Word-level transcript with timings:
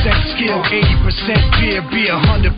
20% 0.00 0.32
skill, 0.32 0.58
80% 0.64 1.60
fear, 1.60 1.84
be 1.92 2.08
100% 2.08 2.56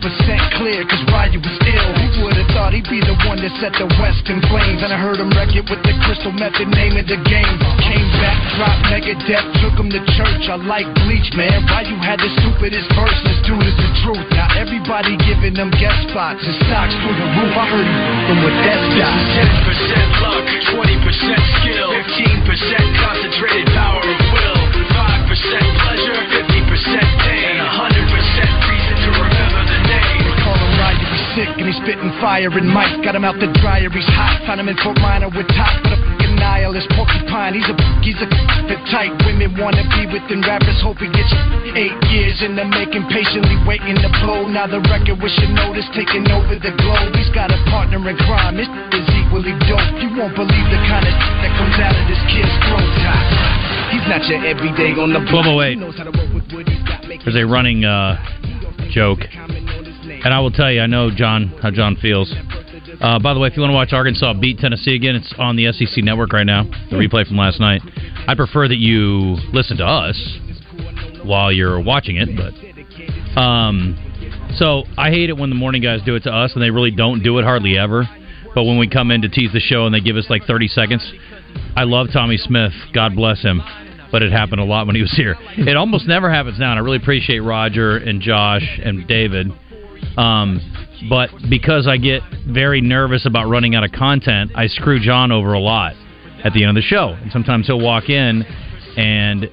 clear, 0.55 0.79
cause 0.87 1.03
Ryu 1.11 1.43
was 1.43 1.57
ill. 1.67 1.91
Who 1.91 2.23
would've 2.23 2.47
thought 2.55 2.71
he'd 2.71 2.87
be 2.87 3.03
the 3.03 3.19
one 3.27 3.43
that 3.43 3.51
set 3.59 3.75
the 3.75 3.87
West 3.99 4.23
in 4.31 4.39
flames? 4.47 4.79
And 4.79 4.95
I 4.95 4.99
heard 4.99 5.19
him 5.19 5.27
wreck 5.35 5.51
it 5.51 5.67
with 5.67 5.83
the 5.83 5.91
crystal 6.07 6.31
method, 6.31 6.71
name 6.71 6.95
of 6.95 7.03
the 7.03 7.19
game. 7.27 7.55
Came 7.83 8.09
back, 8.23 8.39
dropped 8.55 8.87
Megadeth, 8.87 9.47
took 9.59 9.75
him 9.75 9.91
to 9.91 9.99
church. 10.15 10.47
I 10.47 10.55
like 10.55 10.87
Bleach, 11.03 11.35
man. 11.35 11.67
Ryu 11.67 11.99
had 11.99 12.23
the 12.23 12.31
stupidest 12.39 12.87
verse, 12.95 13.19
this 13.27 13.39
dude 13.43 13.59
is 13.59 13.75
the 13.75 13.91
truth. 14.07 14.27
Now 14.31 14.47
everybody 14.55 15.19
giving 15.27 15.51
them 15.51 15.67
guest 15.75 15.99
spots 16.15 16.39
and 16.47 16.55
stocks 16.63 16.95
through 17.03 17.17
the 17.19 17.27
roof. 17.27 17.53
I 17.59 17.65
heard 17.67 17.89
him 18.31 18.39
with 18.39 18.55
that 18.63 18.79
stock. 18.95 19.19
10% 19.67 20.23
luck, 20.23 20.47
20% 20.79 21.59
skill, 21.59 21.91
15% 21.91 23.03
concentrated 23.03 23.67
power 23.75 23.99
of 23.99 24.19
will, 24.31 24.52
sick 31.43 31.59
and 31.59 31.67
he's 31.67 31.79
spitting 31.83 32.11
fire 32.23 32.47
and 32.47 32.67
Mike 32.67 33.03
got 33.03 33.15
him 33.15 33.27
out 33.27 33.35
the 33.39 33.51
dryer, 33.59 33.91
he's 33.91 34.07
hot. 34.15 34.39
Found 34.47 34.63
him 34.63 34.71
in 34.71 34.77
Fort 34.79 34.95
Minor 35.03 35.27
with 35.27 35.47
top 35.51 35.75
for 35.83 35.91
the 35.91 35.99
fucking 35.99 36.35
nihilist 36.39 36.87
porcupine. 36.95 37.53
He's 37.53 37.67
a 37.67 37.75
he's 37.99 38.19
a 38.23 38.27
the 38.71 38.77
type 38.87 39.11
women 39.27 39.51
wanna 39.59 39.83
be 39.91 40.07
within 40.07 40.39
rappers. 40.47 40.79
Hope 40.79 41.03
he 41.03 41.11
gets 41.11 41.31
eight 41.75 41.95
years 42.11 42.39
in 42.39 42.55
the 42.55 42.63
making, 42.63 43.03
patiently 43.11 43.59
waiting 43.67 43.99
to 43.99 44.09
blow. 44.23 44.47
Now 44.47 44.67
the 44.67 44.79
record 44.87 45.19
with 45.19 45.35
your 45.43 45.51
notice 45.51 45.87
taking 45.91 46.23
over 46.31 46.55
the 46.55 46.71
globe. 46.79 47.11
He's 47.19 47.31
got 47.35 47.51
a 47.51 47.59
partner 47.67 47.99
in 48.07 48.15
crime. 48.23 48.55
This 48.55 48.71
is 48.95 49.05
equally 49.11 49.55
dope. 49.67 49.83
You 49.99 50.15
won't 50.15 50.35
believe 50.35 50.67
the 50.71 50.79
kind 50.87 51.03
of 51.03 51.15
that 51.43 51.51
comes 51.59 51.77
out 51.83 51.95
of 51.95 52.05
this 52.07 52.21
kid's 52.31 52.53
throat. 52.71 52.87
He's 53.91 54.07
not 54.09 54.25
your 54.25 54.41
everyday 54.41 54.97
on 54.97 55.13
the 55.13 55.21
block. 55.29 55.45
1208. 55.45 55.69
He 55.69 55.75
knows 55.77 55.97
how 55.97 56.09
to 56.09 56.13
work 56.15 56.31
with 56.33 56.47
what 56.49 56.65
he's 56.65 56.81
got. 56.87 57.05
Make 57.05 57.21
There's 57.21 57.37
a 57.37 57.45
running 57.45 57.85
uh, 57.85 58.17
joke, 58.89 59.21
and 60.23 60.33
I 60.33 60.39
will 60.39 60.51
tell 60.51 60.71
you, 60.71 60.81
I 60.81 60.87
know 60.87 61.11
John 61.11 61.47
how 61.61 61.71
John 61.71 61.95
feels. 61.95 62.33
Uh, 63.01 63.19
by 63.19 63.33
the 63.33 63.39
way, 63.39 63.47
if 63.47 63.55
you 63.55 63.61
want 63.61 63.71
to 63.71 63.75
watch 63.75 63.91
Arkansas 63.91 64.33
beat 64.39 64.59
Tennessee 64.59 64.95
again, 64.95 65.15
it's 65.15 65.33
on 65.37 65.55
the 65.55 65.71
SEC 65.73 66.03
network 66.03 66.31
right 66.31 66.45
now. 66.45 66.63
The 66.89 66.95
replay 66.95 67.27
from 67.27 67.37
last 67.37 67.59
night. 67.59 67.81
I 68.27 68.35
prefer 68.35 68.67
that 68.67 68.77
you 68.77 69.37
listen 69.51 69.77
to 69.77 69.85
us 69.85 70.39
while 71.23 71.51
you're 71.51 71.81
watching 71.81 72.17
it, 72.17 72.29
but 72.37 73.39
um, 73.39 73.97
so 74.55 74.83
I 74.97 75.09
hate 75.09 75.29
it 75.29 75.37
when 75.37 75.49
the 75.49 75.55
morning 75.55 75.81
guys 75.81 76.01
do 76.05 76.15
it 76.15 76.23
to 76.23 76.31
us, 76.31 76.53
and 76.53 76.61
they 76.61 76.69
really 76.69 76.91
don't 76.91 77.23
do 77.23 77.37
it 77.39 77.43
hardly 77.43 77.77
ever. 77.77 78.07
But 78.53 78.63
when 78.65 78.77
we 78.77 78.87
come 78.87 79.09
in 79.09 79.21
to 79.23 79.29
tease 79.29 79.51
the 79.51 79.59
show 79.59 79.85
and 79.85 79.95
they 79.95 79.99
give 79.99 80.15
us 80.15 80.29
like 80.29 80.43
30 80.43 80.67
seconds, 80.67 81.13
I 81.75 81.83
love 81.83 82.07
Tommy 82.13 82.37
Smith. 82.37 82.71
God 82.93 83.15
bless 83.15 83.41
him. 83.41 83.61
But 84.11 84.21
it 84.21 84.31
happened 84.31 84.61
a 84.61 84.63
lot 84.63 84.85
when 84.85 84.95
he 84.95 85.01
was 85.01 85.11
here. 85.13 85.35
It 85.57 85.75
almost 85.75 86.07
never 86.07 86.29
happens 86.29 86.59
now, 86.59 86.69
and 86.69 86.79
I 86.79 86.83
really 86.83 86.97
appreciate 86.97 87.39
Roger 87.39 87.97
and 87.97 88.21
Josh 88.21 88.79
and 88.83 89.07
David. 89.07 89.51
Um, 90.17 90.61
but 91.09 91.29
because 91.49 91.87
I 91.87 91.97
get 91.97 92.21
very 92.47 92.81
nervous 92.81 93.25
about 93.25 93.49
running 93.49 93.75
out 93.75 93.83
of 93.83 93.91
content, 93.91 94.51
I 94.55 94.67
screw 94.67 94.99
John 94.99 95.31
over 95.31 95.53
a 95.53 95.59
lot 95.59 95.93
at 96.43 96.53
the 96.53 96.63
end 96.63 96.69
of 96.69 96.75
the 96.75 96.87
show. 96.87 97.17
And 97.21 97.31
sometimes 97.31 97.67
he'll 97.67 97.79
walk 97.79 98.09
in, 98.09 98.43
and 98.97 99.49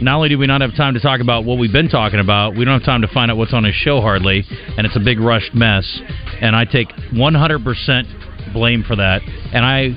not 0.00 0.16
only 0.16 0.28
do 0.28 0.38
we 0.38 0.46
not 0.46 0.60
have 0.60 0.74
time 0.76 0.94
to 0.94 1.00
talk 1.00 1.20
about 1.20 1.44
what 1.44 1.58
we've 1.58 1.72
been 1.72 1.88
talking 1.88 2.20
about, 2.20 2.56
we 2.56 2.64
don't 2.64 2.78
have 2.80 2.84
time 2.86 3.02
to 3.02 3.08
find 3.08 3.30
out 3.30 3.36
what's 3.36 3.52
on 3.52 3.64
his 3.64 3.74
show 3.74 4.00
hardly, 4.00 4.44
and 4.76 4.86
it's 4.86 4.96
a 4.96 5.00
big 5.00 5.20
rushed 5.20 5.54
mess. 5.54 6.00
And 6.40 6.54
I 6.54 6.64
take 6.64 6.88
100% 7.12 8.52
blame 8.52 8.84
for 8.84 8.96
that, 8.96 9.22
and 9.52 9.64
I 9.64 9.96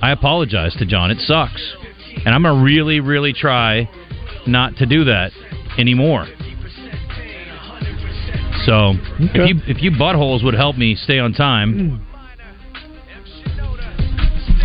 I 0.00 0.12
apologize 0.12 0.74
to 0.76 0.86
John. 0.86 1.10
It 1.10 1.18
sucks, 1.20 1.74
and 2.24 2.34
I'm 2.34 2.42
gonna 2.42 2.62
really, 2.62 3.00
really 3.00 3.32
try 3.32 3.88
not 4.46 4.76
to 4.76 4.86
do 4.86 5.04
that 5.04 5.32
anymore. 5.76 6.26
So 8.68 8.92
if 9.18 9.48
you 9.48 9.60
if 9.66 9.82
you 9.82 9.90
buttholes 9.92 10.44
would 10.44 10.52
help 10.54 10.76
me 10.76 10.94
stay 10.94 11.18
on 11.18 11.32
time, 11.32 12.04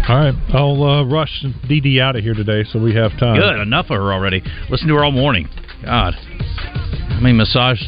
All 0.10 0.18
right, 0.18 0.34
I'll 0.54 0.84
uh, 0.84 1.06
rush 1.06 1.46
DD 1.70 2.02
out 2.02 2.18
of 2.18 2.24
here 2.24 2.34
today 2.34 2.66
so 2.70 2.78
we 2.82 2.94
have 2.96 3.12
time. 3.18 3.38
good 3.40 3.62
enough 3.62 3.86
of 3.86 3.96
her 3.96 4.12
already. 4.14 4.44
Listen 4.70 4.90
to 4.90 4.96
her 4.96 5.06
all 5.06 5.12
morning. 5.14 5.48
God, 5.86 6.14
how 6.16 7.20
many 7.22 7.34
massage 7.34 7.82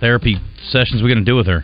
therapy 0.00 0.36
sessions 0.68 1.02
we 1.02 1.08
gonna 1.08 1.24
do 1.24 1.36
with 1.36 1.46
her? 1.46 1.62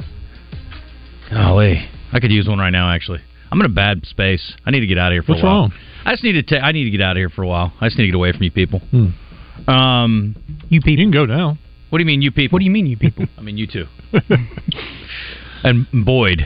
Golly, 1.31 1.87
I 2.13 2.21
could 2.21 2.31
use 2.33 2.49
one 2.49 2.59
right 2.59 2.71
now. 2.71 2.91
Actually, 2.91 3.21
I'm 3.51 3.61
in 3.61 3.67
a 3.67 3.75
bad 3.75 4.07
space. 4.07 4.55
I 4.65 4.71
need 4.71 4.81
to 4.81 4.87
get 4.87 4.97
out 4.97 5.13
of 5.13 5.17
here 5.17 5.23
for 5.23 5.33
What's 5.33 5.43
a 5.43 5.47
while. 5.47 5.55
wrong? 5.55 5.73
I 6.07 6.13
just 6.13 6.25
need 6.25 6.33
to. 6.33 6.43
Ta- 6.43 6.65
I 6.67 6.73
need 6.73 6.85
to 6.85 6.91
get 6.91 7.03
out 7.03 7.13
of 7.13 7.17
here 7.19 7.29
for 7.29 7.43
a 7.43 7.47
while. 7.47 7.75
I 7.79 7.89
just 7.89 7.99
need 7.99 8.05
to 8.05 8.13
get 8.13 8.17
away 8.17 8.33
from 8.33 8.43
you 8.45 8.51
people. 8.51 8.79
Hmm. 8.79 9.71
Um, 9.71 10.37
you 10.71 10.81
people. 10.81 11.05
You 11.05 11.11
can 11.11 11.11
go 11.11 11.27
now. 11.27 11.59
What 11.93 11.99
do 11.99 12.05
you 12.05 12.07
mean, 12.07 12.23
you 12.23 12.33
people? 12.33 12.57
What 12.57 12.61
do 12.61 12.65
you 12.65 12.71
mean, 12.71 12.87
you 12.87 12.97
people? 12.97 13.27
I 13.37 13.43
mean, 13.43 13.59
you 13.59 13.67
two. 13.67 13.85
and 15.63 15.87
Boyd. 16.07 16.41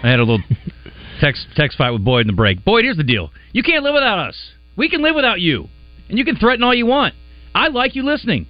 I 0.00 0.08
had 0.08 0.20
a 0.20 0.22
little 0.22 0.38
text 1.20 1.44
text 1.56 1.76
fight 1.76 1.90
with 1.90 2.04
Boyd 2.04 2.20
in 2.20 2.26
the 2.28 2.32
break. 2.32 2.64
Boyd, 2.64 2.84
here's 2.84 2.98
the 2.98 3.02
deal. 3.02 3.30
You 3.50 3.64
can't 3.64 3.82
live 3.82 3.94
without 3.94 4.20
us. 4.20 4.36
We 4.76 4.88
can 4.88 5.02
live 5.02 5.16
without 5.16 5.40
you. 5.40 5.66
And 6.08 6.18
you 6.18 6.24
can 6.24 6.36
threaten 6.36 6.62
all 6.62 6.72
you 6.72 6.86
want. 6.86 7.14
I 7.52 7.66
like 7.66 7.96
you 7.96 8.04
listening. 8.04 8.46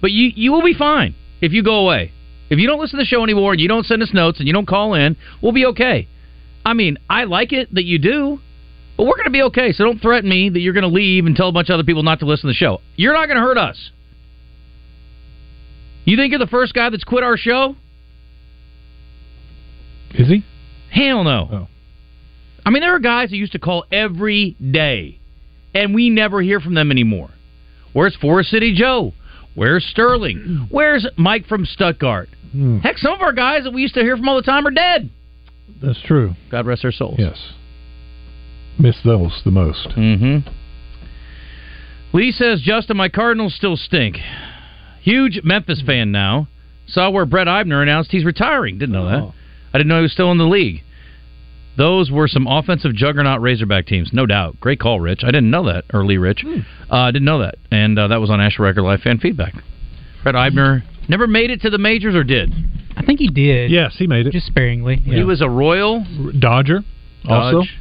But 0.00 0.12
you 0.12 0.30
you 0.36 0.52
will 0.52 0.62
be 0.62 0.72
fine 0.72 1.16
if 1.40 1.50
you 1.50 1.64
go 1.64 1.80
away. 1.80 2.12
If 2.48 2.60
you 2.60 2.68
don't 2.68 2.78
listen 2.78 3.00
to 3.00 3.02
the 3.02 3.08
show 3.08 3.24
anymore 3.24 3.50
and 3.50 3.60
you 3.60 3.66
don't 3.66 3.84
send 3.84 4.00
us 4.00 4.14
notes 4.14 4.38
and 4.38 4.46
you 4.46 4.54
don't 4.54 4.68
call 4.68 4.94
in, 4.94 5.16
we'll 5.42 5.50
be 5.50 5.66
okay. 5.66 6.06
I 6.64 6.74
mean, 6.74 6.98
I 7.10 7.24
like 7.24 7.52
it 7.52 7.74
that 7.74 7.82
you 7.82 7.98
do, 7.98 8.38
but 8.96 9.02
we're 9.02 9.16
going 9.16 9.24
to 9.24 9.30
be 9.30 9.42
okay. 9.42 9.72
So 9.72 9.82
don't 9.82 10.00
threaten 10.00 10.30
me 10.30 10.48
that 10.48 10.60
you're 10.60 10.74
going 10.74 10.82
to 10.82 10.94
leave 10.94 11.26
and 11.26 11.34
tell 11.34 11.48
a 11.48 11.52
bunch 11.52 11.70
of 11.70 11.74
other 11.74 11.82
people 11.82 12.04
not 12.04 12.20
to 12.20 12.24
listen 12.24 12.46
to 12.46 12.52
the 12.52 12.54
show. 12.54 12.82
You're 12.94 13.14
not 13.14 13.26
going 13.26 13.38
to 13.38 13.42
hurt 13.42 13.58
us. 13.58 13.90
You 16.08 16.16
think 16.16 16.30
you're 16.30 16.38
the 16.38 16.46
first 16.46 16.72
guy 16.72 16.88
that's 16.88 17.04
quit 17.04 17.22
our 17.22 17.36
show? 17.36 17.76
Is 20.14 20.26
he? 20.26 20.42
Hell 20.90 21.22
no. 21.22 21.48
Oh. 21.52 21.68
I 22.64 22.70
mean, 22.70 22.80
there 22.80 22.94
are 22.94 22.98
guys 22.98 23.28
that 23.28 23.36
used 23.36 23.52
to 23.52 23.58
call 23.58 23.84
every 23.92 24.52
day, 24.52 25.20
and 25.74 25.94
we 25.94 26.08
never 26.08 26.40
hear 26.40 26.60
from 26.60 26.74
them 26.74 26.90
anymore. 26.90 27.28
Where's 27.92 28.16
Forest 28.16 28.48
City 28.48 28.74
Joe? 28.74 29.12
Where's 29.54 29.84
Sterling? 29.84 30.68
Where's 30.70 31.06
Mike 31.18 31.46
from 31.46 31.66
Stuttgart? 31.66 32.30
Hmm. 32.52 32.78
Heck, 32.78 32.96
some 32.96 33.12
of 33.12 33.20
our 33.20 33.34
guys 33.34 33.64
that 33.64 33.74
we 33.74 33.82
used 33.82 33.94
to 33.94 34.00
hear 34.00 34.16
from 34.16 34.30
all 34.30 34.36
the 34.36 34.42
time 34.42 34.66
are 34.66 34.70
dead. 34.70 35.10
That's 35.82 36.00
true. 36.06 36.32
God 36.50 36.64
rest 36.64 36.82
their 36.82 36.92
souls. 36.92 37.16
Yes. 37.18 37.52
Miss 38.78 38.96
those 39.04 39.42
the 39.44 39.50
most. 39.50 39.88
Mm-hmm. 39.90 40.48
Lee 42.14 42.32
says, 42.32 42.62
Justin, 42.62 42.96
my 42.96 43.10
Cardinals 43.10 43.54
still 43.54 43.76
stink. 43.76 44.16
Huge 45.00 45.40
Memphis 45.44 45.82
fan 45.84 46.10
now. 46.12 46.48
Saw 46.86 47.10
where 47.10 47.26
Brett 47.26 47.46
Eibner 47.46 47.82
announced 47.82 48.10
he's 48.12 48.24
retiring. 48.24 48.78
Didn't 48.78 48.94
know 48.94 49.06
that. 49.06 49.20
Oh. 49.22 49.34
I 49.74 49.78
didn't 49.78 49.88
know 49.88 49.96
he 49.96 50.02
was 50.02 50.12
still 50.12 50.32
in 50.32 50.38
the 50.38 50.44
league. 50.46 50.82
Those 51.76 52.10
were 52.10 52.26
some 52.26 52.46
offensive 52.48 52.94
juggernaut 52.94 53.40
Razorback 53.40 53.86
teams, 53.86 54.10
no 54.12 54.26
doubt. 54.26 54.58
Great 54.58 54.80
call, 54.80 54.98
Rich. 54.98 55.20
I 55.22 55.26
didn't 55.28 55.50
know 55.50 55.64
that. 55.66 55.84
Early, 55.92 56.18
Rich. 56.18 56.44
Uh, 56.44 56.94
I 56.96 57.10
didn't 57.12 57.26
know 57.26 57.38
that, 57.40 57.54
and 57.70 57.96
uh, 57.98 58.08
that 58.08 58.20
was 58.20 58.30
on 58.30 58.40
Asher 58.40 58.62
Record 58.64 58.82
Live 58.82 59.00
fan 59.00 59.18
feedback. 59.18 59.54
Brett 60.24 60.34
Eibner 60.34 60.82
never 61.08 61.26
made 61.28 61.50
it 61.50 61.60
to 61.60 61.70
the 61.70 61.78
majors, 61.78 62.16
or 62.16 62.24
did? 62.24 62.52
I 62.96 63.04
think 63.04 63.20
he 63.20 63.28
did. 63.28 63.70
Yes, 63.70 63.94
he 63.96 64.08
made 64.08 64.26
it. 64.26 64.32
Just 64.32 64.46
sparingly. 64.48 64.96
He 64.96 65.22
was 65.22 65.40
a 65.40 65.48
Royal 65.48 66.04
Dodger. 66.36 66.80
Also. 67.28 67.60
Dodge. 67.60 67.78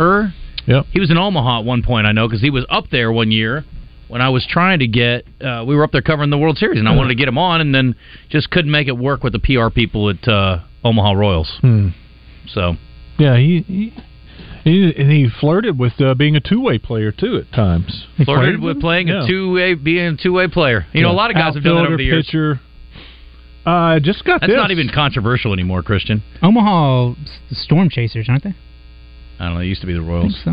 Er, 0.00 0.34
Yep. 0.66 0.86
he 0.90 0.98
was 0.98 1.10
in 1.12 1.16
Omaha 1.16 1.60
at 1.60 1.64
one 1.64 1.84
point. 1.84 2.06
I 2.08 2.12
know 2.12 2.26
because 2.26 2.40
he 2.40 2.50
was 2.50 2.66
up 2.68 2.90
there 2.90 3.12
one 3.12 3.30
year 3.30 3.64
when 4.08 4.20
I 4.20 4.28
was 4.28 4.46
trying 4.48 4.78
to 4.80 4.86
get. 4.86 5.24
Uh, 5.40 5.64
we 5.66 5.74
were 5.76 5.84
up 5.84 5.92
there 5.92 6.02
covering 6.02 6.30
the 6.30 6.38
World 6.38 6.58
Series, 6.58 6.78
and 6.78 6.88
I 6.88 6.94
wanted 6.94 7.08
to 7.08 7.14
get 7.14 7.28
him 7.28 7.38
on, 7.38 7.60
and 7.60 7.74
then 7.74 7.94
just 8.28 8.50
couldn't 8.50 8.70
make 8.70 8.88
it 8.88 8.96
work 8.96 9.22
with 9.22 9.32
the 9.32 9.38
PR 9.38 9.70
people 9.70 10.10
at 10.10 10.26
uh, 10.28 10.60
Omaha 10.84 11.12
Royals. 11.12 11.58
Hmm. 11.60 11.88
So 12.48 12.76
Yeah, 13.18 13.36
he, 13.36 13.64
he 13.66 13.92
he 14.64 14.94
and 14.96 15.10
he 15.10 15.28
flirted 15.40 15.78
with 15.78 16.00
uh, 16.00 16.14
being 16.14 16.36
a 16.36 16.40
two 16.40 16.60
way 16.60 16.78
player 16.78 17.10
too 17.12 17.36
at 17.38 17.52
times. 17.54 18.06
He 18.16 18.24
flirted 18.24 18.60
with 18.60 18.80
playing 18.80 19.08
Yeah. 19.08 19.24
a 19.24 19.28
two 19.28 19.52
way, 19.54 19.74
being 19.74 20.14
a 20.14 20.16
two 20.16 20.32
way 20.32 20.46
player. 20.48 20.86
You 20.92 21.02
know, 21.02 21.10
a 21.10 21.12
lot 21.12 21.30
of 21.30 21.36
guys 21.36 21.54
have 21.54 21.64
done 21.64 21.74
that 21.76 21.86
over 21.86 21.96
the 21.96 22.04
years. 22.04 22.26
Pitcher. 22.26 22.60
Uh, 23.64 23.98
just 23.98 24.24
got 24.24 24.40
That's 24.42 24.52
this. 24.52 24.56
not 24.56 24.70
even 24.70 24.88
controversial 24.94 25.52
anymore, 25.52 25.82
Christian. 25.82 26.22
Omaha 26.40 27.14
Storm 27.50 27.88
Chasers, 27.90 28.26
aren't 28.28 28.44
they? 28.44 28.54
I 29.40 29.46
don't 29.46 29.54
know. 29.54 29.60
It 29.60 29.66
used 29.66 29.80
to 29.80 29.88
be 29.88 29.92
the 29.92 29.98
I 29.98 30.02
think 30.02 30.10
Royals. 30.10 30.40
so. 30.44 30.52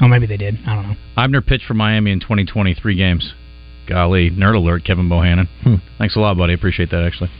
Oh, 0.00 0.08
maybe 0.08 0.26
they 0.26 0.36
did. 0.36 0.58
I 0.66 0.74
don't 0.74 0.88
know. 0.88 0.96
Eibner 1.16 1.44
pitched 1.44 1.64
for 1.66 1.74
Miami 1.74 2.12
in 2.12 2.20
2023 2.20 2.94
games. 2.94 3.34
Golly, 3.86 4.30
nerd 4.30 4.54
alert, 4.54 4.84
Kevin 4.84 5.08
Bohannon. 5.08 5.48
Hmm. 5.62 5.76
Thanks 5.98 6.14
a 6.16 6.20
lot, 6.20 6.36
buddy. 6.36 6.52
Appreciate 6.52 6.90
that, 6.90 7.04
actually. 7.04 7.30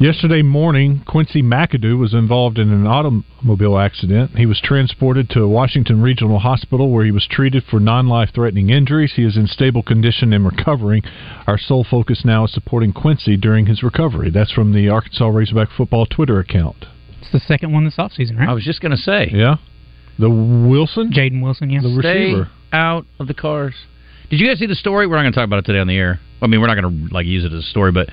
Yesterday 0.00 0.42
morning, 0.42 1.02
Quincy 1.06 1.42
McAdoo 1.42 1.98
was 1.98 2.12
involved 2.12 2.58
in 2.58 2.70
an 2.70 2.86
automobile 2.86 3.78
accident. 3.78 4.32
He 4.36 4.44
was 4.44 4.60
transported 4.62 5.30
to 5.30 5.48
Washington 5.48 6.02
Regional 6.02 6.38
Hospital 6.38 6.90
where 6.90 7.04
he 7.04 7.10
was 7.10 7.26
treated 7.30 7.64
for 7.64 7.80
non 7.80 8.06
life 8.06 8.28
threatening 8.34 8.68
injuries. 8.68 9.14
He 9.16 9.24
is 9.24 9.38
in 9.38 9.46
stable 9.46 9.82
condition 9.82 10.34
and 10.34 10.44
recovering. 10.44 11.02
Our 11.46 11.56
sole 11.56 11.86
focus 11.88 12.22
now 12.26 12.44
is 12.44 12.52
supporting 12.52 12.92
Quincy 12.92 13.38
during 13.38 13.64
his 13.66 13.82
recovery. 13.82 14.30
That's 14.30 14.52
from 14.52 14.74
the 14.74 14.90
Arkansas 14.90 15.28
Razorback 15.28 15.68
Football 15.74 16.04
Twitter 16.04 16.40
account. 16.40 16.84
It's 17.22 17.32
the 17.32 17.40
second 17.40 17.72
one 17.72 17.84
this 17.84 17.96
offseason, 17.96 18.38
right? 18.38 18.50
I 18.50 18.52
was 18.52 18.64
just 18.64 18.82
going 18.82 18.92
to 18.92 18.98
say. 18.98 19.30
Yeah? 19.32 19.56
The 20.18 20.30
Wilson? 20.30 21.10
Jaden 21.12 21.42
Wilson, 21.42 21.70
yes. 21.70 21.82
The 21.82 21.96
Stay 22.00 22.24
receiver. 22.32 22.48
out 22.72 23.06
of 23.20 23.26
the 23.28 23.34
cars. 23.34 23.74
Did 24.30 24.40
you 24.40 24.46
guys 24.48 24.58
see 24.58 24.66
the 24.66 24.74
story? 24.74 25.06
We're 25.06 25.16
not 25.16 25.22
going 25.22 25.32
to 25.32 25.36
talk 25.38 25.46
about 25.46 25.58
it 25.60 25.66
today 25.66 25.78
on 25.78 25.86
the 25.86 25.96
air. 25.96 26.20
I 26.42 26.46
mean, 26.46 26.60
we're 26.60 26.66
not 26.66 26.80
going 26.80 27.08
to 27.08 27.14
like 27.14 27.26
use 27.26 27.44
it 27.44 27.52
as 27.52 27.60
a 27.64 27.68
story, 27.68 27.92
but 27.92 28.08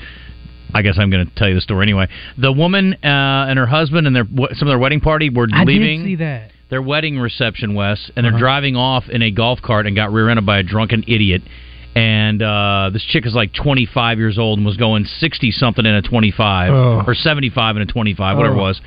I 0.74 0.82
guess 0.82 0.96
I'm 1.00 1.10
going 1.10 1.26
to 1.26 1.36
tell 1.36 1.48
you 1.48 1.56
the 1.56 1.62
story 1.62 1.84
anyway. 1.84 2.08
The 2.38 2.52
woman 2.52 2.94
uh, 3.04 3.48
and 3.50 3.58
her 3.58 3.66
husband 3.66 4.06
and 4.08 4.16
their 4.16 4.26
some 4.26 4.68
of 4.68 4.72
their 4.72 4.80
wedding 4.80 5.00
party 5.02 5.30
were 5.30 5.48
I 5.54 5.64
leaving 5.64 6.00
did 6.02 6.06
see 6.06 6.16
that. 6.18 6.52
their 6.70 6.82
wedding 6.82 7.18
reception, 7.20 7.74
Wes, 7.74 8.12
and 8.16 8.26
they're 8.26 8.32
Uh-huh. 8.34 8.40
driving 8.40 8.76
off 8.76 9.10
in 9.10 9.22
a 9.22 9.32
golf 9.32 9.62
cart 9.62 9.88
and 9.88 9.96
got 9.96 10.12
rear-ended 10.12 10.46
by 10.46 10.60
a 10.60 10.64
drunken 10.64 11.04
idiot. 11.08 11.42
And 11.96 12.42
uh, 12.42 12.90
this 12.92 13.04
chick 13.04 13.26
is 13.28 13.36
like 13.36 13.54
25 13.54 14.18
years 14.18 14.40
old 14.40 14.58
and 14.58 14.66
was 14.66 14.78
going 14.78 15.06
60 15.06 15.52
something 15.52 15.86
in 15.86 15.94
a 15.94 16.02
25 16.02 16.72
Oh. 16.74 17.04
or 17.06 17.14
75 17.14 17.76
in 17.76 17.82
a 17.84 17.86
25, 17.86 18.38
whatever 18.38 18.56
it 18.56 18.60
Oh. 18.60 18.64
was, 18.64 18.82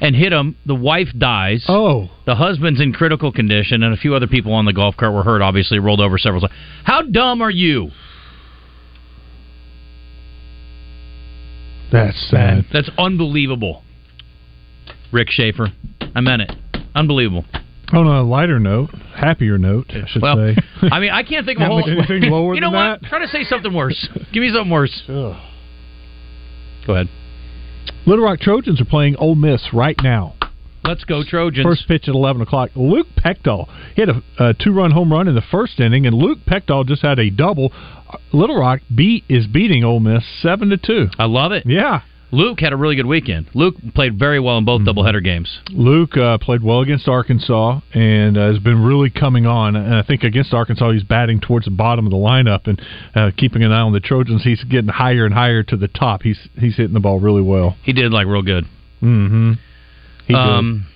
and 0.00 0.14
hit 0.14 0.32
him. 0.32 0.56
The 0.66 0.74
wife 0.74 1.08
dies. 1.16 1.64
Oh. 1.68 2.10
The 2.26 2.34
husband's 2.34 2.80
in 2.80 2.92
critical 2.92 3.32
condition, 3.32 3.82
and 3.82 3.94
a 3.94 3.96
few 3.96 4.14
other 4.14 4.26
people 4.26 4.52
on 4.52 4.64
the 4.64 4.72
golf 4.72 4.96
cart 4.96 5.12
were 5.12 5.22
hurt. 5.22 5.42
Obviously, 5.42 5.78
rolled 5.78 6.00
over 6.00 6.18
several 6.18 6.40
times. 6.40 6.54
How 6.84 7.02
dumb 7.02 7.42
are 7.42 7.50
you? 7.50 7.90
That's 11.92 12.28
sad. 12.30 12.66
That's 12.72 12.90
unbelievable. 12.98 13.82
Rick 15.12 15.30
Schaefer, 15.30 15.68
I 16.14 16.20
meant 16.20 16.42
it. 16.42 16.52
Unbelievable. 16.94 17.44
On 17.92 18.06
a 18.06 18.22
lighter 18.22 18.58
note, 18.58 18.90
happier 19.14 19.58
note, 19.58 19.86
I 19.90 20.08
should 20.08 20.20
well, 20.20 20.36
say. 20.36 20.56
I 20.90 20.98
mean, 20.98 21.10
I 21.10 21.22
can't 21.22 21.46
think 21.46 21.60
of 21.60 21.62
a 21.62 21.66
whole. 21.66 21.88
anything 21.88 22.30
lower 22.30 22.54
you 22.56 22.60
know 22.60 22.72
than 22.72 22.90
what? 22.90 23.02
that? 23.02 23.08
Try 23.08 23.20
to 23.20 23.28
say 23.28 23.44
something 23.44 23.72
worse. 23.72 24.08
Give 24.32 24.40
me 24.40 24.50
something 24.52 24.70
worse. 24.70 25.02
Ugh. 25.08 25.36
Go 26.86 26.94
ahead. 26.94 27.08
Little 28.06 28.24
Rock 28.24 28.38
Trojans 28.38 28.80
are 28.80 28.84
playing 28.84 29.16
Ole 29.16 29.34
Miss 29.34 29.72
right 29.72 30.00
now. 30.00 30.34
Let's 30.84 31.02
go 31.02 31.24
Trojans. 31.24 31.66
First 31.66 31.88
pitch 31.88 32.04
at 32.06 32.14
11 32.14 32.42
o'clock. 32.42 32.70
Luke 32.76 33.08
Pechdal 33.18 33.66
hit 33.96 34.08
a, 34.08 34.22
a 34.38 34.54
two-run 34.54 34.92
home 34.92 35.10
run 35.12 35.26
in 35.26 35.34
the 35.34 35.42
first 35.50 35.80
inning, 35.80 36.06
and 36.06 36.14
Luke 36.14 36.38
Pechdal 36.46 36.86
just 36.86 37.02
had 37.02 37.18
a 37.18 37.30
double. 37.30 37.72
Little 38.32 38.56
Rock 38.56 38.82
beat 38.94 39.24
is 39.28 39.48
beating 39.48 39.82
Ole 39.82 39.98
Miss 39.98 40.22
seven 40.40 40.68
to 40.68 40.76
two. 40.76 41.08
I 41.18 41.24
love 41.24 41.50
it. 41.50 41.64
Yeah, 41.66 42.02
Luke 42.32 42.58
had 42.60 42.72
a 42.72 42.76
really 42.76 42.96
good 42.96 43.06
weekend. 43.06 43.46
Luke 43.54 43.76
played 43.94 44.18
very 44.18 44.40
well 44.40 44.58
in 44.58 44.64
both 44.64 44.80
Mm-hmm. 44.82 44.98
doubleheader 44.98 45.22
games. 45.22 45.60
Luke 45.70 46.16
uh, 46.16 46.38
played 46.38 46.62
well 46.62 46.80
against 46.80 47.06
Arkansas 47.08 47.80
and 47.94 48.36
uh, 48.36 48.48
has 48.48 48.58
been 48.58 48.82
really 48.82 49.10
coming 49.10 49.46
on. 49.46 49.76
And 49.76 49.94
I 49.94 50.02
think 50.02 50.22
against 50.24 50.52
Arkansas, 50.52 50.90
he's 50.92 51.04
batting 51.04 51.40
towards 51.40 51.66
the 51.66 51.70
bottom 51.70 52.04
of 52.04 52.10
the 52.10 52.16
lineup 52.18 52.66
and 52.66 52.82
uh, 53.14 53.30
keeping 53.36 53.62
an 53.62 53.70
eye 53.72 53.80
on 53.80 53.92
the 53.92 54.00
Trojans. 54.00 54.42
He's 54.42 54.62
getting 54.64 54.88
higher 54.88 55.24
and 55.24 55.32
higher 55.32 55.62
to 55.62 55.76
the 55.76 55.88
top. 55.88 56.22
He's 56.22 56.38
he's 56.58 56.76
hitting 56.76 56.94
the 56.94 57.00
ball 57.00 57.20
really 57.20 57.42
well. 57.42 57.76
He 57.84 57.92
did 57.92 58.12
like 58.12 58.26
real 58.26 58.42
good. 58.42 58.64
Mm-hmm. 59.02 59.52
He 60.26 60.32
did. 60.34 60.36
Um, 60.36 60.86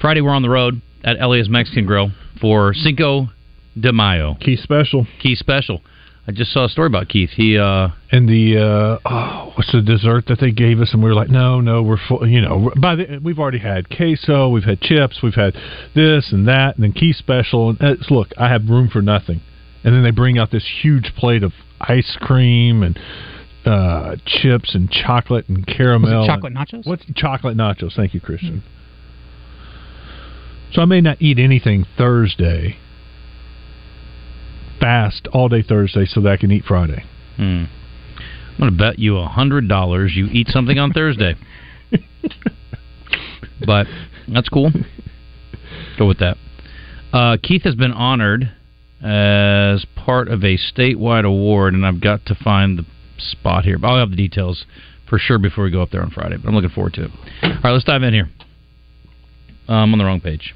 Friday 0.00 0.20
we're 0.20 0.34
on 0.34 0.42
the 0.42 0.50
road 0.50 0.82
at 1.02 1.18
Elia's 1.18 1.48
Mexican 1.48 1.86
Grill 1.86 2.10
for 2.40 2.74
Cinco 2.74 3.28
de 3.78 3.92
Mayo. 3.92 4.34
Key 4.40 4.56
special. 4.56 5.06
Key 5.22 5.34
special. 5.34 5.80
I 6.28 6.32
just 6.32 6.52
saw 6.52 6.64
a 6.64 6.68
story 6.68 6.86
about 6.88 7.08
Keith. 7.08 7.30
He 7.30 7.56
uh 7.56 7.88
and 8.10 8.28
the 8.28 8.58
uh, 8.58 8.98
oh, 9.08 9.52
what's 9.54 9.70
the 9.70 9.80
dessert 9.80 10.26
that 10.26 10.40
they 10.40 10.50
gave 10.50 10.80
us? 10.80 10.92
And 10.92 11.02
we 11.02 11.08
were 11.08 11.14
like, 11.14 11.28
no, 11.30 11.60
no, 11.60 11.82
we're 11.82 11.98
full. 12.08 12.26
You 12.26 12.40
know, 12.40 12.72
by 12.80 12.96
the 12.96 13.20
we've 13.22 13.38
already 13.38 13.60
had 13.60 13.88
queso, 13.88 14.48
we've 14.48 14.64
had 14.64 14.80
chips, 14.80 15.20
we've 15.22 15.34
had 15.34 15.54
this 15.94 16.32
and 16.32 16.48
that, 16.48 16.74
and 16.74 16.82
then 16.84 16.92
Keith 16.92 17.16
special. 17.16 17.70
And 17.70 17.78
it's, 17.80 18.10
look, 18.10 18.28
I 18.36 18.48
have 18.48 18.68
room 18.68 18.88
for 18.88 19.02
nothing. 19.02 19.40
And 19.84 19.94
then 19.94 20.02
they 20.02 20.10
bring 20.10 20.36
out 20.36 20.50
this 20.50 20.68
huge 20.82 21.12
plate 21.16 21.44
of 21.44 21.52
ice 21.80 22.16
cream 22.20 22.82
and 22.82 22.98
uh, 23.64 24.16
chips 24.26 24.74
and 24.74 24.90
chocolate 24.90 25.48
and 25.48 25.64
caramel. 25.64 26.20
Was 26.20 26.28
it 26.28 26.32
chocolate 26.32 26.52
and- 26.56 26.66
nachos? 26.66 26.86
What's 26.88 27.04
chocolate 27.14 27.56
nachos? 27.56 27.94
Thank 27.94 28.14
you, 28.14 28.20
Christian. 28.20 28.64
So 30.72 30.82
I 30.82 30.86
may 30.86 31.00
not 31.00 31.22
eat 31.22 31.38
anything 31.38 31.86
Thursday. 31.96 32.78
Fast 34.86 35.26
all 35.32 35.48
day 35.48 35.62
Thursday 35.62 36.06
so 36.06 36.20
that 36.20 36.30
I 36.30 36.36
can 36.36 36.52
eat 36.52 36.62
Friday. 36.64 37.04
hmm. 37.34 37.64
I'm 37.64 38.56
gonna 38.56 38.70
bet 38.70 39.00
you 39.00 39.18
a 39.18 39.26
hundred 39.26 39.68
dollars 39.68 40.12
you 40.14 40.26
eat 40.26 40.46
something 40.46 40.78
on 40.78 40.92
Thursday. 40.92 41.34
but 43.66 43.88
that's 44.28 44.48
cool. 44.48 44.70
Go 45.98 46.06
with 46.06 46.20
that. 46.20 46.36
Uh, 47.12 47.36
Keith 47.42 47.64
has 47.64 47.74
been 47.74 47.90
honored 47.90 48.52
as 49.02 49.84
part 49.96 50.28
of 50.28 50.44
a 50.44 50.56
statewide 50.56 51.26
award, 51.26 51.74
and 51.74 51.84
I've 51.84 52.00
got 52.00 52.24
to 52.26 52.36
find 52.36 52.78
the 52.78 52.86
spot 53.18 53.64
here. 53.64 53.78
But 53.78 53.88
I'll 53.88 53.98
have 53.98 54.10
the 54.10 54.16
details 54.16 54.66
for 55.08 55.18
sure 55.18 55.40
before 55.40 55.64
we 55.64 55.72
go 55.72 55.82
up 55.82 55.90
there 55.90 56.02
on 56.02 56.12
Friday. 56.12 56.36
But 56.36 56.48
I'm 56.48 56.54
looking 56.54 56.70
forward 56.70 56.94
to 56.94 57.06
it. 57.06 57.10
All 57.42 57.50
right, 57.64 57.72
let's 57.72 57.84
dive 57.84 58.04
in 58.04 58.14
here. 58.14 58.28
I'm 59.66 59.92
on 59.92 59.98
the 59.98 60.04
wrong 60.04 60.20
page. 60.20 60.54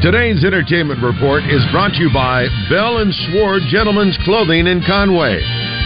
Today's 0.00 0.42
entertainment 0.44 1.02
report 1.02 1.44
is 1.44 1.60
brought 1.70 1.92
to 1.92 2.00
you 2.00 2.08
by 2.10 2.48
Bell 2.70 3.04
and 3.04 3.12
Sword 3.12 3.60
Gentlemen's 3.68 4.16
Clothing 4.24 4.66
in 4.66 4.80
Conway. 4.86 5.44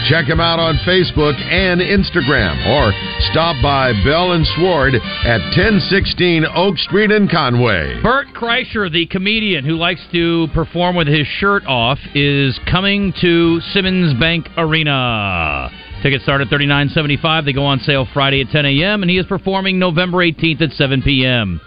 Check 0.09 0.28
them 0.28 0.38
out 0.38 0.61
on 0.61 0.78
Facebook 0.87 1.35
and 1.35 1.80
Instagram 1.80 2.54
or 2.62 2.92
stop 3.33 3.56
by 3.61 3.90
Bell 4.04 4.30
and 4.30 4.47
Sword 4.54 4.94
at 4.94 5.42
1016 5.59 6.47
Oak 6.54 6.78
Street 6.78 7.11
in 7.11 7.26
Conway. 7.26 8.00
Bert 8.04 8.28
Kreischer, 8.37 8.88
the 8.88 9.06
comedian 9.06 9.64
who 9.64 9.75
likes 9.75 10.06
to 10.12 10.47
perform 10.54 10.94
with 10.94 11.09
his 11.09 11.26
shirt 11.26 11.66
off, 11.66 11.99
is 12.14 12.56
coming 12.71 13.12
to 13.21 13.59
Simmons 13.73 14.14
Bank 14.21 14.47
Arena. 14.56 15.71
Tickets 16.04 16.23
start 16.23 16.40
at 16.40 16.47
thirty 16.47 16.66
nine 16.66 16.88
seventy 16.90 17.16
five. 17.16 17.47
They 17.47 17.52
go 17.52 17.64
on 17.64 17.80
sale 17.80 18.06
Friday 18.14 18.42
at 18.42 18.50
ten 18.50 18.64
a.m. 18.64 19.02
and 19.02 19.11
he 19.11 19.18
is 19.18 19.26
performing 19.26 19.80
November 19.80 20.23
eighteenth 20.23 20.61
at 20.62 20.71
seven 20.71 21.02
p.m. 21.02 21.61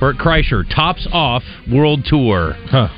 Bert 0.00 0.16
Kreischer 0.16 0.64
tops 0.74 1.06
off 1.12 1.42
World 1.70 2.04
Tour. 2.04 2.52
Huh. 2.66 2.88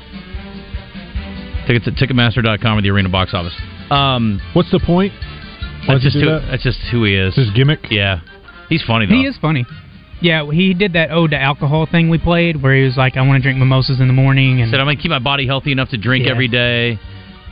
Tickets 1.67 1.87
at 1.87 1.93
Ticketmaster.com 1.95 2.77
or 2.77 2.81
the 2.81 2.89
Arena 2.89 3.09
box 3.09 3.33
office. 3.33 3.53
Um, 3.91 4.41
What's 4.53 4.71
the 4.71 4.79
point? 4.79 5.13
Why 5.85 5.93
that's 5.95 6.03
just 6.03 6.17
who, 6.17 6.25
that? 6.25 6.47
that's 6.49 6.63
just 6.63 6.79
who 6.91 7.03
he 7.03 7.15
is. 7.15 7.35
His 7.35 7.49
gimmick? 7.51 7.79
Yeah, 7.89 8.19
he's 8.69 8.83
funny 8.83 9.05
though. 9.05 9.13
He 9.15 9.25
is 9.25 9.37
funny. 9.41 9.65
Yeah, 10.19 10.49
he 10.51 10.73
did 10.73 10.93
that 10.93 11.11
ode 11.11 11.31
to 11.31 11.37
alcohol 11.39 11.85
thing 11.89 12.09
we 12.09 12.17
played, 12.17 12.61
where 12.61 12.75
he 12.75 12.83
was 12.83 12.97
like, 12.97 13.15
"I 13.17 13.21
want 13.21 13.37
to 13.37 13.43
drink 13.43 13.59
mimosas 13.59 13.99
in 13.99 14.07
the 14.07 14.13
morning," 14.13 14.61
and 14.61 14.71
Said 14.71 14.79
I'm 14.79 14.87
gonna 14.87 14.95
keep 14.97 15.11
my 15.11 15.19
body 15.19 15.45
healthy 15.45 15.71
enough 15.71 15.89
to 15.89 15.97
drink 15.97 16.25
Yeah. 16.25 16.31
every 16.31 16.47
day. 16.47 16.97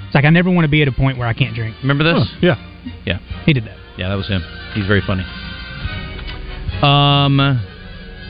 it's 0.08 0.16
like 0.16 0.25
I 0.25 0.30
never 0.32 0.50
want 0.50 0.66
to 0.66 0.70
be 0.70 0.82
at 0.82 0.88
a 0.88 0.92
point 0.92 1.18
where 1.18 1.28
I 1.28 1.34
can't 1.34 1.54
drink. 1.56 1.75
Remember 1.82 2.04
this? 2.04 2.28
Huh, 2.28 2.38
yeah. 2.42 2.92
Yeah. 3.06 3.20
He 3.46 3.54
did 3.54 3.66
that. 3.66 3.78
Yeah, 3.98 4.10
that 4.10 4.16
was 4.16 4.28
him. 4.28 4.42
He's 4.74 4.86
very 4.88 5.02
funny. 5.02 5.24
Um, 6.82 7.40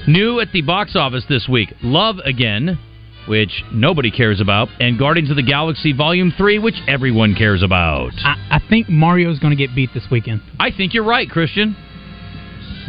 new 0.07 0.39
at 0.39 0.51
the 0.51 0.61
box 0.61 0.95
office 0.95 1.25
this 1.29 1.47
week. 1.47 1.73
Love 1.81 2.17
Again 2.25 2.77
which 3.27 3.63
nobody 3.71 4.11
cares 4.11 4.39
about, 4.39 4.67
and 4.79 4.99
Guardians 4.99 5.29
of 5.29 5.35
the 5.35 5.43
Galaxy 5.43 5.93
Volume 5.93 6.33
3, 6.37 6.59
which 6.59 6.75
everyone 6.87 7.35
cares 7.35 7.63
about. 7.63 8.11
I, 8.17 8.35
I 8.51 8.61
think 8.69 8.89
Mario's 8.89 9.39
going 9.39 9.55
to 9.55 9.57
get 9.57 9.75
beat 9.75 9.89
this 9.93 10.05
weekend. 10.11 10.41
I 10.59 10.71
think 10.71 10.93
you're 10.93 11.03
right, 11.05 11.29
Christian. 11.29 11.75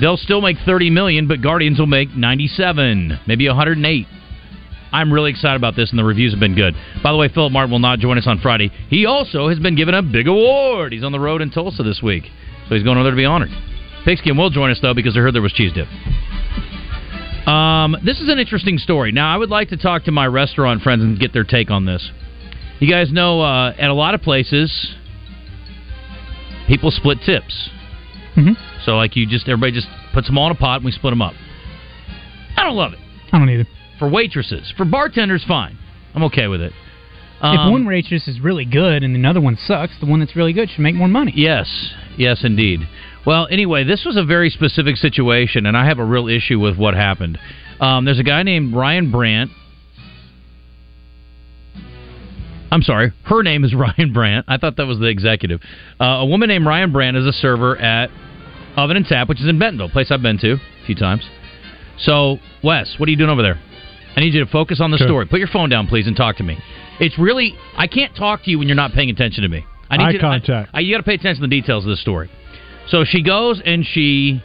They'll 0.00 0.18
still 0.18 0.42
make 0.42 0.58
30 0.66 0.90
million, 0.90 1.26
but 1.26 1.40
Guardians 1.40 1.78
will 1.78 1.87
make 1.87 2.11
97, 2.11 3.20
maybe 3.26 3.49
108. 3.49 4.06
I'm 4.92 5.12
really 5.12 5.30
excited 5.30 5.56
about 5.56 5.75
this, 5.75 5.90
and 5.90 5.99
the 5.99 6.04
reviews 6.04 6.32
have 6.32 6.40
been 6.40 6.54
good. 6.54 6.75
By 7.02 7.12
the 7.12 7.18
way, 7.18 7.28
Philip 7.28 7.52
Martin 7.52 7.70
will 7.70 7.78
not 7.78 7.99
join 7.99 8.18
us 8.18 8.26
on 8.26 8.38
Friday. 8.40 8.70
He 8.88 9.06
also 9.06 9.49
has 9.49 9.58
been 9.58 9.75
given 9.75 9.94
a 9.94 10.02
big 10.02 10.28
award. 10.28 10.92
He's 10.92 11.04
on 11.04 11.12
the 11.12 11.20
road 11.20 11.40
in 11.40 11.50
Tulsa 11.50 11.82
this 11.82 12.00
week, 12.02 12.25
so 12.68 12.75
he's 12.75 12.85
going 12.85 12.96
over 12.96 13.04
there 13.04 13.12
to 13.12 13.16
be 13.16 13.25
honored. 13.25 13.50
Pigskin 14.04 14.37
will 14.37 14.50
join 14.50 14.70
us 14.70 14.78
though 14.80 14.94
because 14.94 15.16
I 15.16 15.20
heard 15.20 15.35
there 15.35 15.42
was 15.42 15.52
cheese 15.52 15.73
dip. 15.73 15.88
Um, 17.47 17.97
this 18.05 18.21
is 18.21 18.29
an 18.29 18.38
interesting 18.38 18.79
story. 18.79 19.12
Now, 19.12 19.33
I 19.33 19.37
would 19.37 19.50
like 19.50 19.69
to 19.69 19.76
talk 19.76 20.05
to 20.05 20.12
my 20.12 20.26
restaurant 20.26 20.83
friends 20.83 21.03
and 21.03 21.19
get 21.19 21.33
their 21.33 21.45
take 21.45 21.71
on 21.71 21.87
this. 21.87 22.11
You 22.81 22.91
guys 22.91 23.12
know, 23.12 23.41
uh, 23.41 23.73
at 23.79 23.88
a 23.88 23.95
lot 23.95 24.15
of 24.15 24.21
places, 24.23 24.95
people 26.67 26.91
split 26.91 27.19
tips. 27.25 27.71
Mm-hmm. 28.37 28.53
So, 28.85 28.97
like, 28.97 29.17
you 29.17 29.26
just 29.26 29.49
everybody 29.49 29.73
just 29.73 29.87
puts 30.12 30.26
them 30.26 30.37
all 30.37 30.47
in 30.50 30.57
a 30.57 30.59
pot 30.59 30.76
and 30.76 30.85
we 30.85 30.91
split 30.91 31.12
them 31.12 31.23
up. 31.23 31.35
I 32.57 32.65
don't 32.65 32.76
love 32.76 32.93
it. 32.93 32.99
I 33.33 33.38
don't 33.38 33.49
either. 33.49 33.67
For 33.99 34.09
waitresses, 34.09 34.73
for 34.76 34.85
bartenders, 34.85 35.45
fine. 35.47 35.79
I'm 36.15 36.25
okay 36.25 36.49
with 36.49 36.61
it. 36.61 36.73
if 37.38 37.61
Um, 37.61 37.71
one 37.71 37.87
waitress 37.87 38.29
is 38.29 38.41
really 38.41 38.65
good 38.65 39.03
and 39.03 39.15
another 39.15 39.41
one 39.41 39.57
sucks, 39.57 39.99
the 40.00 40.07
one 40.07 40.21
that's 40.21 40.35
really 40.37 40.53
good 40.53 40.71
should 40.71 40.81
make 40.81 40.95
more 40.95 41.09
money. 41.09 41.33
Yes, 41.35 41.95
yes, 42.17 42.45
indeed. 42.45 42.81
Well, 43.26 43.49
anyway, 43.50 43.83
this 43.85 44.04
was 44.04 44.16
a 44.16 44.25
very 44.25 44.50
specific 44.50 44.97
situation, 44.97 45.66
and 45.66 45.76
I 45.76 45.87
have 45.87 45.99
a 45.99 46.04
real 46.04 46.28
issue 46.28 46.61
with 46.61 46.76
what 46.78 46.95
happened. 46.95 47.38
Um, 47.80 48.04
there's 48.04 48.21
a 48.21 48.25
guy 48.25 48.42
named 48.45 48.75
Ryan 48.75 49.11
Brandt. 49.11 49.50
I'm 52.71 52.83
sorry, 52.83 53.12
her 53.25 53.42
name 53.42 53.64
is 53.64 53.75
Ryan 53.76 54.12
Brandt. 54.12 54.47
I 54.49 54.56
thought 54.59 54.76
that 54.76 54.87
was 54.87 54.99
the 54.99 55.06
executive. 55.06 55.61
Uh, 56.00 56.04
a 56.04 56.26
woman 56.26 56.49
named 56.49 56.66
Ryan 56.66 56.92
Brandt 56.92 57.16
is 57.16 57.26
a 57.26 57.33
server 57.33 57.76
at 57.76 58.11
Oven 58.76 58.97
and 58.97 59.06
Tap, 59.06 59.28
which 59.28 59.40
is 59.40 59.47
in 59.49 59.59
Bentonville, 59.59 59.87
a 59.87 59.90
place 59.90 60.11
I've 60.11 60.23
been 60.23 60.38
to 60.38 60.52
a 60.54 60.87
few 60.87 60.95
times. 60.95 61.26
So, 61.99 62.38
Wes, 62.62 62.95
what 62.99 63.09
are 63.09 63.11
you 63.11 63.16
doing 63.16 63.30
over 63.30 63.42
there? 63.42 63.59
I 64.16 64.21
need 64.21 64.35
you 64.35 64.45
to 64.45 64.50
focus 64.50 64.80
on 64.80 64.90
the 64.90 64.99
Sure. 64.99 65.06
story. 65.06 65.26
Put 65.26 65.38
your 65.38 65.49
phone 65.49 65.68
down, 65.68 65.87
please, 65.87 66.06
and 66.06 66.16
talk 66.16 66.37
to 66.37 66.42
me. 66.42 66.59
It's 67.00 67.18
really 67.18 67.54
I 67.76 67.87
can't 67.87 68.14
talk 68.16 68.45
to 68.45 68.50
you 68.50 68.59
when 68.59 68.68
you're 68.68 68.75
not 68.76 68.92
paying 68.92 69.11
attention 69.11 69.42
to 69.42 69.49
me. 69.49 69.64
I 69.90 69.97
need 69.99 70.04
Eye 70.04 70.11
you 70.12 70.18
to, 70.18 70.26
I- 70.26 70.38
contact. 70.38 70.71
I, 70.75 70.80
you 70.80 70.92
got 70.95 70.99
to 70.99 71.04
pay 71.04 71.14
attention 71.14 71.42
to 71.42 71.49
the 71.49 71.61
details 71.61 71.85
of 71.85 71.90
this 71.90 72.00
story. 72.00 72.30
So 72.88 73.05
she 73.05 73.23
goes 73.23 73.61
and 73.64 73.85
she 73.85 74.43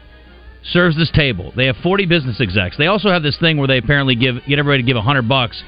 serves 0.64 0.96
this 0.96 1.12
table. 1.12 1.54
They 1.56 1.66
have 1.68 1.76
40 1.78 2.06
business 2.06 2.40
execs. 2.40 2.78
They 2.78 2.88
also 2.88 3.10
have 3.10 3.24
this 3.24 3.38
thing 3.40 3.58
where 3.58 3.68
they 3.68 3.78
apparently 3.78 4.16
give 4.16 4.36
get 4.48 4.60
everybody 4.60 4.84
to 4.84 4.88
give 4.88 4.96
100 4.96 5.28
bucks 5.28 5.62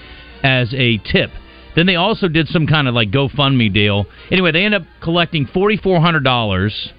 as 0.43 0.73
a 0.73 0.97
tip. 0.97 1.31
Then 1.75 1.85
they 1.87 1.95
also 1.95 2.27
did 2.27 2.47
some 2.47 2.67
kind 2.67 2.87
of 2.87 2.93
like 2.93 3.09
GoFundMe 3.09 3.73
deal. 3.73 4.05
Anyway, 4.31 4.51
they 4.51 4.63
end 4.63 4.75
up 4.75 4.83
collecting 5.01 5.47
$4400 5.47 6.91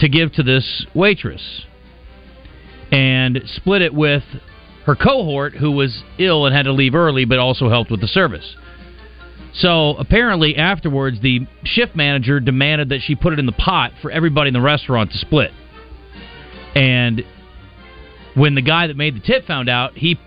to 0.00 0.08
give 0.08 0.32
to 0.32 0.42
this 0.42 0.86
waitress 0.94 1.62
and 2.92 3.40
split 3.46 3.82
it 3.82 3.94
with 3.94 4.22
her 4.84 4.94
cohort 4.94 5.54
who 5.54 5.70
was 5.70 6.02
ill 6.18 6.46
and 6.46 6.54
had 6.54 6.64
to 6.64 6.72
leave 6.72 6.94
early 6.94 7.24
but 7.24 7.38
also 7.38 7.68
helped 7.68 7.90
with 7.90 8.00
the 8.00 8.08
service. 8.08 8.56
So 9.58 9.96
apparently, 9.96 10.56
afterwards, 10.56 11.20
the 11.20 11.46
shift 11.64 11.96
manager 11.96 12.38
demanded 12.38 12.90
that 12.90 13.00
she 13.02 13.14
put 13.14 13.32
it 13.32 13.38
in 13.38 13.46
the 13.46 13.52
pot 13.52 13.92
for 14.00 14.10
everybody 14.10 14.48
in 14.48 14.54
the 14.54 14.60
restaurant 14.60 15.10
to 15.12 15.18
split. 15.18 15.50
And 16.74 17.24
when 18.34 18.54
the 18.54 18.62
guy 18.62 18.86
that 18.86 18.96
made 18.96 19.16
the 19.16 19.20
tip 19.20 19.46
found 19.46 19.68
out, 19.68 19.96
he 19.96 20.18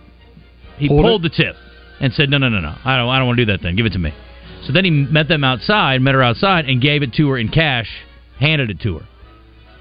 he 0.77 0.87
Pulled 0.87 1.03
pulled, 1.03 1.23
the 1.23 1.29
tip 1.29 1.55
and 1.99 2.11
said, 2.13 2.29
"No, 2.29 2.37
no, 2.37 2.49
no, 2.49 2.59
no, 2.59 2.75
I 2.83 2.97
don't, 2.97 3.09
I 3.09 3.19
don't 3.19 3.27
want 3.27 3.37
to 3.37 3.45
do 3.45 3.51
that. 3.51 3.61
Then 3.61 3.75
give 3.75 3.85
it 3.85 3.93
to 3.93 3.99
me." 3.99 4.13
So 4.65 4.73
then 4.73 4.83
he 4.83 4.91
met 4.91 5.27
them 5.27 5.43
outside, 5.43 6.01
met 6.01 6.13
her 6.13 6.23
outside, 6.23 6.65
and 6.65 6.81
gave 6.81 7.03
it 7.03 7.13
to 7.13 7.29
her 7.29 7.37
in 7.37 7.49
cash, 7.49 7.87
handed 8.39 8.69
it 8.69 8.81
to 8.81 8.99
her. 8.99 9.05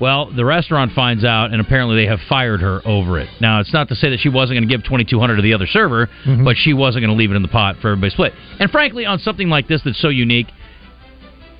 Well, 0.00 0.32
the 0.32 0.46
restaurant 0.46 0.92
finds 0.92 1.24
out, 1.24 1.52
and 1.52 1.60
apparently 1.60 1.96
they 1.96 2.06
have 2.06 2.20
fired 2.26 2.62
her 2.62 2.80
over 2.86 3.18
it. 3.18 3.28
Now, 3.40 3.60
it's 3.60 3.72
not 3.72 3.88
to 3.90 3.94
say 3.94 4.08
that 4.10 4.20
she 4.20 4.30
wasn't 4.30 4.56
going 4.56 4.66
to 4.66 4.74
give 4.74 4.84
twenty 4.84 5.04
two 5.04 5.20
hundred 5.20 5.36
to 5.36 5.42
the 5.42 5.52
other 5.52 5.66
server, 5.66 6.08
but 6.44 6.56
she 6.56 6.72
wasn't 6.72 7.02
going 7.02 7.14
to 7.14 7.18
leave 7.18 7.30
it 7.30 7.36
in 7.36 7.42
the 7.42 7.48
pot 7.48 7.76
for 7.82 7.88
everybody 7.88 8.10
to 8.10 8.14
split. 8.14 8.32
And 8.58 8.70
frankly, 8.70 9.04
on 9.04 9.18
something 9.18 9.50
like 9.50 9.68
this 9.68 9.82
that's 9.84 10.00
so 10.00 10.08
unique, 10.08 10.46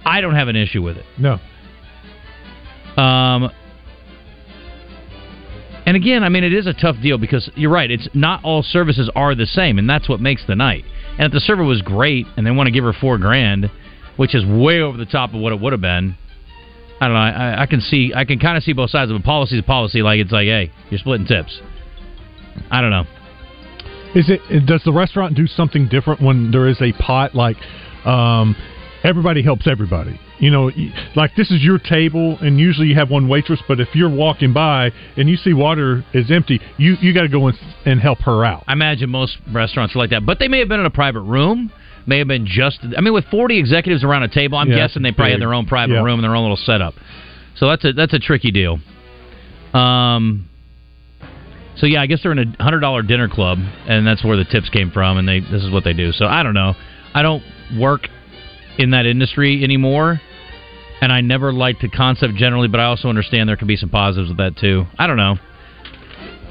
I 0.05 0.23
don't 0.23 0.35
have 0.35 0.49
an 0.49 0.57
issue 0.57 0.83
with 0.83 0.97
it. 0.97 1.05
No. 1.19 1.39
Um, 2.97 3.51
and 5.87 5.97
again, 5.97 6.25
I 6.25 6.29
mean, 6.29 6.45
it 6.45 6.55
is 6.55 6.67
a 6.67 6.73
tough 6.75 6.97
deal 7.03 7.19
because 7.19 7.51
you're 7.57 7.71
right. 7.71 7.91
It's 7.91 8.09
not 8.15 8.43
all 8.43 8.63
services 8.63 9.11
are 9.15 9.35
the 9.35 9.47
same, 9.47 9.79
and 9.79 9.89
that's 9.89 10.09
what 10.09 10.21
makes 10.21 10.45
the 10.47 10.57
night. 10.57 10.85
And 11.19 11.27
if 11.27 11.33
the 11.33 11.41
server 11.41 11.65
was 11.65 11.83
great 11.83 12.27
and 12.37 12.47
they 12.47 12.51
want 12.51 12.69
to 12.69 12.71
give 12.71 12.85
her 12.85 12.93
four 12.93 13.19
grand, 13.19 13.71
which 14.17 14.35
is 14.35 14.45
way 14.47 14.81
over 14.81 14.97
the 14.97 15.07
top 15.07 15.35
of 15.35 15.41
what 15.41 15.53
it 15.53 15.61
would 15.61 15.73
have 15.73 15.81
been, 15.83 16.17
I 17.01 17.07
don't 17.07 17.15
know. 17.15 17.21
I, 17.21 17.63
I 17.63 17.67
can 17.67 17.81
see, 17.81 18.13
I 18.15 18.25
can 18.25 18.39
kind 18.39 18.57
of 18.57 18.63
see 18.63 18.73
both 18.73 18.91
sides 18.91 19.11
of 19.11 19.17
a 19.17 19.21
policy. 19.21 19.59
is 19.59 19.65
policy. 19.65 20.03
Like 20.03 20.21
it's 20.21 20.33
like, 20.33 20.47
hey, 20.47 20.71
you're 20.91 20.99
splitting 20.99 21.27
tips. 21.27 21.59
I 22.71 22.81
don't 22.81 22.91
know. 22.91 23.05
Is 24.15 24.29
it? 24.29 24.67
Does 24.67 24.83
the 24.85 24.93
restaurant 24.93 25.37
do 25.37 25.47
something 25.47 25.89
different 25.89 26.21
when 26.21 26.51
there 26.51 26.69
is 26.69 26.81
a 26.83 26.93
pot? 26.93 27.35
Like, 27.35 27.57
um, 28.05 28.57
everybody 29.05 29.43
helps 29.43 29.67
everybody. 29.67 30.21
You 30.41 30.51
know, 30.51 30.71
like 31.17 31.35
this 31.37 31.51
is 31.51 31.63
your 31.63 31.79
table, 31.79 32.37
and 32.41 32.59
usually 32.59 32.89
you 32.89 32.97
have 32.97 33.11
one 33.11 33.29
waitress. 33.29 33.61
But 33.69 33.79
if 33.79 33.95
you're 33.95 34.11
walking 34.11 34.53
by 34.53 34.91
and 35.17 35.29
you 35.29 35.37
see 35.37 35.53
water 35.53 36.05
is 36.13 36.31
empty, 36.31 36.61
you 36.77 36.97
you 37.01 37.15
got 37.15 37.23
to 37.23 37.29
go 37.29 37.47
and, 37.47 37.59
and 37.87 38.01
help 38.01 38.21
her 38.23 38.45
out. 38.45 38.65
I 38.67 38.73
imagine 38.73 39.11
most 39.11 39.39
restaurants 39.53 39.95
are 39.95 39.99
like 39.99 40.11
that, 40.11 40.27
but 40.27 40.39
they 40.39 40.49
may 40.49 40.59
have 40.59 40.69
been 40.69 40.81
in 40.81 40.87
a 40.87 40.91
private 40.91 41.21
room. 41.21 41.73
May 42.07 42.19
have 42.19 42.29
been 42.29 42.47
just. 42.47 42.81
I 42.97 43.01
mean, 43.01 43.13
with 43.13 43.27
forty 43.31 43.59
executives 43.59 44.03
around 44.05 44.23
a 44.23 44.29
table, 44.29 44.59
I'm 44.59 44.71
Yeah, 44.71 44.77
guessing 44.77 45.03
they 45.03 45.13
probably 45.13 45.33
big. 45.33 45.41
had 45.41 45.43
their 45.43 45.55
own 45.55 45.67
private 45.67 45.95
Yeah. 45.95 46.03
room 46.03 46.15
and 46.19 46.25
their 46.25 46.35
own 46.35 46.43
little 46.43 46.57
setup. 46.57 46.95
So 47.57 47.69
that's 47.69 47.85
a 47.85 47.93
that's 47.93 48.15
a 48.15 48.19
tricky 48.19 48.51
deal. 48.51 48.79
Um. 49.75 50.47
So 51.77 51.87
yeah, 51.87 52.03
I 52.03 52.07
guess 52.07 52.23
they're 52.23 52.33
in 52.33 52.55
a 52.59 52.63
hundred 52.63 52.81
dollar 52.81 53.03
dinner 53.03 53.29
club, 53.29 53.59
and 53.87 54.07
that's 54.07 54.23
where 54.25 54.37
the 54.37 54.45
tips 54.45 54.69
came 54.69 54.91
from, 54.91 55.17
and 55.19 55.27
they 55.29 55.41
this 55.41 55.63
is 55.63 55.71
what 55.71 55.85
they 55.85 55.93
do. 55.93 56.13
So 56.13 56.27
I 56.27 56.43
don't 56.43 56.55
know. 56.55 56.75
I 57.15 57.23
don't 57.23 57.43
work 57.79 58.09
in 58.79 58.91
that 58.91 59.07
industry 59.07 59.63
anymore, 59.65 60.21
and 61.01 61.13
I 61.13 61.21
never 61.23 61.53
liked 61.53 61.81
the 61.83 61.89
concept 61.89 62.35
generally, 62.35 62.69
but 62.69 62.81
I 62.81 62.85
also 62.85 63.09
understand 63.09 63.49
there 63.49 63.57
could 63.57 63.69
be 63.69 63.77
some 63.77 63.89
positives 63.89 64.29
with 64.29 64.39
that 64.39 64.57
too. 64.57 64.87
I 64.99 65.07
don't 65.07 65.17
know. 65.17 65.37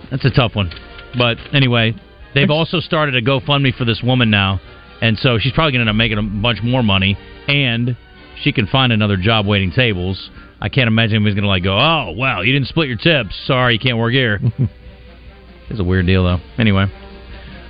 That's 0.09 0.25
a 0.25 0.31
tough 0.31 0.55
one, 0.55 0.71
but 1.17 1.37
anyway, 1.53 1.93
they've 2.33 2.49
also 2.49 2.79
started 2.79 3.15
a 3.15 3.21
GoFundMe 3.21 3.75
for 3.75 3.85
this 3.85 4.01
woman 4.01 4.29
now, 4.31 4.59
and 5.01 5.17
so 5.19 5.37
she's 5.39 5.53
probably 5.53 5.71
going 5.73 5.85
to 5.85 5.89
end 5.89 5.89
up 5.89 5.95
making 5.95 6.17
a 6.17 6.23
bunch 6.23 6.59
more 6.63 6.83
money, 6.83 7.17
and 7.47 7.95
she 8.41 8.51
can 8.51 8.67
find 8.67 8.91
another 8.91 9.17
job 9.17 9.45
waiting 9.45 9.71
tables. 9.71 10.29
I 10.61 10.69
can't 10.69 10.87
imagine 10.87 11.15
anybody's 11.15 11.35
going 11.35 11.43
to 11.43 11.49
like 11.49 11.63
go, 11.63 11.77
oh 11.77 12.11
wow, 12.15 12.41
you 12.41 12.51
didn't 12.53 12.67
split 12.67 12.87
your 12.87 12.97
tips. 12.97 13.35
Sorry, 13.45 13.73
you 13.73 13.79
can't 13.79 13.97
work 13.97 14.11
here. 14.13 14.39
it's 15.69 15.79
a 15.79 15.83
weird 15.83 16.05
deal 16.05 16.23
though. 16.23 16.39
Anyway, 16.57 16.85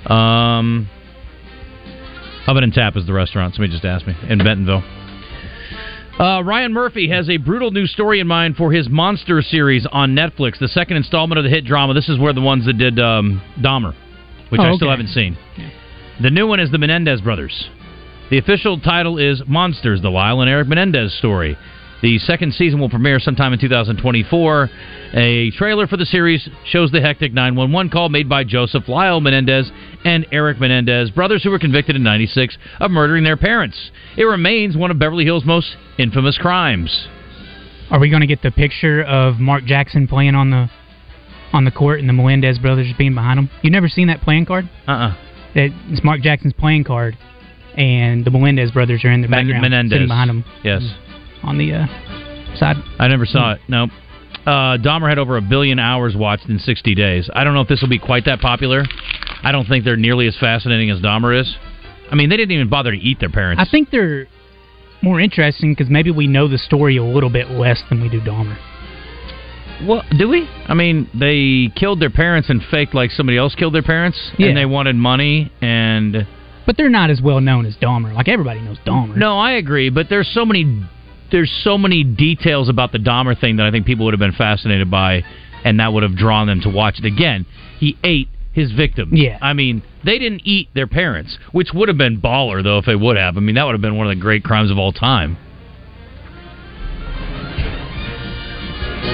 um, 0.06 0.88
Oven 2.46 2.64
and 2.64 2.72
Tap 2.72 2.96
is 2.96 3.06
the 3.06 3.12
restaurant. 3.12 3.54
Somebody 3.54 3.72
just 3.72 3.84
asked 3.84 4.06
me 4.06 4.14
in 4.28 4.38
Bentonville. 4.38 4.82
Uh, 6.18 6.42
Ryan 6.42 6.72
Murphy 6.74 7.08
has 7.08 7.30
a 7.30 7.38
brutal 7.38 7.70
new 7.70 7.86
story 7.86 8.20
in 8.20 8.26
mind 8.26 8.56
for 8.56 8.70
his 8.72 8.88
Monster 8.90 9.40
series 9.40 9.86
on 9.90 10.14
Netflix, 10.14 10.58
the 10.58 10.68
second 10.68 10.98
installment 10.98 11.38
of 11.38 11.44
the 11.44 11.48
hit 11.50 11.64
drama. 11.64 11.94
This 11.94 12.08
is 12.10 12.18
where 12.18 12.32
the 12.34 12.42
ones 12.42 12.66
that 12.66 12.74
did 12.76 12.98
um, 12.98 13.40
Dahmer, 13.58 13.94
which 14.50 14.60
Oh, 14.60 14.64
I 14.64 14.74
still 14.74 14.88
okay. 14.88 14.90
haven't 14.90 15.08
seen. 15.08 15.38
The 16.22 16.30
new 16.30 16.46
one 16.46 16.60
is 16.60 16.70
the 16.70 16.76
Menendez 16.76 17.22
brothers. 17.22 17.70
The 18.30 18.36
official 18.36 18.78
title 18.78 19.16
is 19.16 19.42
Monsters: 19.46 20.02
The 20.02 20.10
Lyle 20.10 20.42
and 20.42 20.50
Eric 20.50 20.68
Menendez 20.68 21.16
Story. 21.16 21.56
The 22.02 22.18
second 22.18 22.52
season 22.52 22.78
will 22.78 22.90
premiere 22.90 23.18
sometime 23.20 23.54
in 23.54 23.58
2024. 23.58 24.70
A 25.14 25.50
trailer 25.52 25.86
for 25.86 25.96
the 25.96 26.04
series 26.04 26.46
shows 26.66 26.90
the 26.90 27.00
hectic 27.00 27.32
911 27.32 27.90
call 27.90 28.10
made 28.10 28.28
by 28.28 28.44
Joseph 28.44 28.86
Lyle 28.86 29.20
Menendez 29.22 29.70
and 30.04 30.26
Eric 30.30 30.60
Menendez, 30.60 31.10
brothers 31.10 31.42
who 31.42 31.50
were 31.50 31.58
convicted 31.58 31.96
in 31.96 32.02
96 32.02 32.56
of 32.80 32.90
murdering 32.90 33.24
their 33.24 33.38
parents. 33.38 33.90
It 34.18 34.24
remains 34.24 34.76
one 34.76 34.90
of 34.90 34.98
Beverly 34.98 35.24
Hills' 35.24 35.46
most 35.46 35.74
infamous 35.98 36.36
crimes. 36.36 37.08
Are 37.90 37.98
we 37.98 38.10
going 38.10 38.20
to 38.20 38.26
get 38.26 38.42
the 38.42 38.50
picture 38.50 39.02
of 39.02 39.38
Mark 39.38 39.64
Jackson 39.64 40.06
playing 40.06 40.34
on 40.34 40.50
the 40.50 40.70
on 41.52 41.64
the 41.64 41.70
court 41.70 41.98
and 41.98 42.08
the 42.08 42.12
Melendez 42.12 42.58
brothers 42.58 42.92
being 42.98 43.14
behind 43.14 43.38
him? 43.38 43.50
You 43.62 43.70
never 43.70 43.88
seen 43.88 44.08
that 44.08 44.20
playing 44.20 44.44
card? 44.44 44.68
Uh-uh. 44.86 45.08
That 45.08 45.29
it's 45.54 46.02
Mark 46.04 46.20
Jackson's 46.22 46.52
playing 46.52 46.84
card, 46.84 47.16
and 47.76 48.24
the 48.24 48.30
Melendez 48.30 48.70
brothers 48.70 49.04
are 49.04 49.10
in 49.10 49.22
the 49.22 49.28
Men- 49.28 49.46
background, 49.46 49.62
Menendez. 49.62 49.92
sitting 49.96 50.08
behind 50.08 50.30
him 50.30 50.44
Yes. 50.64 50.82
on 51.42 51.58
the 51.58 51.72
uh, 51.74 51.86
side. 52.56 52.76
I 52.98 53.08
never 53.08 53.26
saw 53.26 53.52
it. 53.52 53.60
No. 53.68 53.84
Uh, 54.46 54.78
Dahmer 54.78 55.08
had 55.08 55.18
over 55.18 55.36
a 55.36 55.42
billion 55.42 55.78
hours 55.78 56.16
watched 56.16 56.48
in 56.48 56.58
60 56.58 56.94
days. 56.94 57.28
I 57.34 57.44
don't 57.44 57.52
know 57.54 57.60
if 57.60 57.68
this 57.68 57.82
will 57.82 57.88
be 57.90 57.98
quite 57.98 58.24
that 58.24 58.40
popular. 58.40 58.84
I 59.42 59.52
don't 59.52 59.66
think 59.66 59.84
they're 59.84 59.96
nearly 59.96 60.26
as 60.26 60.36
fascinating 60.38 60.90
as 60.90 60.98
Dahmer 61.00 61.38
is. 61.38 61.54
I 62.10 62.14
mean, 62.14 62.28
they 62.30 62.36
didn't 62.36 62.52
even 62.52 62.68
bother 62.68 62.90
to 62.90 62.96
eat 62.96 63.20
their 63.20 63.28
parents. 63.28 63.62
I 63.64 63.70
think 63.70 63.90
they're 63.90 64.26
more 65.02 65.20
interesting 65.20 65.72
because 65.72 65.88
maybe 65.90 66.10
we 66.10 66.26
know 66.26 66.48
the 66.48 66.58
story 66.58 66.96
a 66.96 67.04
little 67.04 67.30
bit 67.30 67.50
less 67.50 67.82
than 67.90 68.00
we 68.02 68.08
do 68.08 68.20
Dahmer. 68.20 68.56
Well, 69.86 70.02
do 70.16 70.28
we? 70.28 70.48
I 70.66 70.74
mean, 70.74 71.08
they 71.18 71.72
killed 71.78 72.00
their 72.00 72.10
parents 72.10 72.50
and 72.50 72.62
faked 72.70 72.94
like 72.94 73.10
somebody 73.10 73.38
else 73.38 73.54
killed 73.54 73.74
their 73.74 73.82
parents, 73.82 74.18
Yeah. 74.38 74.48
and 74.48 74.56
they 74.56 74.66
wanted 74.66 74.96
money. 74.96 75.50
And 75.62 76.26
But 76.66 76.76
they're 76.76 76.90
not 76.90 77.10
as 77.10 77.20
well 77.20 77.40
known 77.40 77.66
as 77.66 77.76
Dahmer. 77.76 78.12
Like 78.14 78.28
everybody 78.28 78.60
knows 78.60 78.78
Dahmer. 78.86 79.16
no, 79.16 79.38
I 79.38 79.52
agree. 79.52 79.88
But 79.90 80.08
there's 80.08 80.28
so 80.28 80.44
many, 80.44 80.82
there's 81.32 81.50
so 81.64 81.78
many 81.78 82.04
details 82.04 82.68
about 82.68 82.92
the 82.92 82.98
Dahmer 82.98 83.38
thing 83.38 83.56
that 83.56 83.66
I 83.66 83.70
think 83.70 83.86
people 83.86 84.04
would 84.04 84.14
have 84.14 84.20
been 84.20 84.32
fascinated 84.32 84.90
by, 84.90 85.24
and 85.64 85.80
that 85.80 85.92
would 85.92 86.02
have 86.02 86.16
drawn 86.16 86.46
them 86.46 86.60
to 86.62 86.68
watch 86.68 86.98
it 86.98 87.04
again. 87.04 87.46
He 87.78 87.96
ate 88.04 88.28
his 88.52 88.72
victim. 88.72 89.10
Yeah. 89.14 89.38
I 89.40 89.52
mean, 89.52 89.82
they 90.04 90.18
didn't 90.18 90.42
eat 90.44 90.68
their 90.74 90.86
parents, 90.88 91.38
which 91.52 91.68
would 91.72 91.88
have 91.88 91.96
been 91.98 92.20
baller 92.20 92.62
though 92.62 92.78
if 92.78 92.84
they 92.84 92.96
would 92.96 93.16
have. 93.16 93.36
I 93.36 93.40
mean, 93.40 93.54
that 93.54 93.64
would 93.64 93.72
have 93.74 93.80
been 93.80 93.96
one 93.96 94.06
of 94.08 94.14
the 94.14 94.20
great 94.20 94.42
crimes 94.44 94.70
of 94.70 94.78
all 94.78 94.92
time. 94.92 95.36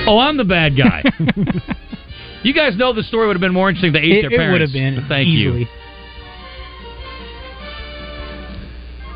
Oh, 0.07 0.19
I'm 0.19 0.37
the 0.37 0.45
bad 0.45 0.77
guy. 0.77 1.03
you 2.43 2.53
guys 2.55 2.77
know 2.77 2.93
the 2.93 3.03
story 3.03 3.27
would 3.27 3.37
have 3.37 3.41
been 3.41 3.53
more 3.55 3.69
interesting 3.69 3.95
if 3.95 4.01
they 4.01 4.07
ate 4.07 4.25
It, 4.25 4.31
their 4.31 4.49
it 4.49 4.53
would 4.53 4.61
have 4.61 4.73
been 4.73 5.05
Thank 5.09 5.29
easily. 5.29 5.61
you. 5.61 5.67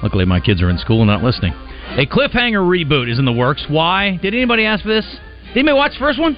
Luckily, 0.03 0.25
my 0.25 0.41
kids 0.41 0.63
are 0.63 0.71
in 0.71 0.79
school 0.79 1.03
and 1.03 1.09
not 1.09 1.23
listening. 1.23 1.53
A 1.99 2.07
cliffhanger 2.07 2.63
reboot 2.65 3.11
is 3.11 3.19
in 3.19 3.25
the 3.25 3.33
works. 3.33 3.67
Why? 3.69 4.19
Did 4.23 4.35
anybody 4.35 4.65
ask 4.65 4.83
for 4.83 4.89
this? 4.89 5.05
Did 5.49 5.59
anybody 5.61 5.75
watch 5.77 5.93
the 5.93 5.99
first 5.99 6.19
one? 6.19 6.37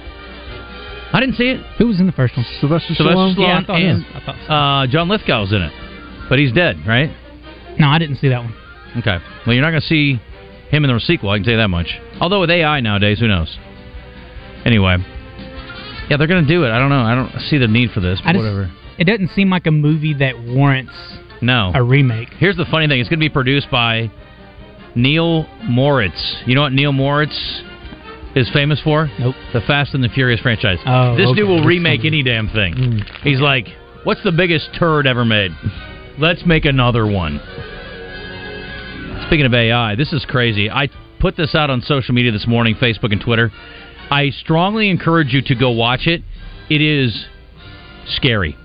I 1.13 1.19
didn't 1.19 1.35
see 1.35 1.49
it. 1.49 1.61
Who 1.77 1.87
was 1.87 1.99
in 1.99 2.07
the 2.07 2.11
first 2.11 2.35
one? 2.35 2.45
Sylvester 2.59 2.93
Sylvester 2.95 3.15
Stallone. 3.19 3.35
Stallone 3.35 3.47
Yeah, 3.47 3.59
I 3.59 3.63
thought 3.63 3.79
and 3.81 4.03
so. 4.03 4.17
I 4.17 4.25
thought 4.25 4.35
so. 4.47 4.53
uh, 4.53 4.87
John 4.87 5.07
Lithgow's 5.09 5.53
in 5.53 5.61
it, 5.61 5.71
but 6.27 6.39
he's 6.39 6.51
dead, 6.51 6.77
right? 6.87 7.09
No, 7.79 7.87
I 7.87 7.99
didn't 7.99 8.17
see 8.17 8.29
that 8.29 8.39
one. 8.43 8.53
Okay. 8.97 9.17
Well, 9.45 9.53
you're 9.55 9.61
not 9.63 9.69
going 9.71 9.81
to 9.81 9.87
see 9.87 10.19
him 10.69 10.83
in 10.83 10.91
the 10.93 10.99
sequel. 10.99 11.29
I 11.29 11.37
can 11.37 11.43
tell 11.43 11.53
you 11.53 11.59
that 11.59 11.67
much. 11.69 11.87
Although 12.19 12.41
with 12.41 12.49
AI 12.49 12.79
nowadays, 12.81 13.19
who 13.19 13.27
knows? 13.27 13.55
Anyway, 14.65 14.97
yeah, 16.09 16.17
they're 16.17 16.27
going 16.27 16.45
to 16.45 16.47
do 16.47 16.63
it. 16.63 16.69
I 16.71 16.79
don't 16.79 16.89
know. 16.89 17.01
I 17.01 17.15
don't 17.15 17.31
see 17.49 17.57
the 17.57 17.67
need 17.67 17.91
for 17.91 17.99
this. 17.99 18.19
But 18.23 18.33
just, 18.33 18.43
whatever. 18.43 18.71
It 18.97 19.05
doesn't 19.05 19.29
seem 19.31 19.49
like 19.49 19.65
a 19.67 19.71
movie 19.71 20.13
that 20.15 20.39
warrants 20.39 20.93
No. 21.41 21.71
a 21.73 21.83
remake. 21.83 22.29
Here's 22.37 22.55
the 22.57 22.65
funny 22.65 22.87
thing: 22.87 22.99
it's 22.99 23.09
going 23.09 23.19
to 23.19 23.25
be 23.25 23.29
produced 23.29 23.69
by 23.71 24.09
Neil 24.95 25.47
Moritz. 25.63 26.37
You 26.45 26.55
know 26.55 26.61
what 26.61 26.73
Neil 26.73 26.91
Moritz 26.91 27.61
is 28.35 28.49
famous 28.51 28.79
for? 28.81 29.09
Nope. 29.19 29.35
The 29.53 29.61
Fast 29.61 29.93
and 29.93 30.03
the 30.03 30.09
Furious 30.09 30.39
franchise. 30.41 30.79
Oh, 30.85 31.15
this 31.15 31.27
okay. 31.27 31.41
dude 31.41 31.49
will 31.49 31.63
remake 31.65 32.05
any 32.05 32.23
damn 32.23 32.47
thing. 32.49 32.73
Hmm. 32.73 32.97
He's 33.27 33.39
like, 33.39 33.67
"What's 34.03 34.23
the 34.23 34.31
biggest 34.31 34.69
turd 34.77 35.07
ever 35.07 35.25
made? 35.25 35.51
Let's 36.19 36.45
make 36.45 36.65
another 36.65 37.05
one." 37.05 37.41
Speaking 39.27 39.45
of 39.45 39.53
AI, 39.53 39.95
this 39.95 40.13
is 40.13 40.25
crazy. 40.25 40.69
I 40.69 40.89
put 41.19 41.35
this 41.37 41.55
out 41.55 41.69
on 41.69 41.81
social 41.81 42.13
media 42.13 42.31
this 42.31 42.45
morning, 42.45 42.75
Facebook 42.75 43.11
and 43.11 43.21
Twitter. 43.21 43.51
I 44.13 44.29
strongly 44.29 44.91
encourage 44.91 45.33
you 45.33 45.41
to 45.41 45.55
go 45.55 45.71
watch 45.71 46.05
it. 46.05 46.21
It 46.69 46.81
is 46.81 47.25
scary. 48.09 48.55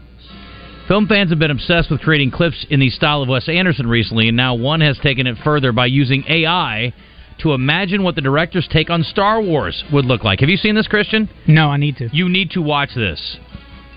Film 0.87 1.07
fans 1.07 1.31
have 1.31 1.39
been 1.39 1.51
obsessed 1.51 1.91
with 1.91 2.03
creating 2.03 2.33
clips 2.33 2.67
in 2.69 2.81
the 2.81 2.91
style 2.91 3.23
of 3.23 3.31
Wes 3.31 3.49
Anderson 3.49 3.87
recently, 3.87 4.29
and 4.29 4.37
now 4.37 4.55
one 4.55 4.83
has 4.83 4.99
taken 4.99 5.27
it 5.27 5.39
further 5.43 5.73
by 5.73 5.87
using 5.87 6.23
AI 6.29 6.93
to 7.39 7.55
imagine 7.55 8.03
what 8.03 8.15
the 8.15 8.21
director's 8.21 8.69
take 8.69 8.91
on 8.91 9.03
Star 9.03 9.41
Wars 9.41 9.85
would 9.91 10.05
look 10.05 10.23
like. 10.23 10.41
Have 10.41 10.51
you 10.51 10.59
seen 10.59 10.75
this, 10.75 10.87
Christian? 10.87 11.31
No, 11.47 11.71
I 11.71 11.79
need 11.79 11.97
to. 11.97 12.11
You 12.13 12.29
need 12.29 12.51
to 12.51 12.61
watch 12.61 12.91
this. 12.95 13.39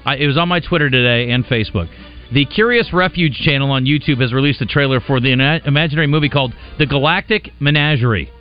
I, 0.06 0.16
it 0.16 0.28
was 0.28 0.38
on 0.38 0.48
my 0.48 0.62
Twitter 0.62 0.90
today 0.90 1.32
and 1.32 1.44
Facebook. 1.46 1.90
The 2.32 2.46
Curious 2.46 2.94
Refuge 2.94 3.36
channel 3.44 3.72
on 3.72 3.84
YouTube 3.84 4.22
has 4.22 4.32
released 4.32 4.62
a 4.62 4.66
trailer 4.66 5.02
for 5.02 5.20
the 5.20 5.34
ima- 5.34 5.60
imaginary 5.66 6.08
movie 6.08 6.30
called 6.30 6.54
The 6.80 6.86
Galactic 6.86 7.52
Menagerie. 7.60 8.32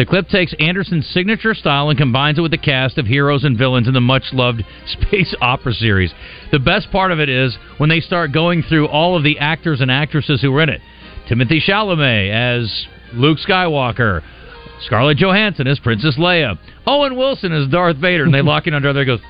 The 0.00 0.06
clip 0.06 0.28
takes 0.28 0.54
Anderson's 0.58 1.06
signature 1.10 1.52
style 1.52 1.90
and 1.90 1.98
combines 1.98 2.38
it 2.38 2.40
with 2.40 2.52
the 2.52 2.56
cast 2.56 2.96
of 2.96 3.04
heroes 3.04 3.44
and 3.44 3.58
villains 3.58 3.86
in 3.86 3.92
the 3.92 4.00
much 4.00 4.22
loved 4.32 4.64
space 4.86 5.34
opera 5.42 5.74
series. 5.74 6.10
The 6.52 6.58
best 6.58 6.90
part 6.90 7.12
of 7.12 7.20
it 7.20 7.28
is 7.28 7.54
when 7.76 7.90
they 7.90 8.00
start 8.00 8.32
going 8.32 8.62
through 8.62 8.88
all 8.88 9.14
of 9.14 9.24
the 9.24 9.38
actors 9.38 9.82
and 9.82 9.90
actresses 9.90 10.40
who 10.40 10.52
were 10.52 10.62
in 10.62 10.70
it. 10.70 10.80
Timothy 11.28 11.60
Chalamet 11.60 12.30
as 12.32 12.86
Luke 13.12 13.36
Skywalker, 13.46 14.22
Scarlett 14.86 15.18
Johansson 15.18 15.66
as 15.66 15.78
Princess 15.78 16.16
Leia, 16.16 16.58
Owen 16.86 17.18
Wilson 17.18 17.52
as 17.52 17.68
Darth 17.68 17.98
Vader, 17.98 18.24
and 18.24 18.32
they 18.32 18.40
lock 18.40 18.66
in 18.66 18.72
under 18.72 18.94
there. 18.94 19.02
And 19.02 19.20
goes, 19.20 19.26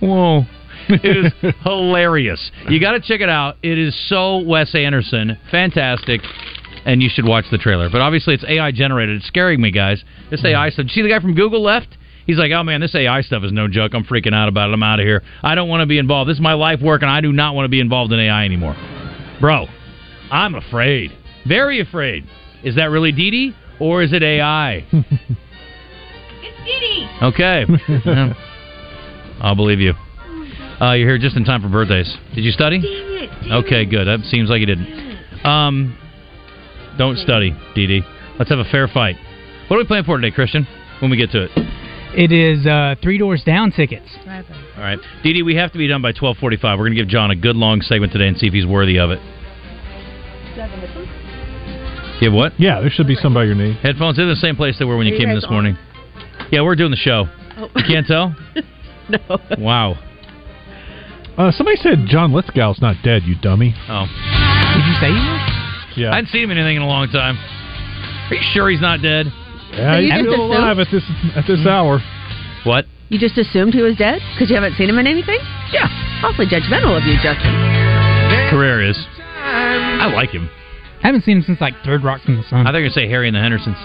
whoa. 0.00 0.42
it 0.88 1.26
is 1.42 1.54
hilarious. 1.64 2.52
You 2.68 2.78
got 2.78 2.92
to 2.92 3.00
check 3.00 3.20
it 3.20 3.28
out. 3.28 3.56
It 3.64 3.78
is 3.78 4.00
so 4.08 4.38
Wes 4.38 4.76
Anderson, 4.76 5.38
fantastic, 5.50 6.20
and 6.84 7.02
you 7.02 7.08
should 7.12 7.26
watch 7.26 7.44
the 7.50 7.58
trailer. 7.58 7.88
But 7.90 8.00
obviously, 8.00 8.34
it's 8.34 8.44
AI 8.44 8.72
generated. 8.72 9.16
It's 9.16 9.26
scaring 9.26 9.60
me, 9.60 9.70
guys. 9.70 10.02
This 10.30 10.44
AI 10.44 10.70
stuff. 10.70 10.88
See 10.90 11.02
the 11.02 11.08
guy 11.08 11.20
from 11.20 11.34
Google 11.34 11.62
left? 11.62 11.96
He's 12.26 12.38
like, 12.38 12.52
oh 12.52 12.62
man, 12.62 12.80
this 12.80 12.94
AI 12.94 13.20
stuff 13.20 13.42
is 13.44 13.52
no 13.52 13.68
joke. 13.68 13.92
I'm 13.94 14.04
freaking 14.04 14.34
out 14.34 14.48
about 14.48 14.70
it. 14.70 14.72
I'm 14.72 14.82
out 14.82 14.98
of 14.98 15.04
here. 15.04 15.22
I 15.42 15.54
don't 15.54 15.68
want 15.68 15.82
to 15.82 15.86
be 15.86 15.98
involved. 15.98 16.30
This 16.30 16.36
is 16.36 16.40
my 16.40 16.54
life 16.54 16.80
work, 16.80 17.02
and 17.02 17.10
I 17.10 17.20
do 17.20 17.32
not 17.32 17.54
want 17.54 17.66
to 17.66 17.68
be 17.68 17.80
involved 17.80 18.12
in 18.12 18.20
AI 18.20 18.44
anymore. 18.44 18.74
Bro, 19.40 19.66
I'm 20.30 20.54
afraid. 20.54 21.12
Very 21.46 21.80
afraid. 21.80 22.24
Is 22.62 22.76
that 22.76 22.86
really 22.86 23.12
Dee 23.12 23.30
Dee, 23.30 23.56
or 23.78 24.02
is 24.02 24.12
it 24.12 24.22
AI? 24.22 24.86
It's 26.46 26.58
Didi. 26.64 27.08
Okay. 27.22 27.64
Yeah. 28.06 28.34
I'll 29.40 29.56
believe 29.56 29.80
you. 29.80 29.94
Uh, 30.80 30.92
you're 30.92 31.08
here 31.08 31.18
just 31.18 31.36
in 31.36 31.44
time 31.44 31.62
for 31.62 31.68
birthdays. 31.68 32.14
Did 32.34 32.44
you 32.44 32.50
study? 32.50 32.80
Okay, 33.50 33.84
good. 33.84 34.06
That 34.06 34.20
seems 34.26 34.48
like 34.50 34.60
you 34.60 34.66
didn't. 34.66 35.44
Um, 35.44 35.96
don't 36.98 37.18
study, 37.18 37.56
Dee 37.74 37.86
Dee. 37.86 38.02
Let's 38.38 38.50
have 38.50 38.58
a 38.58 38.64
fair 38.64 38.88
fight. 38.88 39.16
What 39.68 39.76
are 39.76 39.80
we 39.80 39.86
playing 39.86 40.04
for 40.04 40.18
today, 40.18 40.34
Christian? 40.34 40.66
When 41.00 41.10
we 41.10 41.16
get 41.16 41.30
to 41.32 41.44
it. 41.44 41.50
It 42.16 42.30
is 42.30 42.66
uh, 42.66 42.94
Three 43.02 43.18
Doors 43.18 43.42
Down 43.44 43.72
tickets. 43.72 44.06
All 44.26 44.82
right, 44.82 44.98
Dee 45.22 45.32
Dee, 45.32 45.42
we 45.42 45.56
have 45.56 45.72
to 45.72 45.78
be 45.78 45.88
done 45.88 46.02
by 46.02 46.12
12:45. 46.12 46.38
We're 46.40 46.76
going 46.76 46.94
to 46.94 46.96
give 46.96 47.08
John 47.08 47.30
a 47.30 47.36
good 47.36 47.56
long 47.56 47.80
segment 47.80 48.12
today 48.12 48.28
and 48.28 48.36
see 48.36 48.46
if 48.46 48.52
he's 48.52 48.66
worthy 48.66 48.98
of 48.98 49.10
it. 49.10 49.18
You 52.20 52.30
have 52.30 52.32
what? 52.32 52.52
Yeah, 52.58 52.80
there 52.80 52.90
should 52.90 53.08
be 53.08 53.16
some 53.16 53.34
by 53.34 53.44
your 53.44 53.56
name. 53.56 53.74
Headphones. 53.74 54.18
In 54.18 54.28
the 54.28 54.36
same 54.36 54.54
place 54.54 54.78
they 54.78 54.84
were 54.84 54.96
when 54.96 55.06
you 55.06 55.12
Are 55.12 55.16
you 55.16 55.20
came 55.20 55.30
in 55.30 55.36
guys 55.36 55.42
this 55.42 55.50
morning. 55.50 55.76
Yeah, 56.52 56.62
we're 56.62 56.76
doing 56.76 56.92
the 56.92 56.96
show. 56.96 57.26
Oh. 57.56 57.68
You 57.74 57.84
can't 57.86 58.06
tell? 58.06 58.36
no. 59.08 59.38
Wow. 59.58 59.98
Uh, 61.36 61.50
somebody 61.50 61.76
said 61.78 62.06
John 62.06 62.32
Lithgow's 62.32 62.80
not 62.80 62.96
dead, 63.02 63.22
you 63.24 63.34
dummy. 63.42 63.74
Oh. 63.88 64.06
Did 64.06 64.86
you 64.86 64.94
say 65.00 65.08
he 65.08 65.18
was? 65.18 65.53
Yeah. 65.96 66.10
I 66.12 66.16
hadn't 66.16 66.30
seen 66.30 66.42
him 66.44 66.50
in 66.50 66.58
anything 66.58 66.76
in 66.76 66.82
a 66.82 66.86
long 66.88 67.08
time. 67.08 67.36
Are 68.30 68.34
you 68.34 68.42
sure 68.52 68.68
he's 68.70 68.80
not 68.80 69.00
dead? 69.02 69.26
yeah, 69.72 69.94
So 69.94 69.98
you 70.00 70.06
he's 70.06 70.10
just 70.12 70.20
still 70.30 70.50
assume- 70.50 70.62
alive 70.64 70.78
at 70.78 70.88
this 70.90 71.04
at 71.36 71.46
this 71.46 71.66
hour. 71.66 72.00
What? 72.64 72.86
You 73.10 73.18
just 73.18 73.36
assumed 73.38 73.74
he 73.74 73.82
was 73.82 73.96
dead 73.96 74.20
because 74.34 74.48
you 74.50 74.56
haven't 74.56 74.74
seen 74.76 74.88
him 74.88 74.98
in 74.98 75.06
anything? 75.06 75.38
Yeah. 75.72 75.86
Awfully 76.24 76.46
judgmental 76.46 76.96
of 76.96 77.04
you, 77.04 77.14
Justin. 77.22 77.52
Career 78.50 78.82
is. 78.82 78.98
I 79.36 80.10
like 80.14 80.30
him. 80.30 80.48
I 81.02 81.08
haven't 81.08 81.22
seen 81.24 81.36
him 81.38 81.42
since 81.44 81.60
like 81.60 81.74
Third 81.84 82.02
Rock 82.02 82.22
from 82.22 82.36
the 82.38 82.42
Sun. 82.44 82.66
I 82.66 82.72
think 82.72 82.90
I 82.90 82.94
say 82.94 83.06
Harry 83.08 83.28
and 83.28 83.36
the 83.36 83.40
Hendersons. 83.40 83.76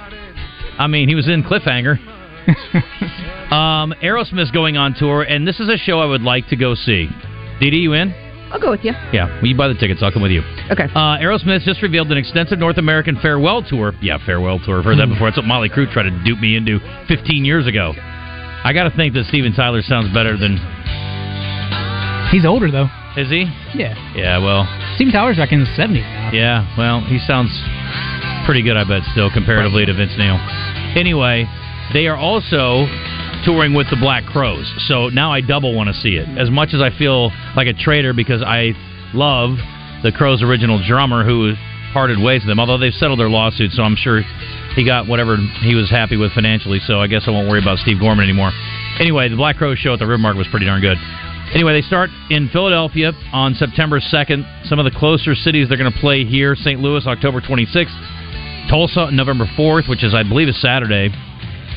I 0.80 0.88
mean, 0.88 1.10
he 1.10 1.16
was 1.16 1.28
in 1.28 1.44
Cliffhanger. 1.44 2.00
um, 3.52 3.94
Aerosmith's 4.02 4.52
going 4.52 4.78
on 4.78 4.94
tour, 4.98 5.24
and 5.24 5.46
this 5.48 5.60
is 5.60 5.68
a 5.70 5.78
show 5.78 6.00
I 6.00 6.06
would 6.06 6.22
like 6.22 6.48
to 6.50 6.56
go 6.56 6.76
see. 6.76 7.10
Dee 7.60 7.70
Dee, 7.70 7.78
you 7.78 7.94
in? 7.94 8.14
I'll 8.52 8.60
go 8.60 8.72
with 8.72 8.84
you. 8.84 8.92
Yeah, 9.14 9.30
will 9.42 9.48
you 9.48 9.56
buy 9.56 9.68
the 9.68 9.76
tickets? 9.76 10.02
I'll 10.02 10.12
come 10.12 10.22
with 10.24 10.32
you. 10.32 10.42
Okay. 10.72 10.86
Uh, 10.96 11.18
Aerosmith 11.22 11.62
just 11.64 11.82
revealed 11.82 12.12
an 12.12 12.18
extensive 12.18 12.58
North 12.58 12.78
American 12.78 13.18
farewell 13.22 13.62
tour. 13.62 13.94
Yeah, 14.02 14.18
farewell 14.26 14.60
tour. 14.60 14.80
I've 14.80 14.86
heard 14.86 14.98
that 14.98 15.08
before. 15.10 15.28
That's 15.30 15.38
what 15.38 15.46
Molly 15.46 15.70
Crew 15.70 15.86
tried 15.92 16.10
to 16.10 16.24
dupe 16.24 16.40
me 16.40 16.56
into 16.58 16.80
15 17.08 17.46
years 17.46 17.68
ago. 17.68 17.94
I 18.64 18.74
got 18.74 18.90
to 18.90 18.96
think 18.96 19.14
that 19.14 19.26
Steven 19.26 19.54
Tyler 19.54 19.82
sounds 19.82 20.14
better 20.14 20.36
than. 20.38 20.58
He's 22.32 22.46
older 22.46 22.70
though. 22.70 22.88
Is 23.18 23.30
he? 23.30 23.46
Yeah. 23.74 23.98
Yeah, 24.16 24.38
well, 24.38 24.66
Steven 24.96 25.12
Tyler's 25.14 25.38
like 25.38 25.52
in 25.52 25.62
the 25.62 25.72
seventies 25.76 26.04
now. 26.06 26.30
yeah, 26.32 26.62
well, 26.78 27.02
he 27.02 27.18
sounds 27.20 27.50
pretty 28.46 28.62
good, 28.62 28.78
I 28.78 28.84
bet, 28.86 29.02
still, 29.12 29.32
comparatively 29.34 29.86
to 29.86 29.94
Vince 29.94 30.14
Neil. 30.18 30.38
Anyway, 30.96 31.46
they 31.94 32.06
are 32.06 32.16
also 32.18 32.86
touring 33.46 33.74
with 33.74 33.90
the 33.90 33.96
Black 33.96 34.26
Crows, 34.26 34.72
so 34.88 35.10
now 35.10 35.32
I 35.32 35.42
double 35.42 35.74
want 35.74 35.88
to 35.88 35.94
see 35.94 36.16
it. 36.16 36.28
As 36.38 36.50
much 36.50 36.74
as 36.74 36.82
I 36.82 36.90
feel 36.96 37.32
like 37.56 37.68
a 37.68 37.74
traitor 37.74 38.14
because 38.14 38.42
I 38.42 38.74
love 39.14 39.58
the 40.04 40.12
Crows' 40.12 40.44
original 40.44 40.82
drummer 40.86 41.24
who 41.24 41.54
parted 41.94 42.20
ways 42.22 42.42
with 42.42 42.48
them, 42.48 42.60
although 42.60 42.78
they've 42.78 42.94
settled 42.94 43.20
their 43.20 43.30
lawsuit, 43.30 43.72
so 43.72 43.84
I'm 43.84 43.96
sure 43.96 44.22
he 44.76 44.86
got 44.86 45.08
whatever 45.08 45.38
he 45.62 45.76
was 45.76 45.90
happy 45.90 46.18
with 46.18 46.32
financially, 46.34 46.80
so 46.80 47.00
I 47.00 47.08
guess 47.08 47.24
I 47.28 47.32
won't 47.32 47.50
worry 47.50 47.62
about 47.62 47.80
Steve 47.80 48.00
Gorman 48.00 48.24
anymore. 48.24 48.52
Anyway, 49.00 49.30
the 49.30 49.36
Black 49.36 49.58
Crows 49.58 49.80
show 49.80 49.94
at 49.94 50.00
the 50.00 50.06
River 50.06 50.20
Market 50.20 50.38
was 50.38 50.48
pretty 50.52 50.66
darn 50.66 50.82
good. 50.82 50.98
Anyway, 51.54 51.74
they 51.74 51.82
start 51.82 52.12
in 52.30 52.48
Philadelphia 52.50 53.12
on 53.34 53.56
September 53.56 54.00
2nd. 54.00 54.46
Some 54.70 54.78
of 54.78 54.86
the 54.86 54.92
closer 54.92 55.34
cities 55.34 55.68
they're 55.68 55.80
going 55.80 55.92
to 55.92 56.00
play 56.00 56.24
here 56.24 56.56
St. 56.56 56.80
Louis, 56.80 57.06
October 57.08 57.42
26th. 57.42 58.70
Tulsa, 58.70 59.10
November 59.12 59.46
4th, 59.58 59.90
which 59.90 60.04
is, 60.04 60.14
I 60.14 60.22
believe, 60.22 60.48
is 60.48 60.62
Saturday. 60.62 61.10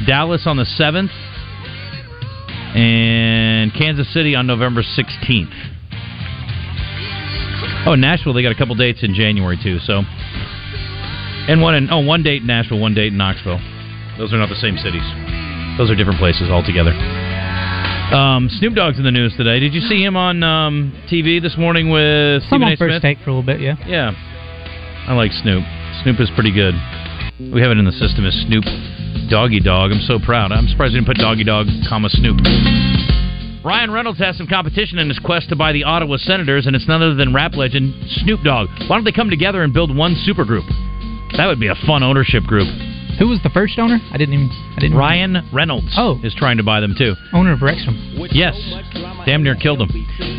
Dallas 0.07 0.43
on 0.47 0.59
the 0.59 0.69
7th. 0.79 1.09
And 2.75 3.73
Kansas 3.75 4.13
City 4.13 4.35
on 4.35 4.47
November 4.47 4.83
16th. 4.83 5.53
Oh, 7.87 7.95
Nashville, 7.95 8.33
they 8.33 8.43
got 8.43 8.53
a 8.53 8.55
couple 8.55 8.75
dates 8.75 9.03
in 9.03 9.15
January, 9.15 9.59
too, 9.63 9.79
so. 9.81 10.03
And 11.49 11.61
one 11.61 11.75
in, 11.75 11.91
oh, 11.91 12.01
one 12.01 12.23
date 12.23 12.43
in 12.43 12.47
Nashville, 12.47 12.79
one 12.79 12.95
date 12.95 13.13
in 13.13 13.19
Knoxville. 13.19 13.61
Those 14.17 14.33
are 14.33 14.39
not 14.39 14.49
the 14.49 14.61
same 14.61 14.77
cities. 14.79 15.03
Those 15.77 15.91
are 15.91 15.97
different 15.97 16.19
places 16.19 16.49
altogether. 16.49 16.93
Um, 18.13 18.49
Snoop 18.61 18.75
Dogg's 18.75 18.99
in 18.99 19.05
the 19.05 19.11
news 19.11 19.35
today. 19.37 19.59
Did 19.59 19.75
you 19.75 19.81
see 19.81 20.03
him 20.03 20.17
on 20.17 20.43
um, 20.43 20.93
TV 21.11 21.43
this 21.43 21.57
morning 21.57 21.91
with 21.91 22.43
Stephen 22.45 22.69
A. 22.69 22.77
first 22.77 23.03
take 23.03 23.19
for 23.25 23.31
a 23.31 23.35
little 23.35 23.43
bit, 23.43 23.61
yeah. 23.61 23.75
Yeah, 23.87 24.13
I 25.09 25.15
like 25.15 25.33
Snoop. 25.33 25.65
Snoop 26.05 26.21
is 26.21 26.31
pretty 26.35 26.53
good. 26.53 26.75
We 27.41 27.61
have 27.61 27.73
it 27.73 27.79
in 27.79 27.85
the 27.85 27.97
system 27.97 28.25
as 28.27 28.35
Snoop 28.47 28.65
Doggy 29.29 29.61
Dog. 29.61 29.93
I'm 29.93 30.01
so 30.01 30.19
proud. 30.19 30.53
I'm 30.53 30.69
surprised 30.69 30.93
we 30.95 31.01
didn't 31.01 31.09
put 31.09 31.17
Doggy 31.17 31.45
Dog, 31.45 31.67
comma 31.89 32.09
Snoop. 32.11 32.39
Ryan 33.65 33.91
Reynolds 33.91 34.19
has 34.19 34.37
some 34.37 34.47
competition 34.47 34.99
in 34.99 35.09
his 35.09 35.19
quest 35.21 35.49
to 35.51 35.57
buy 35.57 35.73
the 35.73 35.85
Ottawa 35.85 36.17
Senators, 36.17 36.67
and 36.67 36.75
it's 36.75 36.89
none 36.89 37.01
other 37.01 37.15
than 37.15 37.33
rap 37.33 37.55
legend 37.55 37.95
Snoop 38.23 38.41
Dogg. 38.43 38.69
Why 38.89 38.97
don't 38.97 39.05
they 39.05 39.13
come 39.13 39.31
together 39.31 39.63
and 39.63 39.73
build 39.73 39.95
one 39.95 40.17
supergroup? 40.27 40.67
That 41.37 41.47
would 41.47 41.61
be 41.61 41.69
a 41.69 41.77
fun 41.87 42.03
ownership 42.03 42.43
group. 42.45 42.69
Who 43.19 43.29
was 43.29 43.41
the 43.43 43.51
first 43.51 43.79
owner? 43.79 43.99
I 44.11 44.17
didn't 44.19 44.35
even. 44.35 44.51
I 44.77 44.81
didn't. 44.81 44.97
Ryan 44.97 45.49
Reynolds 45.53 45.95
Oh. 45.97 46.19
is 46.23 46.35
trying 46.35 46.57
to 46.57 46.63
buy 46.63 46.81
them 46.81 46.95
too. 46.97 47.15
Owner 47.33 47.53
of 47.53 47.63
Wrexham. 47.63 47.97
Yes, 48.33 48.57
damn 49.27 49.43
near 49.43 49.55
killed 49.55 49.81
him. 49.83 49.91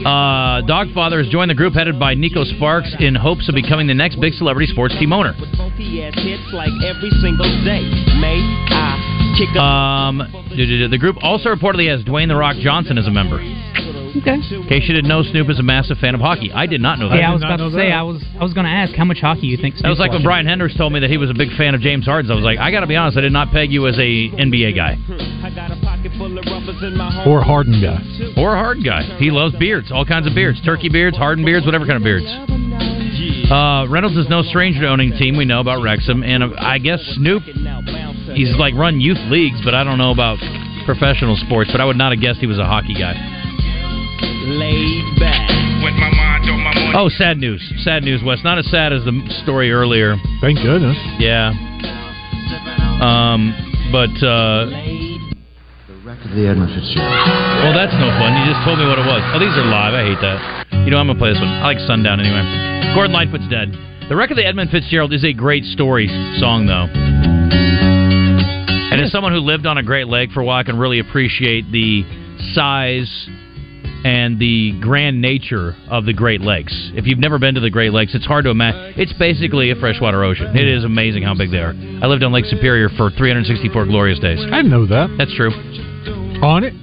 Uh, 0.06 0.62
Dogfather 0.64 1.24
has 1.24 1.28
joined 1.32 1.50
the 1.50 1.56
group 1.56 1.74
headed 1.74 2.00
by 2.00 2.14
Nico 2.14 2.44
Sparks 2.44 2.94
in 3.00 3.16
hopes 3.16 3.48
of 3.48 3.56
becoming 3.56 3.88
the 3.88 3.94
next 3.94 4.20
big 4.20 4.34
celebrity 4.34 4.72
sports 4.72 4.96
team 5.00 5.14
owner. 5.14 5.34
Um, 9.58 10.18
the 10.56 10.98
group 11.00 11.18
also 11.22 11.50
reportedly 11.50 11.90
has 11.90 12.04
Dwayne 12.04 12.28
the 12.28 12.36
Rock 12.36 12.58
Johnson 12.58 12.98
as 12.98 13.08
a 13.08 13.12
member. 13.12 13.38
Okay. 14.16 14.38
In 14.38 14.68
case 14.70 14.84
you 14.88 14.94
didn't 14.94 15.08
know, 15.10 15.24
Snoop 15.24 15.50
is 15.50 15.58
a 15.60 15.64
massive 15.64 15.98
fan 15.98 16.14
of 16.14 16.22
hockey. 16.22 16.52
I 16.54 16.68
did 16.68 16.82
not 16.82 17.00
know 17.00 17.10
that. 17.10 17.18
Yeah, 17.18 17.32
I 17.32 17.34
was 17.34 17.42
about 17.42 17.58
to 17.58 17.72
say. 17.72 17.92
I 17.92 18.04
was. 18.04 18.24
I 18.40 18.44
was 18.44 18.54
going 18.54 18.66
to 18.66 18.72
ask 18.72 18.94
how 18.94 19.06
much 19.06 19.18
hockey 19.20 19.48
you 19.48 19.58
think. 19.58 19.76
Snoop 19.76 19.78
is? 19.78 19.82
That 19.82 19.90
was 19.90 19.98
Snoop's 19.98 20.10
like 20.10 20.12
when. 20.20 20.24
Brian 20.24 20.46
Hendricks 20.46 20.78
told 20.78 20.94
me 20.94 21.00
that 21.02 21.10
he 21.10 21.18
was 21.18 21.30
a 21.30 21.34
big 21.34 21.50
fan 21.58 21.74
of 21.74 21.82
James 21.82 22.06
Harden. 22.06 22.30
I 22.32 22.36
was 22.36 22.44
like, 22.46 22.60
I 22.60 22.70
got 22.72 22.82
to 22.82 22.88
be 22.88 22.96
honest, 22.96 23.18
I 23.18 23.22
did 23.22 23.32
not 23.34 23.52
peg 23.52 23.72
you 23.72 23.88
as 23.88 23.98
a 23.98 24.30
NBA 24.30 24.76
guy 24.76 24.98
Or 27.26 27.42
Harden 27.42 27.82
guy. 27.82 27.98
or 28.42 28.56
a 28.56 28.58
Harden 28.60 28.84
guy. 28.84 29.18
He 29.18 29.32
loves 29.32 29.56
beards, 29.58 29.92
all 29.92 30.06
kinds 30.06 30.28
of 30.28 30.36
beards, 30.36 30.62
turkey 30.64 30.90
beards, 30.90 31.18
Harden 31.18 31.44
beards, 31.46 31.66
whatever 31.66 31.86
kind 31.86 31.98
of 31.98 32.04
beards. 32.04 32.26
Uh, 33.50 33.86
Reynolds 33.90 34.18
is 34.18 34.28
no 34.30 34.42
stranger 34.44 34.82
to 34.82 34.90
owning 34.90 35.12
team. 35.18 35.38
We 35.38 35.46
know 35.46 35.60
about 35.60 35.82
Wrexham, 35.82 36.24
and 36.24 36.44
uh, 36.44 36.50
I 36.58 36.78
guess 36.80 37.00
Snoop, 37.16 37.44
he's 38.34 38.56
like 38.58 38.74
run 38.76 39.00
youth 39.02 39.20
leagues, 39.30 39.60
but 39.64 39.74
I 39.74 39.84
don't 39.84 39.98
know 39.98 40.12
about 40.12 40.38
professional 40.86 41.36
sports. 41.38 41.72
But 41.72 41.82
I 41.82 41.86
would 41.86 41.98
not 41.98 42.12
have 42.12 42.22
guessed 42.22 42.40
he 42.40 42.48
was 42.48 42.60
a 42.60 42.66
hockey 42.66 42.94
guy. 42.94 43.42
Laid 44.24 45.20
back. 45.20 45.50
With 45.84 45.94
my 46.00 46.12
mind 46.16 46.50
on 46.50 46.60
my 46.64 46.74
money. 46.74 46.94
Oh, 46.96 47.10
sad 47.10 47.38
news. 47.38 47.62
Sad 47.84 48.04
news, 48.04 48.22
Wes. 48.24 48.40
Not 48.44 48.58
as 48.58 48.70
sad 48.72 48.94
as 48.94 49.04
the 49.04 49.14
story 49.44 49.72
earlier. 49.72 50.16
Thank 50.42 50.60
goodness. 50.62 50.98
Yeah. 51.20 51.52
Um, 53.02 53.52
but 53.92 54.14
uh, 54.24 54.66
The 54.72 55.96
Wreck 56.06 56.24
of 56.24 56.32
the 56.32 56.48
Edmund 56.48 56.72
Fitzgerald. 56.72 57.12
well, 57.68 57.76
that's 57.76 57.94
no 58.00 58.08
fun. 58.16 58.32
You 58.40 58.46
just 58.48 58.64
told 58.64 58.80
me 58.80 58.86
what 58.88 59.00
it 59.00 59.06
was. 59.06 59.22
Oh, 59.36 59.40
these 59.40 59.54
are 59.60 59.66
live. 59.68 59.94
I 59.94 60.04
hate 60.08 60.22
that. 60.24 60.40
You 60.86 60.92
know, 60.92 60.98
I'm 60.98 61.08
gonna 61.08 61.20
play 61.20 61.32
this 61.32 61.40
one. 61.40 61.50
I 61.50 61.74
like 61.76 61.80
Sundown 61.84 62.20
anyway. 62.20 62.44
Gordon 62.96 63.12
Lightfoot's 63.14 63.48
dead. 63.50 63.72
The 64.10 64.16
Wreck 64.16 64.32
of 64.32 64.38
the 64.38 64.46
Edmund 64.46 64.70
Fitzgerald 64.70 65.14
is 65.14 65.24
a 65.24 65.34
great 65.34 65.64
story 65.64 66.08
song, 66.40 66.68
though. 66.68 66.88
And 68.92 69.02
as 69.02 69.12
someone 69.12 69.32
who 69.32 69.40
lived 69.40 69.66
on 69.66 69.78
a 69.78 69.84
Great 69.84 70.08
Lake 70.08 70.32
for 70.32 70.42
a 70.42 70.46
while, 70.46 70.60
I 70.60 70.64
can 70.64 70.78
really 70.78 71.00
appreciate 71.00 71.72
the 71.72 72.04
size 72.54 73.10
and 74.04 74.38
the 74.40 74.74
grand 74.82 75.22
nature 75.22 75.76
of 75.90 76.06
the 76.06 76.14
Great 76.14 76.42
Lakes. 76.42 76.74
If 76.94 77.06
you've 77.08 77.20
never 77.20 77.40
been 77.40 77.56
to 77.56 77.62
the 77.62 77.70
Great 77.70 77.94
Lakes, 77.94 78.14
it's 78.16 78.26
hard 78.26 78.44
to 78.46 78.52
imagine. 78.52 78.94
It's 78.98 79.14
basically 79.14 79.72
a 79.72 79.76
freshwater 79.76 80.24
ocean. 80.24 80.56
It 80.56 80.68
is 80.68 80.84
amazing 80.84 81.24
how 81.24 81.36
big 81.36 81.52
they 81.52 81.60
are. 81.60 81.74
I 82.02 82.08
lived 82.08 82.24
on 82.24 82.32
Lake 82.34 82.46
Superior 82.46 82.90
for 82.90 83.10
364 83.12 83.86
glorious 83.86 84.20
days. 84.20 84.40
I 84.52 84.62
know 84.62 84.86
that. 84.88 85.16
That's 85.18 85.34
true. 85.36 85.52
On 86.44 86.64
it? 86.64 86.74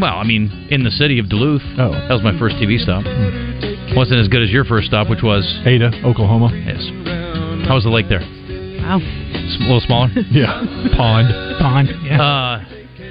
Well, 0.00 0.16
I 0.16 0.24
mean, 0.24 0.68
in 0.70 0.82
the 0.82 0.90
city 0.90 1.18
of 1.18 1.28
Duluth. 1.28 1.62
Oh. 1.78 1.92
That 1.92 2.10
was 2.14 2.22
my 2.22 2.36
first 2.38 2.56
TV 2.56 2.78
stop. 2.78 3.04
Wasn't 3.94 4.18
as 4.18 4.28
good 4.28 4.42
as 4.42 4.50
your 4.50 4.64
first 4.64 4.86
stop, 4.88 5.08
which 5.10 5.22
was 5.22 5.44
Ada, 5.66 5.90
Oklahoma. 6.04 6.50
yes. 6.54 6.80
How 7.68 7.74
was 7.74 7.84
the 7.84 7.90
lake 7.90 8.08
there? 8.08 8.20
Wow. 8.80 8.98
A 8.98 9.62
little 9.62 9.80
smaller. 9.84 10.08
Yeah. 10.30 10.64
Pond. 10.96 11.28
Pond. 11.60 11.88
Yeah. 12.02 12.22
Uh, 12.22 12.64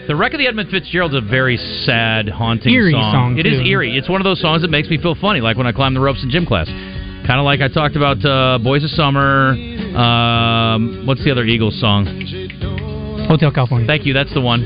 the 0.09 0.15
wreck 0.15 0.33
of 0.33 0.39
the 0.39 0.47
Edmund 0.47 0.71
Fitzgerald's 0.71 1.13
a 1.13 1.21
very 1.21 1.55
sad, 1.85 2.27
haunting 2.27 2.73
Eerie 2.73 2.93
song. 2.93 3.13
song, 3.13 3.37
It 3.37 3.45
is 3.45 3.61
eerie. 3.61 3.95
It's 3.95 4.09
one 4.09 4.19
of 4.19 4.25
those 4.25 4.41
songs 4.41 4.63
that 4.63 4.71
makes 4.71 4.89
me 4.89 4.97
feel 4.97 5.13
funny, 5.13 5.39
like 5.39 5.55
when 5.55 5.67
I 5.67 5.71
climb 5.71 5.93
the 5.93 5.99
ropes 5.99 6.23
in 6.23 6.31
gym 6.31 6.47
class. 6.47 6.65
Kind 6.65 7.37
of 7.37 7.45
like 7.45 7.61
I 7.61 7.67
talked 7.67 7.95
about 7.95 8.17
uh, 8.25 8.57
Boys 8.57 8.83
of 8.83 8.89
Summer. 8.89 9.53
Um, 9.93 11.05
what's 11.05 11.23
the 11.23 11.29
other 11.29 11.45
Eagles 11.45 11.79
song? 11.79 12.09
Hotel 13.29 13.51
California. 13.51 13.85
Thank 13.85 14.07
you. 14.07 14.13
That's 14.13 14.33
the 14.33 14.41
one. 14.41 14.63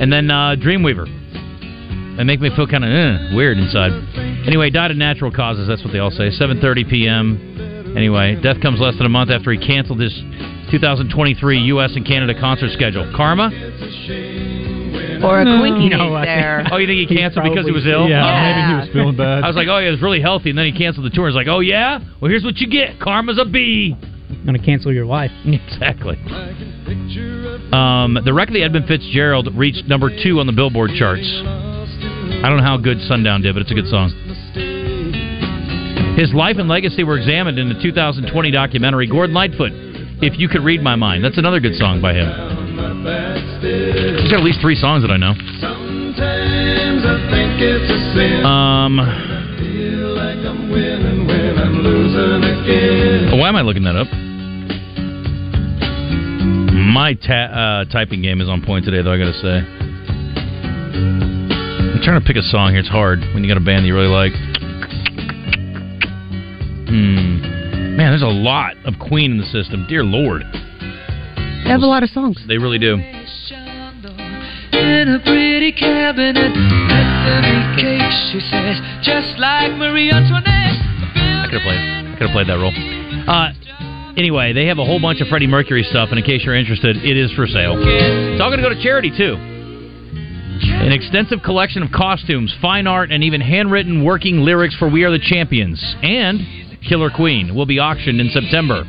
And 0.00 0.12
then 0.12 0.30
uh, 0.30 0.54
Dreamweaver. 0.54 1.10
They 2.16 2.22
make 2.22 2.40
me 2.40 2.54
feel 2.54 2.68
kind 2.68 2.84
of 2.84 2.90
eh, 2.90 3.34
weird 3.34 3.58
inside. 3.58 3.90
Anyway, 4.46 4.70
died 4.70 4.92
of 4.92 4.96
natural 4.96 5.32
causes. 5.32 5.66
That's 5.66 5.82
what 5.82 5.92
they 5.92 5.98
all 5.98 6.12
say. 6.12 6.30
7:30 6.30 6.88
p.m. 6.88 7.94
Anyway, 7.96 8.38
death 8.40 8.62
comes 8.62 8.78
less 8.78 8.96
than 8.98 9.06
a 9.06 9.10
month 9.10 9.30
after 9.30 9.50
he 9.50 9.58
canceled 9.58 9.98
his 9.98 10.14
2023 10.70 11.74
U.S. 11.74 11.90
and 11.96 12.06
Canada 12.06 12.38
concert 12.38 12.70
schedule. 12.70 13.12
Karma? 13.16 13.50
Or 15.22 15.40
a 15.40 15.44
No, 15.44 15.60
Quinky 15.60 15.88
no, 15.90 16.20
there. 16.20 16.66
Oh, 16.70 16.76
you 16.76 16.86
think 16.86 16.98
he 16.98 17.06
He's 17.06 17.18
canceled 17.18 17.44
because 17.44 17.66
he 17.66 17.72
was 17.72 17.86
ill? 17.86 18.08
Yeah, 18.08 18.24
Yeah. 18.24 18.42
maybe 18.42 18.62
he 18.68 18.74
was 18.80 18.88
feeling 18.92 19.16
bad. 19.16 19.44
I 19.44 19.46
was 19.46 19.56
like, 19.56 19.68
oh, 19.68 19.78
he 19.80 19.88
was 19.90 20.00
really 20.02 20.20
healthy, 20.20 20.50
and 20.50 20.58
then 20.58 20.66
he 20.66 20.72
canceled 20.76 21.06
the 21.06 21.10
tour. 21.10 21.26
He's 21.28 21.36
like, 21.36 21.46
oh 21.48 21.60
yeah, 21.60 22.00
well 22.20 22.30
here's 22.30 22.44
what 22.44 22.56
you 22.58 22.68
get. 22.68 22.98
Karma's 23.00 23.38
a 23.38 23.44
B. 23.44 23.96
going 24.44 24.58
to 24.58 24.64
cancel 24.64 24.92
your 24.92 25.06
life. 25.06 25.30
Exactly. 25.46 26.16
Um, 27.72 28.18
the 28.24 28.32
wreck 28.32 28.48
of 28.48 28.54
the 28.54 28.62
Edmund 28.62 28.86
Fitzgerald 28.86 29.48
reached 29.56 29.86
number 29.86 30.10
two 30.22 30.40
on 30.40 30.46
the 30.46 30.52
Billboard 30.52 30.90
charts. 30.98 31.26
I 31.44 32.48
don't 32.48 32.58
know 32.58 32.62
how 32.64 32.76
good 32.76 33.00
Sundown 33.02 33.42
did, 33.42 33.54
but 33.54 33.62
it's 33.62 33.70
a 33.70 33.74
good 33.74 33.88
song. 33.88 34.10
His 36.16 36.32
life 36.32 36.56
and 36.58 36.68
legacy 36.68 37.04
were 37.04 37.18
examined 37.18 37.58
in 37.58 37.68
the 37.68 37.74
2020 37.82 38.50
documentary 38.50 39.06
Gordon 39.06 39.34
Lightfoot. 39.34 39.72
If 40.22 40.38
you 40.38 40.48
could 40.48 40.62
read 40.64 40.80
my 40.82 40.96
mind, 40.96 41.22
that's 41.24 41.36
another 41.38 41.60
good 41.60 41.74
song 41.74 42.00
by 42.00 42.14
him. 42.14 42.55
He's 42.76 44.30
got 44.30 44.40
at 44.40 44.44
least 44.44 44.60
three 44.60 44.76
songs 44.76 45.02
that 45.02 45.10
I 45.10 45.16
know. 45.16 45.34
Sometimes 45.60 47.04
I 47.04 47.16
think 47.30 47.60
it's 47.60 47.90
a 47.90 47.98
sin. 48.14 48.44
Um, 48.44 48.96
Like 48.96 50.36
why 53.40 53.48
am 53.48 53.56
I 53.56 53.62
looking 53.62 53.84
that 53.84 53.96
up? 53.96 54.08
My 56.96 57.14
ta- 57.14 57.52
uh, 57.52 57.84
typing 57.92 58.22
game 58.22 58.40
is 58.40 58.48
on 58.48 58.62
point 58.64 58.84
today, 58.84 59.02
though. 59.02 59.12
I 59.12 59.18
gotta 59.18 59.34
say. 59.34 59.58
I'm 60.96 62.00
trying 62.02 62.20
to 62.20 62.26
pick 62.26 62.36
a 62.36 62.42
song 62.42 62.70
here. 62.70 62.80
It's 62.80 62.88
hard 62.88 63.20
when 63.34 63.42
you 63.44 63.48
got 63.48 63.56
a 63.60 63.64
band 63.64 63.84
that 63.84 63.88
you 63.88 63.94
really 63.94 64.08
like. 64.08 64.32
Hmm. 66.88 67.96
Man, 67.96 68.10
there's 68.12 68.22
a 68.22 68.26
lot 68.26 68.76
of 68.84 68.94
Queen 68.98 69.32
in 69.32 69.38
the 69.38 69.46
system. 69.46 69.86
Dear 69.88 70.04
Lord, 70.04 70.42
They 71.66 71.72
have 71.72 71.82
a 71.82 71.86
lot 71.86 72.04
of 72.04 72.10
songs. 72.10 72.44
they 72.46 72.58
really 72.58 72.78
do. 72.78 72.94
In 72.94 73.00
a 75.08 75.18
pretty 75.18 75.72
cabinet, 75.72 76.54
Bethany 76.54 77.74
cake, 77.74 78.12
she 78.30 78.38
says, 78.38 78.78
just 79.02 79.36
like 79.40 79.72
Marie 79.72 80.12
Antoinette. 80.12 80.46
I 80.46 81.48
could 81.50 81.54
have 81.58 81.66
played. 81.66 81.80
I 81.80 82.14
could 82.18 82.28
have 82.28 82.30
played 82.30 82.46
that 82.46 82.60
role. 82.62 82.70
Uh, 83.26 83.50
anyway, 84.16 84.52
they 84.52 84.66
have 84.66 84.78
a 84.78 84.84
whole 84.84 85.00
bunch 85.00 85.20
of 85.20 85.26
Freddie 85.26 85.48
Mercury 85.48 85.82
stuff, 85.82 86.10
and 86.10 86.20
in 86.20 86.24
case 86.24 86.44
you're 86.44 86.54
interested, 86.54 86.98
it 86.98 87.16
is 87.16 87.32
for 87.32 87.48
sale. 87.48 87.74
It's 87.76 88.40
all 88.40 88.48
going 88.48 88.62
to 88.62 88.68
go 88.68 88.72
to 88.72 88.80
charity 88.80 89.10
too. 89.10 89.34
An 89.34 90.92
extensive 90.92 91.42
collection 91.42 91.82
of 91.82 91.90
costumes, 91.90 92.54
fine 92.62 92.86
art, 92.86 93.10
and 93.10 93.24
even 93.24 93.40
handwritten 93.40 94.04
working 94.04 94.42
lyrics 94.42 94.76
for 94.76 94.86
"We 94.88 95.02
Are 95.02 95.10
the 95.10 95.18
Champions" 95.18 95.82
and 96.02 96.46
"Killer 96.88 97.10
Queen" 97.10 97.56
will 97.56 97.66
be 97.66 97.80
auctioned 97.80 98.20
in 98.20 98.28
September. 98.30 98.84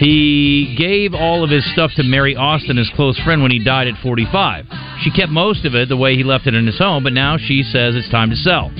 He 0.00 0.74
gave 0.78 1.12
all 1.12 1.44
of 1.44 1.50
his 1.50 1.70
stuff 1.74 1.90
to 1.96 2.02
Mary 2.02 2.34
Austin, 2.34 2.78
his 2.78 2.90
close 2.96 3.20
friend, 3.20 3.42
when 3.42 3.50
he 3.50 3.62
died 3.62 3.86
at 3.86 4.00
45. 4.02 4.64
She 5.02 5.10
kept 5.10 5.30
most 5.30 5.66
of 5.66 5.74
it 5.74 5.90
the 5.90 5.96
way 5.96 6.16
he 6.16 6.24
left 6.24 6.46
it 6.46 6.54
in 6.54 6.66
his 6.66 6.78
home, 6.78 7.04
but 7.04 7.12
now 7.12 7.36
she 7.36 7.62
says 7.62 7.94
it's 7.94 8.08
time 8.08 8.30
to 8.30 8.36
sell. 8.36 8.72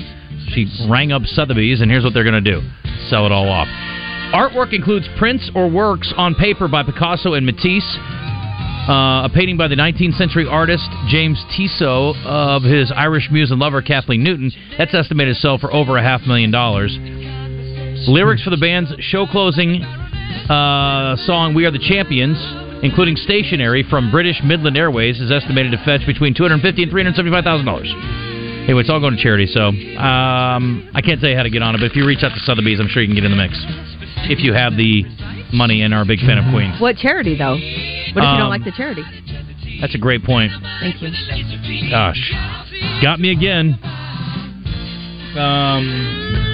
She 0.49 0.65
rang 0.89 1.11
up 1.11 1.21
Sotheby's, 1.25 1.79
and 1.79 1.91
here's 1.91 2.03
what 2.03 2.15
they're 2.15 2.23
going 2.23 2.43
to 2.43 2.51
do 2.51 2.61
sell 3.07 3.27
it 3.27 3.31
all 3.31 3.47
off. 3.49 3.67
Artwork 4.33 4.73
includes 4.73 5.07
prints 5.19 5.51
or 5.53 5.69
works 5.69 6.11
on 6.17 6.33
paper 6.33 6.67
by 6.67 6.81
Picasso 6.81 7.33
and 7.33 7.45
Matisse, 7.45 7.97
uh, 8.89 9.27
a 9.27 9.29
painting 9.31 9.57
by 9.57 9.67
the 9.67 9.75
19th 9.75 10.17
century 10.17 10.47
artist 10.47 10.89
James 11.07 11.37
Tissot 11.55 12.15
of 12.25 12.63
his 12.63 12.91
Irish 12.95 13.29
muse 13.31 13.51
and 13.51 13.59
lover 13.59 13.83
Kathleen 13.83 14.23
Newton. 14.23 14.51
That's 14.75 14.95
estimated 14.95 15.35
to 15.35 15.39
sell 15.39 15.59
for 15.59 15.71
over 15.71 15.97
a 15.97 16.01
half 16.01 16.21
million 16.21 16.49
dollars. 16.49 16.97
Lyrics 18.07 18.41
for 18.41 18.49
the 18.49 18.57
band's 18.57 18.91
show 18.99 19.27
closing 19.27 19.85
uh, 20.49 21.15
song 21.25 21.53
"We 21.53 21.65
Are 21.65 21.71
the 21.71 21.79
Champions," 21.79 22.37
including 22.83 23.15
stationery 23.15 23.83
from 23.89 24.11
British 24.11 24.41
Midland 24.43 24.77
Airways, 24.77 25.19
is 25.19 25.31
estimated 25.31 25.71
to 25.73 25.77
fetch 25.83 26.05
between 26.05 26.33
two 26.33 26.43
hundred 26.43 26.61
fifty 26.61 26.83
and 26.83 26.91
three 26.91 27.03
hundred 27.03 27.15
seventy-five 27.15 27.43
thousand 27.43 27.65
dollars. 27.65 27.91
Anyway, 28.63 28.81
it's 28.81 28.89
all 28.89 28.99
going 28.99 29.15
to 29.15 29.21
charity, 29.21 29.47
so 29.47 29.69
um, 29.69 30.89
I 30.93 31.01
can't 31.01 31.19
tell 31.19 31.29
you 31.29 31.35
how 31.35 31.43
to 31.43 31.49
get 31.49 31.63
on 31.63 31.73
it. 31.75 31.79
But 31.79 31.85
if 31.91 31.95
you 31.95 32.05
reach 32.05 32.23
out 32.23 32.29
to 32.33 32.39
Sotheby's, 32.41 32.79
I'm 32.79 32.87
sure 32.87 33.01
you 33.01 33.07
can 33.07 33.15
get 33.15 33.25
in 33.25 33.31
the 33.31 33.37
mix 33.37 33.57
if 34.29 34.39
you 34.39 34.53
have 34.53 34.77
the 34.77 35.03
money 35.51 35.81
and 35.81 35.93
are 35.93 36.03
a 36.03 36.05
big 36.05 36.19
fan 36.19 36.37
of 36.37 36.45
Queen. 36.53 36.71
What 36.79 36.95
charity 36.97 37.35
though? 37.35 37.53
What 37.57 37.59
if 37.59 38.15
you 38.15 38.21
Um, 38.21 38.39
don't 38.39 38.49
like 38.49 38.63
the 38.63 38.71
charity? 38.71 39.03
That's 39.81 39.95
a 39.95 39.97
great 39.97 40.23
point. 40.23 40.51
Thank 40.79 41.01
you. 41.01 41.09
Gosh, 41.89 42.31
got 43.01 43.19
me 43.19 43.31
again. 43.31 43.79
Um, 45.35 46.50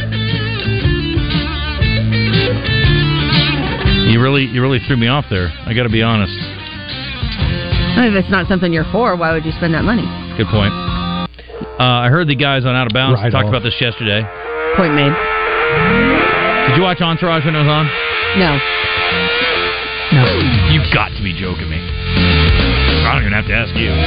really, 4.37 4.53
you 4.53 4.61
really 4.61 4.79
threw 4.85 4.97
me 4.97 5.07
off 5.07 5.25
there. 5.29 5.49
I 5.65 5.73
got 5.73 5.83
to 5.83 5.89
be 5.89 6.01
honest. 6.01 6.33
I 7.97 8.05
mean, 8.05 8.13
if 8.13 8.23
it's 8.23 8.31
not 8.31 8.47
something 8.47 8.71
you're 8.71 8.87
for, 8.91 9.15
why 9.17 9.33
would 9.33 9.45
you 9.45 9.51
spend 9.57 9.73
that 9.73 9.83
money? 9.83 10.05
Good 10.37 10.47
point. 10.53 10.69
Uh, 11.81 12.05
I 12.05 12.09
heard 12.09 12.27
the 12.27 12.35
guys 12.37 12.65
on 12.65 12.75
Out 12.75 12.85
of 12.87 12.93
Bounds 12.93 13.17
Right 13.21 13.31
talked 13.31 13.49
on. 13.49 13.53
about 13.53 13.63
this 13.65 13.73
yesterday. 13.81 14.21
Point 14.77 14.93
made. 14.93 15.13
Did 16.69 16.77
you 16.77 16.83
watch 16.85 17.01
Entourage 17.01 17.45
when 17.45 17.55
it 17.57 17.61
was 17.65 17.69
on? 17.69 17.85
No. 18.37 18.61
No. 20.13 20.23
You've 20.69 20.89
got 20.93 21.09
to 21.17 21.21
be 21.25 21.33
joking 21.33 21.69
me. 21.69 21.81
I 21.81 23.17
don't 23.17 23.25
even 23.25 23.33
have 23.33 23.47
to 23.49 23.55
ask 23.57 23.73
you. 23.73 23.89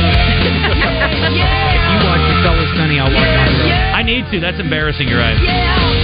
If 1.10 2.02
you 2.02 2.06
watch 2.06 2.22
It's 2.22 2.46
Always 2.46 2.70
Sunny, 2.78 3.00
I'll 3.00 3.10
watch 3.10 3.26
Entourage. 3.26 3.94
I 3.98 4.02
need 4.02 4.30
to. 4.30 4.38
That's 4.40 4.60
embarrassing. 4.60 5.08
You're 5.08 5.18
right. 5.18 5.99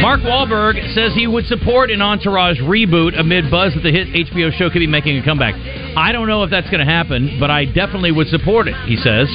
Mark 0.00 0.20
Wahlberg 0.20 0.94
says 0.94 1.12
he 1.14 1.26
would 1.26 1.46
support 1.46 1.90
an 1.90 2.00
Entourage 2.00 2.58
reboot 2.58 3.18
amid 3.18 3.50
buzz 3.50 3.74
that 3.74 3.82
the 3.82 3.92
hit 3.92 4.08
HBO 4.08 4.50
show 4.52 4.70
could 4.70 4.78
be 4.78 4.86
making 4.86 5.18
a 5.18 5.24
comeback. 5.24 5.54
I 5.96 6.10
don't 6.12 6.26
know 6.26 6.42
if 6.42 6.50
that's 6.50 6.68
going 6.70 6.84
to 6.84 6.90
happen, 6.90 7.38
but 7.38 7.50
I 7.50 7.66
definitely 7.66 8.10
would 8.10 8.28
support 8.28 8.66
it, 8.66 8.74
he 8.86 8.96
says. 8.96 9.28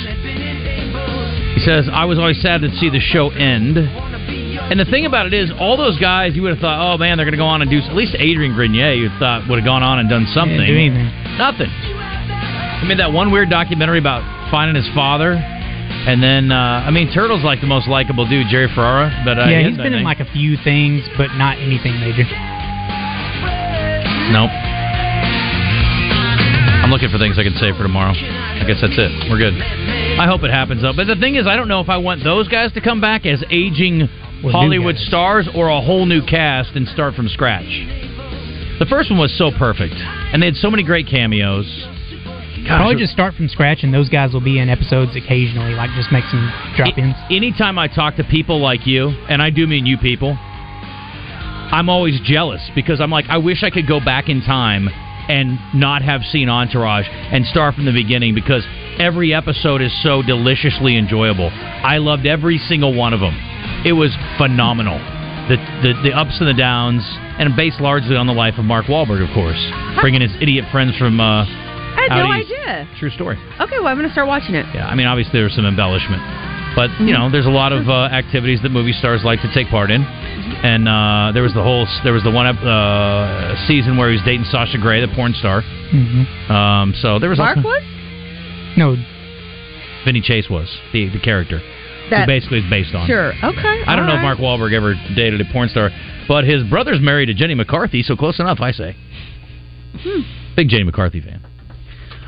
He 1.55 1.61
says, 1.61 1.87
I 1.91 2.05
was 2.05 2.17
always 2.17 2.41
sad 2.41 2.61
to 2.61 2.69
see 2.75 2.89
the 2.89 2.99
show 2.99 3.29
end. 3.29 3.77
And 3.77 4.79
the 4.79 4.85
thing 4.85 5.05
about 5.05 5.27
it 5.27 5.33
is, 5.33 5.51
all 5.57 5.77
those 5.77 5.99
guys, 5.99 6.35
you 6.35 6.41
would 6.41 6.51
have 6.51 6.59
thought, 6.59 6.81
oh 6.81 6.97
man, 6.97 7.17
they're 7.17 7.25
going 7.25 7.37
to 7.37 7.41
go 7.41 7.45
on 7.45 7.61
and 7.61 7.69
do, 7.69 7.77
at 7.77 7.95
least 7.95 8.15
Adrian 8.17 8.53
Grenier, 8.55 8.93
you 8.93 9.09
thought 9.19 9.47
would 9.47 9.59
have 9.59 9.65
gone 9.65 9.83
on 9.83 9.99
and 9.99 10.09
done 10.09 10.25
something. 10.33 10.57
Do. 10.57 10.73
Nothing. 11.37 11.69
He 12.81 12.87
made 12.89 12.99
that 12.99 13.13
one 13.13 13.31
weird 13.31 13.49
documentary 13.49 13.99
about 13.99 14.25
finding 14.51 14.75
his 14.75 14.91
father. 14.93 15.37
And 16.05 16.21
then, 16.21 16.51
uh, 16.51 16.85
I 16.85 16.91
mean, 16.91 17.11
Turtle's 17.11 17.43
like 17.43 17.61
the 17.61 17.67
most 17.67 17.87
likable 17.87 18.27
dude, 18.29 18.47
Jerry 18.47 18.69
Ferrara. 18.73 19.09
But 19.25 19.39
uh, 19.39 19.45
yeah, 19.49 19.61
he 19.61 19.69
he's 19.69 19.77
been 19.77 19.93
in 19.93 20.03
like 20.03 20.19
a 20.19 20.29
few 20.31 20.55
things, 20.63 21.01
but 21.17 21.33
not 21.33 21.57
anything 21.57 21.99
major. 21.99 22.25
Nope. 24.31 24.51
I'm 26.85 26.91
looking 26.91 27.09
for 27.09 27.17
things 27.17 27.39
I 27.39 27.43
can 27.43 27.57
say 27.57 27.71
for 27.73 27.81
tomorrow. 27.81 28.13
I 28.13 28.63
guess 28.67 28.77
that's 28.81 28.93
it. 28.93 29.11
We're 29.29 29.39
good. 29.39 29.57
I 29.57 30.27
hope 30.27 30.43
it 30.43 30.51
happens 30.51 30.83
though. 30.83 30.93
But 30.95 31.07
the 31.07 31.15
thing 31.15 31.35
is, 31.35 31.47
I 31.47 31.55
don't 31.55 31.67
know 31.67 31.79
if 31.79 31.89
I 31.89 31.97
want 31.97 32.23
those 32.23 32.47
guys 32.47 32.71
to 32.73 32.81
come 32.81 33.01
back 33.01 33.25
as 33.25 33.43
aging 33.49 34.07
Hollywood 34.43 34.97
stars 34.97 35.49
or 35.55 35.69
a 35.69 35.81
whole 35.81 36.05
new 36.05 36.21
cast 36.23 36.75
and 36.75 36.87
start 36.87 37.15
from 37.15 37.27
scratch. 37.27 37.65
The 38.77 38.85
first 38.87 39.09
one 39.09 39.19
was 39.19 39.35
so 39.37 39.51
perfect, 39.57 39.95
and 39.95 40.41
they 40.41 40.45
had 40.45 40.55
so 40.55 40.69
many 40.69 40.83
great 40.83 41.07
cameos. 41.07 41.65
Gosh, 42.65 42.81
Probably 42.81 42.95
just 42.95 43.13
start 43.13 43.35
from 43.35 43.47
scratch, 43.47 43.83
and 43.83 43.93
those 43.93 44.09
guys 44.09 44.33
will 44.33 44.41
be 44.41 44.57
in 44.57 44.69
episodes 44.69 45.15
occasionally, 45.15 45.73
like 45.73 45.91
just 45.95 46.11
make 46.11 46.23
some 46.31 46.51
drop-ins. 46.75 47.13
Anytime 47.29 47.77
I 47.77 47.87
talk 47.87 48.15
to 48.15 48.23
people 48.23 48.59
like 48.59 48.87
you, 48.87 49.09
and 49.29 49.39
I 49.39 49.51
do 49.51 49.67
mean 49.67 49.85
you 49.85 49.99
people, 49.99 50.35
I'm 50.35 51.89
always 51.89 52.19
jealous 52.23 52.61
because 52.73 52.99
I'm 52.99 53.11
like, 53.11 53.25
I 53.29 53.37
wish 53.37 53.61
I 53.61 53.69
could 53.69 53.87
go 53.87 53.99
back 53.99 54.29
in 54.29 54.41
time 54.41 54.89
and 55.29 55.59
not 55.75 56.01
have 56.01 56.21
seen 56.23 56.49
Entourage 56.49 57.05
and 57.07 57.45
start 57.45 57.75
from 57.75 57.85
the 57.85 57.93
beginning 57.93 58.33
because 58.33 58.65
every 58.97 59.31
episode 59.31 59.81
is 59.81 59.93
so 60.01 60.23
deliciously 60.23 60.97
enjoyable. 60.97 61.49
I 61.53 61.97
loved 61.97 62.25
every 62.25 62.57
single 62.57 62.95
one 62.95 63.13
of 63.13 63.19
them. 63.19 63.37
It 63.85 63.93
was 63.93 64.09
phenomenal. 64.37 64.97
The, 65.49 65.57
the 65.83 66.09
the 66.09 66.17
ups 66.17 66.37
and 66.39 66.49
the 66.49 66.57
downs, 66.57 67.03
and 67.37 67.55
based 67.55 67.79
largely 67.79 68.15
on 68.15 68.25
the 68.25 68.33
life 68.33 68.55
of 68.57 68.65
Mark 68.65 68.85
Wahlberg, 68.85 69.21
of 69.21 69.31
course, 69.35 69.61
bringing 70.01 70.21
his 70.21 70.33
idiot 70.41 70.65
friends 70.71 70.97
from. 70.97 71.19
Uh, 71.19 71.45
I 71.45 71.64
had 72.09 72.19
out 72.19 72.29
no 72.29 72.35
east. 72.35 72.51
idea. 72.51 72.87
True 72.99 73.09
story. 73.11 73.37
Okay, 73.59 73.77
well, 73.79 73.87
I'm 73.87 73.97
going 73.97 74.07
to 74.07 74.13
start 74.13 74.27
watching 74.27 74.55
it. 74.55 74.65
Yeah, 74.73 74.87
I 74.87 74.95
mean, 74.95 75.07
obviously 75.07 75.33
there's 75.39 75.55
some 75.55 75.65
embellishment, 75.65 76.21
but 76.75 76.89
you 76.99 77.13
know, 77.13 77.29
there's 77.29 77.45
a 77.45 77.53
lot 77.53 77.71
of 77.73 77.87
uh, 77.89 78.09
activities 78.13 78.61
that 78.63 78.69
movie 78.69 78.93
stars 78.93 79.23
like 79.23 79.41
to 79.41 79.51
take 79.53 79.67
part 79.69 79.91
in. 79.91 80.03
And 80.03 80.87
uh, 80.87 81.31
there 81.33 81.43
was 81.43 81.53
the 81.53 81.61
whole, 81.63 81.85
there 82.03 82.13
was 82.13 82.23
the 82.23 82.31
one 82.31 82.47
ep- 82.47 82.61
uh, 82.63 83.55
season 83.67 83.97
where 83.97 84.09
he 84.09 84.15
was 84.15 84.23
dating 84.25 84.45
Sasha 84.45 84.77
Grey, 84.77 85.01
the 85.01 85.13
porn 85.13 85.33
star. 85.33 85.61
hmm 85.61 86.23
Um, 86.51 86.93
so 87.01 87.19
there 87.19 87.29
was 87.29 87.37
Mark 87.39 87.57
also, 87.57 87.67
was? 87.69 87.83
No, 88.77 88.95
Vinny 90.05 90.21
Chase 90.21 90.49
was 90.49 90.67
the 90.93 91.09
the 91.09 91.19
character. 91.19 91.59
That, 92.11 92.21
who 92.21 92.27
basically 92.27 92.59
is 92.59 92.69
based 92.69 92.93
on. 92.93 93.07
Sure. 93.07 93.33
Okay. 93.33 93.81
I 93.87 93.95
don't 93.95 94.05
know 94.05 94.11
all 94.13 94.17
if 94.19 94.21
Mark 94.21 94.37
right. 94.37 94.45
Wahlberg 94.59 94.73
ever 94.73 94.93
dated 95.15 95.41
a 95.41 95.45
porn 95.51 95.69
star, 95.69 95.89
but 96.27 96.43
his 96.43 96.61
brother's 96.69 97.01
married 97.01 97.27
to 97.27 97.33
Jenny 97.33 97.55
McCarthy, 97.55 98.03
so 98.03 98.15
close 98.15 98.39
enough, 98.39 98.59
I 98.61 98.71
say. 98.71 98.95
Hmm. 99.97 100.21
Big 100.55 100.69
Jenny 100.69 100.83
McCarthy 100.83 101.19
fan. 101.21 101.41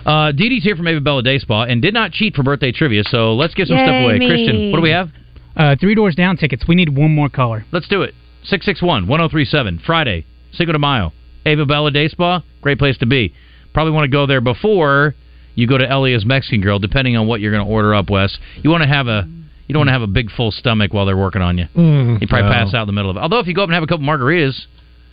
Uh, 0.07 0.31
Dee 0.31 0.47
Dee's 0.49 0.63
here 0.63 0.75
from 0.75 0.87
Ava 0.87 1.01
Bella 1.01 1.21
Day 1.21 1.37
Spa 1.37 1.63
and 1.63 1.81
did 1.81 1.93
not 1.93 2.11
cheat 2.11 2.33
for 2.35 2.41
birthday 2.41 2.71
trivia, 2.71 3.03
so 3.03 3.33
let's 3.35 3.53
give 3.53 3.67
some 3.67 3.77
stuff 3.77 4.03
away. 4.03 4.17
me. 4.19 4.27
Christian, 4.27 4.71
what 4.71 4.77
do 4.77 4.81
we 4.83 4.91
have? 4.91 5.09
uh, 5.57 5.75
Three 5.79 5.95
Doors 5.95 6.15
Down 6.15 6.37
tickets. 6.37 6.63
We 6.67 6.75
need 6.75 6.95
one 6.95 7.13
more 7.13 7.27
caller. 7.29 7.65
Let's 7.71 7.87
do 7.87 8.01
it. 8.03 8.13
661 8.43 9.07
1037, 9.07 9.81
Friday, 9.85 10.25
Cinco 10.53 10.71
de 10.71 10.79
Mayo. 10.79 11.11
Ava 11.45 11.65
Bella 11.65 11.91
Day 11.91 12.07
Spa, 12.07 12.41
great 12.61 12.79
place 12.79 12.97
to 12.99 13.05
be. 13.05 13.33
Probably 13.73 13.91
want 13.91 14.05
to 14.05 14.09
go 14.11 14.25
there 14.25 14.39
before 14.41 15.13
you 15.55 15.67
go 15.67 15.77
to 15.77 15.85
Elia's 15.85 16.25
Mexican 16.25 16.61
Grill, 16.61 16.79
depending 16.79 17.17
on 17.17 17.27
what 17.27 17.41
you're 17.41 17.51
going 17.51 17.65
to 17.65 17.69
order 17.71 17.93
up, 17.93 18.09
Wes. 18.09 18.37
You 18.63 18.69
want 18.69 18.83
to 18.83 18.89
have 18.89 19.07
a. 19.07 19.27
You 19.67 19.73
don't 19.73 19.81
want 19.81 19.89
to 19.89 19.93
have 19.93 20.01
a 20.01 20.07
big 20.07 20.31
full 20.31 20.51
stomach 20.51 20.93
while 20.93 21.05
they're 21.05 21.17
working 21.17 21.41
on 21.41 21.57
you. 21.57 21.65
Mm, 21.75 22.21
You 22.21 22.27
probably 22.29 22.47
no. 22.49 22.55
pass 22.55 22.73
out 22.73 22.83
in 22.83 22.87
the 22.87 22.93
middle 22.93 23.11
of 23.11 23.17
it. 23.17 23.19
Although 23.19 23.39
if 23.39 23.47
you 23.47 23.53
go 23.53 23.63
up 23.63 23.67
and 23.67 23.73
have 23.73 23.83
a 23.83 23.87
couple 23.87 24.05
margaritas, 24.05 24.57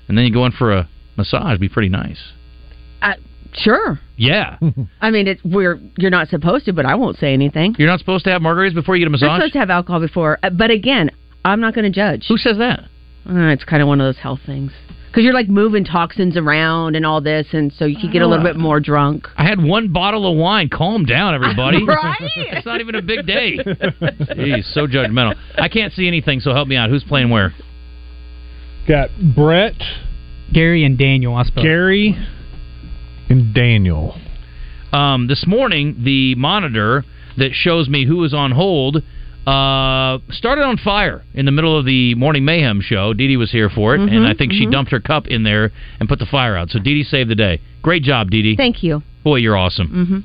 and 0.07 0.17
then 0.17 0.25
you 0.25 0.33
go 0.33 0.47
in 0.47 0.53
for 0.53 0.73
a 0.73 0.89
massage, 1.17 1.47
it'd 1.49 1.61
be 1.61 1.69
pretty 1.69 1.89
nice. 1.89 2.21
Sure. 3.57 3.99
Yeah, 4.17 4.59
I 5.01 5.11
mean, 5.11 5.27
it's 5.29 5.43
we're 5.45 5.79
you're 5.99 6.11
not 6.11 6.29
supposed 6.29 6.65
to, 6.67 6.73
but 6.73 6.87
I 6.87 6.95
won't 6.95 7.17
say 7.19 7.33
anything. 7.33 7.75
you're 7.79 7.89
not 7.89 7.99
supposed 8.01 8.25
to 8.25 8.31
have 8.31 8.43
margaritas 8.43 8.75
before 8.75 8.97
you 8.97 9.01
get 9.05 9.07
a 9.07 9.11
You're 9.11 9.29
massage. 9.29 9.39
supposed 9.41 9.53
to 9.55 9.59
have 9.61 9.71
alcohol 9.71 10.01
before, 10.01 10.39
uh, 10.43 10.51
but 10.51 10.71
again, 10.71 11.11
I'm 11.45 11.61
not 11.61 11.75
going 11.75 11.85
to 11.85 11.91
judge. 11.91 12.27
Who 12.29 12.37
says 12.37 12.59
that? 12.59 12.81
Uh, 13.29 13.49
it's 13.49 13.65
kind 13.65 13.81
of 13.83 13.89
one 13.89 14.01
of 14.01 14.07
those 14.07 14.19
health 14.23 14.41
things 14.45 14.71
because 15.09 15.25
you're 15.25 15.33
like 15.35 15.49
moving 15.49 15.85
toxins 15.85 16.37
around 16.37 16.95
and 16.97 17.07
all 17.07 17.21
this, 17.21 17.47
and 17.53 17.73
so 17.73 17.85
you 17.87 17.97
could 18.01 18.13
get 18.13 18.23
a 18.23 18.27
little 18.27 18.45
bit 18.45 18.57
more 18.57 18.81
drunk. 18.81 19.27
I 19.37 19.45
had 19.49 19.63
one 19.63 19.93
bottle 19.93 20.31
of 20.31 20.37
wine. 20.37 20.69
Calm 20.69 21.05
down, 21.05 21.35
everybody. 21.35 21.79
Right? 21.87 22.17
It's 22.37 22.67
not 22.67 22.81
even 22.81 22.95
a 22.97 23.03
big 23.03 23.27
day. 23.27 23.57
Jeez, 23.59 24.73
so 24.75 24.87
judgmental. 24.87 25.35
I 25.57 25.69
can't 25.69 25.93
see 25.93 26.07
anything, 26.07 26.41
so 26.41 26.53
help 26.53 26.69
me 26.69 26.77
out. 26.77 26.91
Who's 26.91 27.05
playing 27.05 27.31
where? 27.31 27.53
Got 28.87 29.11
Brett, 29.35 29.75
Gary 30.53 30.85
and 30.85 30.99
Daniel, 30.99 31.35
I 31.35 31.45
suppose. 31.45 31.65
Gary, 31.65 32.09
and 32.09 32.27
Daniel. 33.55 34.17
Um, 34.93 35.27
this 35.29 35.47
morning, 35.47 36.03
the 36.05 36.35
monitor 36.35 37.05
that 37.37 37.51
shows 37.53 37.89
me 37.89 38.05
who 38.05 38.23
is 38.25 38.33
on 38.35 38.53
hold 38.53 39.03
uh, 39.47 40.19
started 40.31 40.63
on 40.63 40.77
fire 40.79 41.23
in 41.35 41.45
the 41.45 41.53
middle 41.53 41.79
of 41.79 41.85
the 41.85 42.15
morning 42.15 42.45
mayhem 42.45 42.81
show. 42.81 43.13
Dee 43.13 43.29
Dee 43.29 43.37
was 43.37 43.51
here 43.51 43.69
for 43.69 43.95
it, 43.95 44.01
and 44.01 44.11
Mhm, 44.11 44.27
I 44.27 44.33
think 44.35 44.53
she 44.53 44.67
mhm. 44.67 44.73
dumped 44.73 44.91
her 44.91 45.01
cup 45.01 45.27
in 45.27 45.43
there 45.43 45.71
and 46.01 46.09
put 46.09 46.19
the 46.19 46.27
fire 46.27 46.57
out. 46.57 46.71
So 46.71 46.79
Dee 46.79 46.95
Dee 46.95 47.05
saved 47.05 47.29
the 47.29 47.35
day. 47.35 47.61
Great 47.83 48.03
job, 48.03 48.31
Dee 48.31 48.43
Dee. 48.43 48.57
Thank 48.57 48.83
you. 48.83 49.03
Boy, 49.23 49.37
you're 49.37 49.57
awesome. 49.57 49.89
hmm 49.89 50.19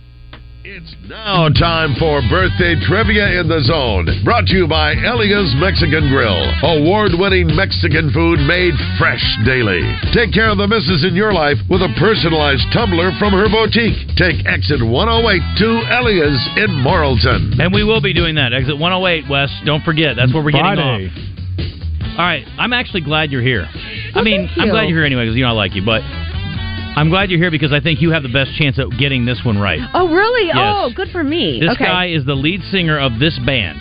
It's 0.59 0.91
now 1.07 1.47
time 1.55 1.95
for 1.95 2.19
birthday 2.27 2.75
trivia 2.83 3.39
in 3.39 3.47
the 3.47 3.63
zone. 3.63 4.11
Brought 4.27 4.43
to 4.51 4.59
you 4.59 4.67
by 4.67 4.91
Elia's 4.91 5.55
Mexican 5.55 6.11
Grill. 6.11 6.35
Award 6.59 7.15
winning 7.15 7.47
Mexican 7.55 8.11
food 8.11 8.43
made 8.43 8.75
fresh 8.99 9.23
daily. 9.47 9.79
Take 10.11 10.35
care 10.35 10.51
of 10.51 10.59
the 10.59 10.67
misses 10.67 11.07
in 11.07 11.15
your 11.15 11.31
life 11.31 11.55
with 11.71 11.79
a 11.79 11.87
personalized 11.95 12.67
tumbler 12.75 13.15
from 13.15 13.31
her 13.39 13.47
boutique. 13.47 14.03
Take 14.19 14.43
exit 14.43 14.83
108 14.83 14.91
to 15.63 15.69
Elia's 15.95 16.43
in 16.59 16.83
Morrilton. 16.83 17.55
And 17.55 17.71
we 17.71 17.87
will 17.87 18.03
be 18.03 18.11
doing 18.11 18.35
that. 18.35 18.51
Exit 18.51 18.75
108, 18.75 19.31
Wes. 19.31 19.47
Don't 19.63 19.87
forget. 19.87 20.19
That's 20.19 20.35
where 20.35 20.43
we're 20.43 20.51
getting 20.51 20.75
Friday. 20.75 21.07
off. 21.07 22.19
All 22.19 22.27
right. 22.27 22.43
I'm 22.59 22.75
actually 22.75 23.07
glad 23.07 23.31
you're 23.31 23.41
here. 23.41 23.63
I 23.63 24.19
mean, 24.27 24.51
thank 24.51 24.59
I'm 24.59 24.69
glad 24.75 24.91
you're 24.91 24.99
here 24.99 25.07
anyway 25.07 25.23
because 25.23 25.39
you 25.39 25.47
know 25.47 25.55
I 25.55 25.55
like 25.55 25.71
you, 25.71 25.87
but 25.87 26.03
I'm 26.99 27.07
glad 27.09 27.29
you're 27.31 27.39
here 27.39 27.49
because 27.49 27.71
I 27.71 27.79
think 27.79 28.01
you 28.01 28.11
have 28.11 28.23
the 28.23 28.29
best 28.33 28.51
chance 28.57 28.77
at 28.77 28.89
getting 28.99 29.23
this 29.23 29.39
one 29.45 29.57
right. 29.57 29.79
Oh, 29.93 30.11
really? 30.11 30.47
Yes. 30.47 30.57
Oh, 30.59 30.91
good 30.93 31.07
for 31.13 31.23
me. 31.23 31.61
This 31.61 31.71
okay. 31.75 31.85
guy 31.85 32.07
is 32.07 32.25
the 32.25 32.35
lead 32.35 32.59
singer 32.63 32.99
of 32.99 33.19
this 33.19 33.39
band. 33.45 33.79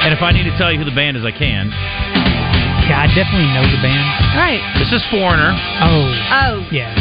And 0.00 0.14
if 0.14 0.22
I 0.22 0.30
need 0.30 0.44
to 0.44 0.56
tell 0.56 0.70
you 0.70 0.78
who 0.78 0.84
the 0.84 0.94
band 0.94 1.16
is, 1.16 1.24
I 1.24 1.32
can. 1.34 1.66
Yeah, 2.86 3.02
I 3.02 3.10
definitely 3.10 3.50
know 3.50 3.66
the 3.66 3.82
band. 3.82 4.06
All 4.32 4.40
right. 4.40 4.62
This 4.78 4.92
is 4.94 5.02
Foreigner 5.10 5.50
Oh, 5.82 6.06
Oh, 6.30 6.68
yeah. 6.70 6.94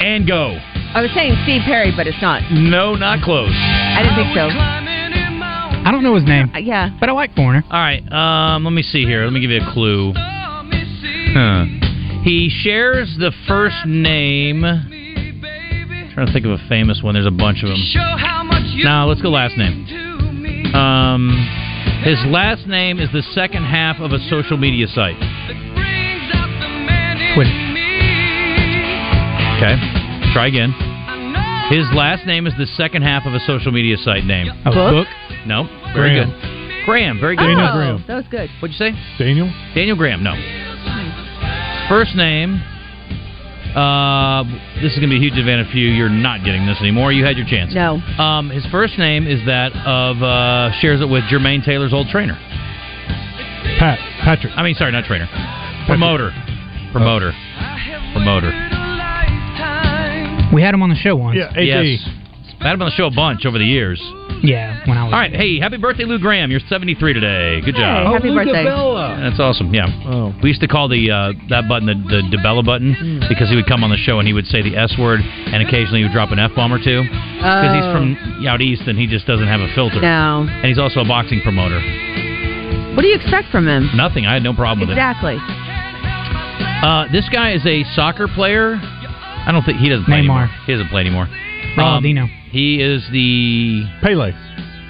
and 0.00 0.26
Go. 0.26 0.56
I 0.94 1.02
was 1.02 1.10
saying 1.12 1.34
Steve 1.42 1.62
Perry, 1.66 1.92
but 1.94 2.06
it's 2.06 2.22
not. 2.22 2.40
No, 2.52 2.94
not 2.94 3.20
close. 3.20 3.50
I 3.52 4.00
didn't 4.06 4.16
think 4.16 4.32
so. 4.32 4.75
I 5.86 5.92
don't 5.92 6.02
know 6.02 6.16
his 6.16 6.24
name, 6.24 6.50
Uh, 6.54 6.58
yeah. 6.58 6.90
but 6.98 7.08
I 7.08 7.12
like 7.12 7.34
Foreigner. 7.36 7.62
All 7.70 7.78
right, 7.80 8.02
um, 8.12 8.64
let 8.64 8.72
me 8.72 8.82
see 8.82 9.04
here. 9.04 9.22
Let 9.24 9.32
me 9.32 9.40
give 9.40 9.50
you 9.50 9.60
a 9.62 9.72
clue. 9.72 10.12
Huh. 10.16 11.64
He 12.24 12.50
shares 12.62 13.14
the 13.18 13.30
first 13.46 13.86
name. 13.86 14.62
trying 16.12 16.26
to 16.26 16.32
think 16.32 16.44
of 16.46 16.52
a 16.52 16.58
famous 16.68 17.02
one. 17.02 17.14
There's 17.14 17.26
a 17.26 17.30
bunch 17.30 17.62
of 17.62 17.68
them. 17.68 17.78
Now 18.82 19.06
let's 19.06 19.22
go 19.22 19.30
last 19.30 19.56
name. 19.56 20.74
Um, 20.74 21.30
His 22.02 22.18
last 22.26 22.66
name 22.66 22.98
is 22.98 23.10
the 23.12 23.22
second 23.34 23.64
half 23.64 24.00
of 24.00 24.12
a 24.12 24.18
social 24.28 24.56
media 24.56 24.88
site. 24.88 25.16
Twitter. 27.34 27.52
Okay. 29.56 29.76
Try 30.32 30.46
again. 30.48 30.72
His 31.70 31.86
last 31.94 32.26
name 32.26 32.46
is 32.46 32.54
the 32.58 32.66
second 32.76 33.02
half 33.02 33.26
of 33.26 33.34
a 33.34 33.40
social 33.40 33.72
media 33.72 33.96
site 33.98 34.24
name. 34.24 34.48
A 34.64 34.70
book. 34.72 35.06
No. 35.46 35.64
Very 35.94 36.14
Graham. 36.14 36.30
good. 36.30 36.84
Graham. 36.86 37.20
Very 37.20 37.36
good. 37.36 37.46
Daniel 37.46 37.68
oh, 37.68 37.76
Graham. 37.76 38.04
that 38.06 38.16
was 38.16 38.26
good. 38.30 38.50
What'd 38.60 38.74
you 38.74 38.78
say? 38.78 38.92
Daniel? 39.18 39.50
Daniel 39.74 39.96
Graham. 39.96 40.22
No. 40.22 40.34
First 41.88 42.14
name. 42.14 42.62
Uh, 43.76 44.44
this 44.80 44.92
is 44.92 44.98
going 44.98 45.10
to 45.10 45.14
be 45.14 45.20
a 45.20 45.20
huge 45.20 45.36
advantage 45.36 45.70
for 45.70 45.76
you. 45.76 45.90
You're 45.90 46.08
not 46.08 46.44
getting 46.44 46.64
this 46.64 46.78
anymore. 46.80 47.12
You 47.12 47.24
had 47.26 47.36
your 47.36 47.46
chance. 47.46 47.74
No. 47.74 48.00
Um, 48.16 48.48
his 48.48 48.64
first 48.72 48.96
name 48.96 49.26
is 49.26 49.44
that 49.44 49.76
of 49.84 50.22
uh, 50.22 50.72
shares 50.80 51.02
it 51.02 51.08
with 51.08 51.24
Jermaine 51.24 51.62
Taylor's 51.62 51.92
old 51.92 52.08
trainer. 52.08 52.38
Pat. 53.78 53.98
Patrick. 54.24 54.52
I 54.56 54.62
mean, 54.62 54.74
sorry, 54.76 54.92
not 54.92 55.04
trainer. 55.04 55.28
Promoter. 55.86 56.32
Promoter. 56.90 57.32
Promoter. 58.14 58.50
We 60.54 60.62
had 60.62 60.72
him 60.72 60.82
on 60.82 60.88
the 60.88 60.96
show 60.96 61.14
once. 61.16 61.36
Yeah, 61.36 61.52
AJ. 61.52 61.98
Yes. 61.98 62.08
Had 62.60 62.74
him 62.74 62.82
on 62.82 62.88
the 62.88 62.96
show 62.96 63.06
a 63.06 63.14
bunch 63.14 63.44
over 63.44 63.58
the 63.58 63.66
years. 63.66 64.00
Yeah, 64.42 64.78
when 64.86 64.98
I 64.98 65.04
was. 65.04 65.12
All 65.12 65.18
right. 65.18 65.32
Hey, 65.34 65.58
happy 65.58 65.76
birthday, 65.78 66.04
Lou 66.04 66.18
Gramm. 66.18 66.50
You're 66.50 66.60
73 66.68 67.12
today. 67.14 67.60
Good 67.64 67.74
Hey, 67.74 67.80
job. 67.80 68.12
happy 68.12 68.32
birthday. 68.34 68.64
That's 68.64 69.40
awesome. 69.40 69.72
Yeah. 69.74 69.86
Oh. 70.06 70.34
We 70.42 70.48
used 70.50 70.60
to 70.60 70.68
call 70.68 70.88
the 70.88 71.10
uh, 71.10 71.32
that 71.48 71.68
button 71.68 71.86
the, 71.86 71.94
the 71.94 72.36
DiBella 72.36 72.64
button 72.64 72.94
Hmm. 72.94 73.28
because 73.28 73.48
he 73.48 73.56
would 73.56 73.66
come 73.66 73.82
on 73.82 73.90
the 73.90 73.96
show 73.96 74.18
and 74.18 74.26
he 74.28 74.34
would 74.34 74.46
say 74.46 74.62
the 74.62 74.76
S 74.76 74.94
word 74.98 75.20
and 75.20 75.62
occasionally 75.66 76.00
he 76.00 76.04
would 76.04 76.12
drop 76.12 76.30
an 76.32 76.38
F 76.38 76.52
bomb 76.54 76.72
or 76.72 76.78
two 76.78 77.02
because 77.02 77.72
he's 77.74 77.84
Oh. 77.84 77.92
from 77.92 78.16
out 78.46 78.60
east 78.60 78.82
and 78.86 78.98
he 78.98 79.06
just 79.06 79.26
doesn't 79.26 79.48
have 79.48 79.60
a 79.60 79.68
filter. 79.74 80.00
No. 80.00 80.46
And 80.48 80.66
he's 80.66 80.78
also 80.78 81.00
a 81.00 81.04
boxing 81.08 81.40
promoter. 81.40 81.80
What 82.94 83.02
do 83.02 83.08
you 83.08 83.16
expect 83.16 83.48
from 83.50 83.66
him? 83.68 83.90
Nothing. 83.94 84.26
I 84.26 84.34
had 84.34 84.42
no 84.42 84.54
problem 84.54 84.80
with 84.80 84.90
it. 84.90 85.00
Exactly. 85.00 85.36
Uh, 86.82 87.08
this 87.12 87.28
guy 87.32 87.52
is 87.52 87.64
a 87.66 87.84
soccer 87.94 88.28
player. 88.28 88.76
I 88.80 89.50
don't 89.52 89.64
think 89.64 89.78
he 89.78 89.88
doesn't 89.88 90.04
play 90.06 90.16
Neymar. 90.18 90.44
anymore. 90.44 90.50
He 90.66 90.72
doesn't 90.72 90.88
play 90.88 91.00
anymore. 91.02 91.26
Ronaldinho. 91.76 92.28
He 92.56 92.80
is 92.82 93.06
the 93.12 93.84
Pele. 94.02 94.32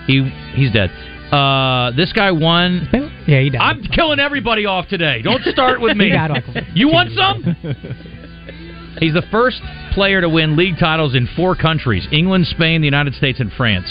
he 0.07 0.23
he's 0.55 0.71
dead. 0.73 0.91
Uh, 1.33 1.91
this 1.97 2.13
guy 2.13 2.31
won. 2.31 2.89
Yeah, 3.27 3.41
he 3.41 3.51
died. 3.51 3.61
I'm 3.61 3.83
killing 3.83 4.21
everybody 4.21 4.65
off 4.67 4.87
today. 4.89 5.23
Don't 5.23 5.43
start 5.45 5.81
with 5.81 5.97
me. 6.01 6.07
He 6.07 6.13
died 6.13 6.45
you 6.75 6.89
want 6.89 7.11
some? 7.13 7.43
He's 9.01 9.13
the 9.13 9.25
first 9.31 9.61
player 9.93 10.23
to 10.23 10.29
win 10.29 10.57
league 10.57 10.77
titles 10.81 11.15
in 11.15 11.29
four 11.37 11.55
countries 11.55 12.07
England, 12.13 12.47
Spain, 12.47 12.81
the 12.81 12.87
United 12.87 13.15
States, 13.15 13.41
and 13.41 13.53
France. 13.53 13.91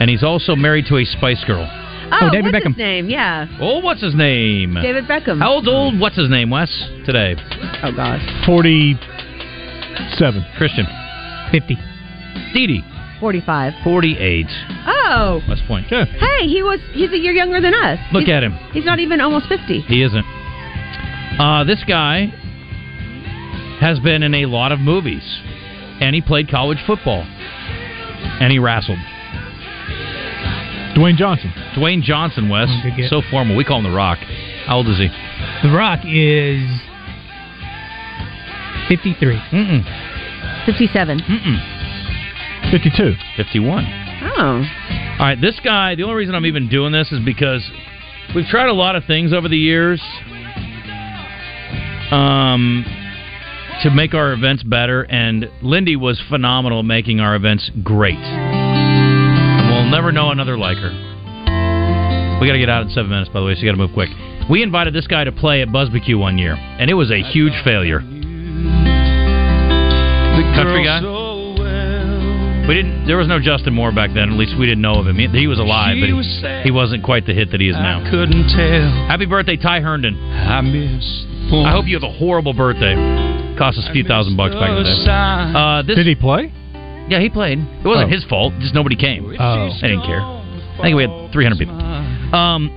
And 0.00 0.10
he's 0.10 0.24
also 0.24 0.56
married 0.56 0.86
to 0.86 0.96
a 0.96 1.04
Spice 1.04 1.44
Girl. 1.46 1.62
Oh, 2.10 2.28
David 2.32 2.52
what's 2.52 2.64
Beckham. 2.66 2.70
his 2.70 2.76
name? 2.78 3.08
Yeah, 3.10 3.46
Oh, 3.60 3.78
what's 3.80 4.02
his 4.02 4.14
name? 4.16 4.74
David 4.74 5.04
Beckham. 5.04 5.38
How 5.38 5.52
old's 5.52 5.68
old? 5.68 5.98
What's 6.00 6.16
his 6.16 6.28
name, 6.28 6.50
Wes? 6.50 6.70
Today. 7.04 7.34
Oh 7.84 7.92
gosh, 7.94 8.22
47. 8.46 10.44
Christian. 10.58 10.86
50. 11.52 11.76
Dee 12.56 12.66
Dee. 12.66 12.82
forty-five. 13.20 13.74
48. 13.84 14.46
Oh, 14.86 15.40
West 15.48 15.62
Point. 15.68 15.86
Yeah. 15.90 16.06
hey, 16.06 16.46
he 16.48 16.62
was. 16.62 16.80
He's 16.92 17.12
a 17.12 17.18
year 17.18 17.32
younger 17.32 17.60
than 17.60 17.74
us. 17.74 17.98
Look 18.12 18.24
he's, 18.24 18.32
at 18.32 18.42
him. 18.42 18.52
He's 18.72 18.84
not 18.86 18.98
even 18.98 19.20
almost 19.20 19.46
fifty. 19.46 19.80
He 19.82 20.02
isn't. 20.02 20.24
Uh, 21.38 21.64
this 21.64 21.84
guy 21.86 22.32
has 23.80 24.00
been 24.00 24.22
in 24.22 24.34
a 24.34 24.46
lot 24.46 24.72
of 24.72 24.80
movies, 24.80 25.22
and 26.00 26.14
he 26.14 26.22
played 26.22 26.48
college 26.48 26.78
football, 26.86 27.22
and 28.40 28.50
he 28.50 28.58
wrestled. 28.58 28.98
Dwayne 30.96 31.16
Johnson. 31.16 31.52
Dwayne 31.76 32.00
Johnson, 32.00 32.48
Wes. 32.48 32.70
Good 32.82 32.96
get. 32.96 33.10
So 33.10 33.20
formal. 33.30 33.54
We 33.54 33.64
call 33.64 33.78
him 33.78 33.84
The 33.84 33.90
Rock. 33.90 34.16
How 34.64 34.78
old 34.78 34.88
is 34.88 34.96
he? 34.96 35.08
The 35.62 35.74
Rock 35.76 36.00
is 36.06 36.64
53. 38.88 39.36
Mm-mm. 39.52 40.64
Fifty-seven. 40.64 41.20
Mm-mm. 41.20 41.75
52. 42.70 43.14
51. 43.36 43.84
Oh, 44.38 44.64
All 45.18 45.26
right, 45.26 45.40
this 45.40 45.58
guy, 45.62 45.94
the 45.94 46.02
only 46.02 46.16
reason 46.16 46.34
I'm 46.34 46.46
even 46.46 46.68
doing 46.68 46.92
this 46.92 47.10
is 47.12 47.24
because 47.24 47.62
we've 48.34 48.46
tried 48.46 48.68
a 48.68 48.72
lot 48.72 48.96
of 48.96 49.04
things 49.04 49.32
over 49.32 49.48
the 49.48 49.56
years 49.56 50.00
um, 52.10 52.84
to 53.82 53.90
make 53.90 54.14
our 54.14 54.32
events 54.32 54.62
better, 54.62 55.02
and 55.02 55.48
Lindy 55.62 55.96
was 55.96 56.20
phenomenal 56.28 56.80
at 56.80 56.84
making 56.84 57.20
our 57.20 57.34
events 57.34 57.70
great. 57.82 58.16
And 58.18 59.70
we'll 59.70 59.90
never 59.90 60.12
know 60.12 60.30
another 60.30 60.58
like 60.58 60.78
her. 60.78 60.90
We 62.40 62.46
got 62.46 62.52
to 62.52 62.58
get 62.58 62.68
out 62.68 62.82
in 62.82 62.90
seven 62.90 63.10
minutes, 63.10 63.30
by 63.32 63.40
the 63.40 63.46
way, 63.46 63.54
so 63.54 63.60
you 63.60 63.66
got 63.66 63.72
to 63.72 63.78
move 63.78 63.92
quick. 63.94 64.10
We 64.50 64.62
invited 64.62 64.92
this 64.94 65.06
guy 65.06 65.24
to 65.24 65.32
play 65.32 65.62
at 65.62 65.68
BuzzBQ 65.68 66.18
one 66.18 66.36
year, 66.38 66.54
and 66.54 66.90
it 66.90 66.94
was 66.94 67.10
a 67.10 67.22
huge 67.22 67.54
failure. 67.64 68.00
Country 70.54 70.84
guy? 70.84 71.00
We 72.68 72.74
didn't. 72.74 73.06
There 73.06 73.16
was 73.16 73.28
no 73.28 73.38
Justin 73.38 73.74
Moore 73.74 73.92
back 73.92 74.10
then. 74.12 74.30
At 74.30 74.36
least 74.38 74.58
we 74.58 74.66
didn't 74.66 74.82
know 74.82 74.98
of 74.98 75.06
him. 75.06 75.16
He, 75.16 75.28
he 75.28 75.46
was 75.46 75.58
alive, 75.58 75.96
but 76.00 76.08
he, 76.10 76.62
he 76.64 76.70
wasn't 76.70 77.04
quite 77.04 77.24
the 77.26 77.32
hit 77.34 77.50
that 77.52 77.60
he 77.60 77.68
is 77.68 77.76
now. 77.76 78.02
couldn't 78.10 78.48
tell. 78.50 79.06
Happy 79.06 79.26
birthday, 79.26 79.56
Ty 79.56 79.80
Herndon. 79.80 80.18
I 80.18 80.60
miss. 80.62 81.04
I 81.64 81.70
hope 81.70 81.86
you 81.86 81.94
have 81.94 82.02
a 82.02 82.10
horrible 82.12 82.52
birthday. 82.54 82.94
Cost 83.56 83.78
us 83.78 83.86
a 83.88 83.92
few 83.92 84.02
thousand 84.02 84.36
bucks 84.36 84.54
back 84.54 84.68
in 84.70 84.82
the 84.82 84.82
day. 84.82 85.06
Uh, 85.54 85.82
this, 85.86 85.94
Did 85.96 86.06
he 86.06 86.14
play? 86.16 86.52
Yeah, 87.08 87.20
he 87.20 87.30
played. 87.30 87.58
It 87.62 87.86
wasn't 87.86 88.10
Oh. 88.10 88.14
his 88.14 88.24
fault. 88.24 88.52
Just 88.58 88.74
nobody 88.74 88.96
came. 88.96 89.24
Oh. 89.38 89.70
I 89.70 89.86
didn't 89.86 90.02
care. 90.02 90.20
I 90.20 90.80
think 90.82 90.96
we 90.96 91.02
had 91.06 91.30
300 91.32 91.56
people. 91.56 91.78
Um, 92.34 92.68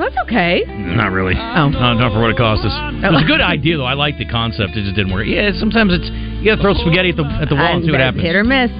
that's 0.00 0.16
okay. 0.24 0.64
not 0.66 1.12
really. 1.12 1.34
Oh. 1.36 1.68
No, 1.68 1.92
not 1.92 2.12
for 2.16 2.20
what 2.24 2.30
it 2.30 2.38
cost 2.40 2.64
us. 2.64 2.72
It 3.04 3.12
was 3.12 3.22
a 3.22 3.26
good 3.28 3.42
idea, 3.44 3.76
though. 3.76 3.84
I 3.84 3.92
liked 3.92 4.16
the 4.18 4.24
concept. 4.24 4.72
It 4.80 4.82
just 4.88 4.96
didn't 4.96 5.12
work. 5.12 5.26
Yeah, 5.28 5.52
sometimes 5.60 5.92
it's 5.92 6.08
you 6.40 6.48
got 6.50 6.56
to 6.56 6.62
throw 6.64 6.72
spaghetti 6.74 7.10
at 7.10 7.16
the 7.20 7.24
at 7.28 7.48
the 7.52 7.54
wall 7.54 7.76
and 7.76 7.84
see 7.84 7.92
what 7.92 8.00
happens. 8.00 8.24
Hit 8.24 8.34
or 8.34 8.42
miss. 8.44 8.72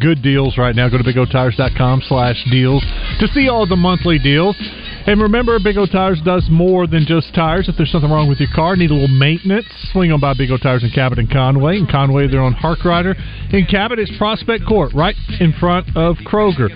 good 0.00 0.22
deals 0.22 0.58
right 0.58 0.76
now. 0.76 0.88
Go 0.88 0.98
to 0.98 1.04
bigotires.com 1.04 2.02
slash 2.06 2.44
deals 2.50 2.82
to 3.18 3.26
see 3.28 3.48
all 3.48 3.66
the 3.66 3.76
monthly 3.76 4.18
deals. 4.18 4.56
And 5.04 5.20
remember, 5.20 5.58
Big 5.58 5.76
O 5.76 5.86
Tires 5.86 6.20
does 6.24 6.46
more 6.50 6.86
than 6.86 7.04
just 7.06 7.34
tires. 7.34 7.68
If 7.68 7.76
there's 7.76 7.90
something 7.90 8.10
wrong 8.10 8.28
with 8.28 8.38
your 8.38 8.50
car, 8.54 8.76
need 8.76 8.90
a 8.90 8.94
little 8.94 9.08
maintenance, 9.08 9.66
swing 9.92 10.12
on 10.12 10.20
by 10.20 10.34
Big 10.34 10.50
O 10.50 10.56
Tires 10.56 10.84
in 10.84 10.90
Cabot 10.90 11.18
and 11.18 11.30
Conway. 11.30 11.78
In 11.78 11.86
Conway, 11.86 12.28
they're 12.28 12.40
on 12.40 12.54
Harkrider. 12.54 13.14
In 13.52 13.66
Cabot, 13.66 13.98
it's 13.98 14.16
Prospect 14.16 14.64
Court, 14.66 14.92
right 14.94 15.16
in 15.40 15.52
front 15.54 15.88
of 15.96 16.16
Kroger. 16.18 16.68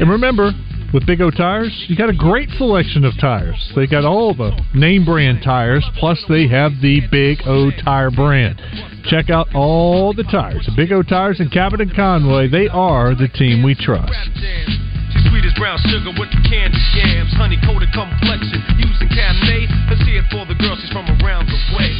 And 0.00 0.10
remember, 0.10 0.50
with 0.92 1.06
Big 1.06 1.20
O 1.20 1.30
Tires, 1.30 1.84
you 1.88 1.96
got 1.96 2.08
a 2.08 2.14
great 2.14 2.48
selection 2.50 3.04
of 3.04 3.12
tires. 3.20 3.72
They 3.76 3.86
got 3.86 4.04
all 4.04 4.34
the 4.34 4.58
name 4.74 5.04
brand 5.04 5.42
tires, 5.44 5.86
plus 5.98 6.22
they 6.28 6.48
have 6.48 6.72
the 6.82 7.02
Big 7.12 7.42
O 7.46 7.70
Tire 7.70 8.10
brand. 8.10 8.60
Check 9.04 9.30
out 9.30 9.54
all 9.54 10.12
the 10.12 10.24
tires. 10.24 10.68
Big 10.76 10.90
O 10.92 11.02
Tires 11.02 11.40
in 11.40 11.48
Cabot 11.50 11.80
and 11.80 11.94
Conway, 11.94 12.48
they 12.48 12.68
are 12.68 13.14
the 13.14 13.28
team 13.28 13.62
we 13.62 13.74
trust. 13.74 14.12
Sweet 15.26 15.44
as 15.44 15.54
brown 15.58 15.78
sugar 15.90 16.14
with 16.14 16.30
the 16.30 16.40
candy 16.46 16.78
yams, 16.94 17.34
honey 17.34 17.58
coated 17.66 17.90
complexion, 17.90 18.62
using 18.78 19.10
Cabernet. 19.10 19.66
Let's 19.90 20.02
hear 20.06 20.22
it 20.22 20.30
for 20.30 20.46
the 20.46 20.54
girls 20.54 20.78
she's 20.78 20.90
from 20.94 21.10
around 21.18 21.50
the 21.50 21.58
way. 21.74 21.90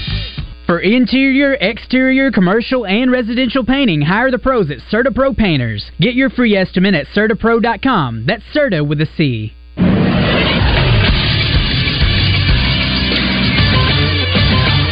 For 0.67 0.81
interior, 0.81 1.55
exterior, 1.55 2.31
commercial, 2.31 2.87
and 2.87 3.11
residential 3.11 3.65
painting, 3.65 4.03
hire 4.03 4.31
the 4.31 4.39
pros 4.39 4.71
at 4.71 4.79
CertaPro 4.93 5.35
Painters. 5.37 5.91
Get 5.99 6.15
your 6.15 6.29
free 6.29 6.55
estimate 6.55 6.95
at 6.95 7.07
CertaPro.com. 7.17 8.27
That's 8.27 8.43
Certa 8.53 8.85
with 8.85 9.01
a 9.01 9.07
C. 9.17 9.55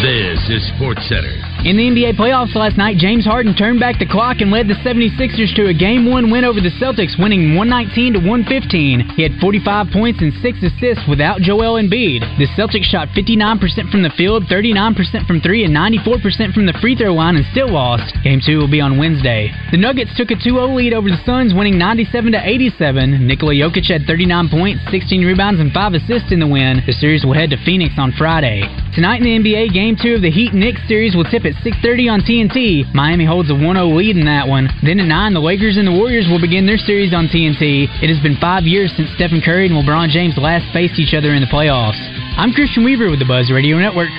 This 0.02 0.38
is 0.48 0.66
Sports 0.76 1.06
Center. 1.08 1.55
In 1.66 1.74
the 1.74 1.90
NBA 1.90 2.14
playoffs 2.14 2.54
last 2.54 2.78
night, 2.78 2.94
James 2.94 3.26
Harden 3.26 3.50
turned 3.50 3.82
back 3.82 3.98
the 3.98 4.06
clock 4.06 4.38
and 4.38 4.54
led 4.54 4.70
the 4.70 4.78
76ers 4.86 5.50
to 5.58 5.66
a 5.66 5.74
game 5.74 6.06
one 6.06 6.30
win 6.30 6.46
over 6.46 6.62
the 6.62 6.70
Celtics, 6.78 7.18
winning 7.18 7.58
119 7.58 8.14
to 8.14 8.20
115. 8.22 9.18
He 9.18 9.22
had 9.26 9.34
45 9.42 9.90
points 9.90 10.22
and 10.22 10.30
six 10.38 10.62
assists 10.62 11.02
without 11.10 11.42
Joel 11.42 11.74
Embiid. 11.74 12.22
The 12.38 12.46
Celtics 12.54 12.86
shot 12.86 13.10
59% 13.18 13.58
from 13.90 14.06
the 14.06 14.14
field, 14.14 14.46
39% 14.46 15.26
from 15.26 15.42
three, 15.42 15.66
and 15.66 15.74
94% 15.74 16.54
from 16.54 16.70
the 16.70 16.78
free 16.78 16.94
throw 16.94 17.10
line 17.10 17.34
and 17.34 17.44
still 17.50 17.74
lost. 17.74 18.14
Game 18.22 18.38
two 18.38 18.62
will 18.62 18.70
be 18.70 18.80
on 18.80 18.94
Wednesday. 18.94 19.50
The 19.74 19.82
Nuggets 19.82 20.14
took 20.14 20.30
a 20.30 20.38
2-0 20.38 20.70
lead 20.70 20.94
over 20.94 21.10
the 21.10 21.18
Suns, 21.26 21.50
winning 21.50 21.82
97 21.82 22.30
to 22.30 22.46
87. 22.46 23.26
Nikola 23.26 23.58
Jokic 23.58 23.90
had 23.90 24.06
39 24.06 24.54
points, 24.54 24.86
16 24.94 25.18
rebounds, 25.26 25.58
and 25.58 25.74
five 25.74 25.98
assists 25.98 26.30
in 26.30 26.38
the 26.38 26.46
win. 26.46 26.86
The 26.86 26.94
series 26.94 27.26
will 27.26 27.34
head 27.34 27.50
to 27.50 27.58
Phoenix 27.66 27.98
on 27.98 28.14
Friday. 28.14 28.62
Tonight 28.94 29.18
in 29.18 29.26
the 29.26 29.34
NBA, 29.42 29.74
Game 29.74 29.98
two 29.98 30.14
of 30.14 30.22
the 30.22 30.30
Heat 30.30 30.54
Knicks 30.54 30.86
series 30.86 31.16
will 31.16 31.26
tip 31.26 31.44
at 31.44 31.55
6:30 31.64 32.08
on 32.08 32.20
TNT. 32.20 32.84
Miami 32.94 33.24
holds 33.24 33.50
a 33.50 33.54
1-0 33.54 33.96
lead 33.96 34.16
in 34.16 34.24
that 34.26 34.46
one. 34.46 34.68
Then 34.82 35.00
at 35.00 35.06
9, 35.06 35.34
the 35.34 35.40
Lakers 35.40 35.76
and 35.76 35.86
the 35.86 35.92
Warriors 35.92 36.28
will 36.28 36.40
begin 36.40 36.66
their 36.66 36.78
series 36.78 37.12
on 37.12 37.28
TNT. 37.28 37.88
It 38.02 38.08
has 38.08 38.22
been 38.22 38.36
5 38.36 38.64
years 38.64 38.92
since 38.96 39.10
Stephen 39.14 39.40
Curry 39.40 39.66
and 39.66 39.74
LeBron 39.74 40.10
James 40.10 40.36
last 40.38 40.64
faced 40.72 40.98
each 40.98 41.14
other 41.14 41.34
in 41.34 41.40
the 41.40 41.48
playoffs. 41.48 41.98
I'm 42.36 42.52
Christian 42.52 42.84
Weaver 42.84 43.10
with 43.10 43.18
the 43.18 43.24
Buzz 43.24 43.50
Radio 43.50 43.78
Network. 43.78 44.10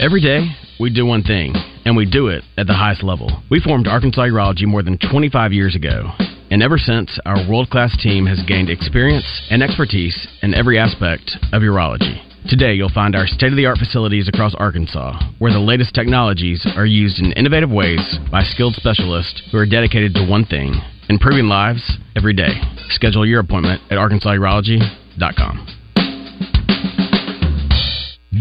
Every 0.00 0.20
day, 0.20 0.46
we 0.78 0.90
do 0.90 1.04
one 1.04 1.22
thing, 1.22 1.54
and 1.84 1.96
we 1.96 2.06
do 2.06 2.28
it 2.28 2.44
at 2.56 2.66
the 2.66 2.74
highest 2.74 3.02
level. 3.02 3.42
We 3.50 3.60
formed 3.60 3.88
Arkansas 3.88 4.22
Urology 4.22 4.66
more 4.66 4.82
than 4.82 4.96
25 4.98 5.52
years 5.52 5.74
ago. 5.74 6.12
And 6.50 6.62
ever 6.62 6.78
since, 6.78 7.18
our 7.26 7.46
world 7.48 7.68
class 7.68 7.96
team 8.00 8.26
has 8.26 8.42
gained 8.46 8.70
experience 8.70 9.26
and 9.50 9.62
expertise 9.62 10.26
in 10.40 10.54
every 10.54 10.78
aspect 10.78 11.36
of 11.52 11.62
urology. 11.62 12.22
Today, 12.46 12.74
you'll 12.74 12.88
find 12.88 13.16
our 13.16 13.26
state 13.26 13.50
of 13.50 13.56
the 13.56 13.66
art 13.66 13.78
facilities 13.78 14.28
across 14.28 14.54
Arkansas, 14.54 15.18
where 15.38 15.52
the 15.52 15.58
latest 15.58 15.94
technologies 15.94 16.66
are 16.76 16.86
used 16.86 17.18
in 17.18 17.32
innovative 17.32 17.70
ways 17.70 18.00
by 18.30 18.42
skilled 18.42 18.74
specialists 18.74 19.42
who 19.50 19.58
are 19.58 19.66
dedicated 19.66 20.14
to 20.14 20.24
one 20.24 20.44
thing 20.44 20.80
improving 21.08 21.46
lives 21.46 21.98
every 22.16 22.34
day. 22.34 22.60
Schedule 22.90 23.26
your 23.26 23.40
appointment 23.40 23.82
at 23.90 23.98
arkansasurology.com. 23.98 25.77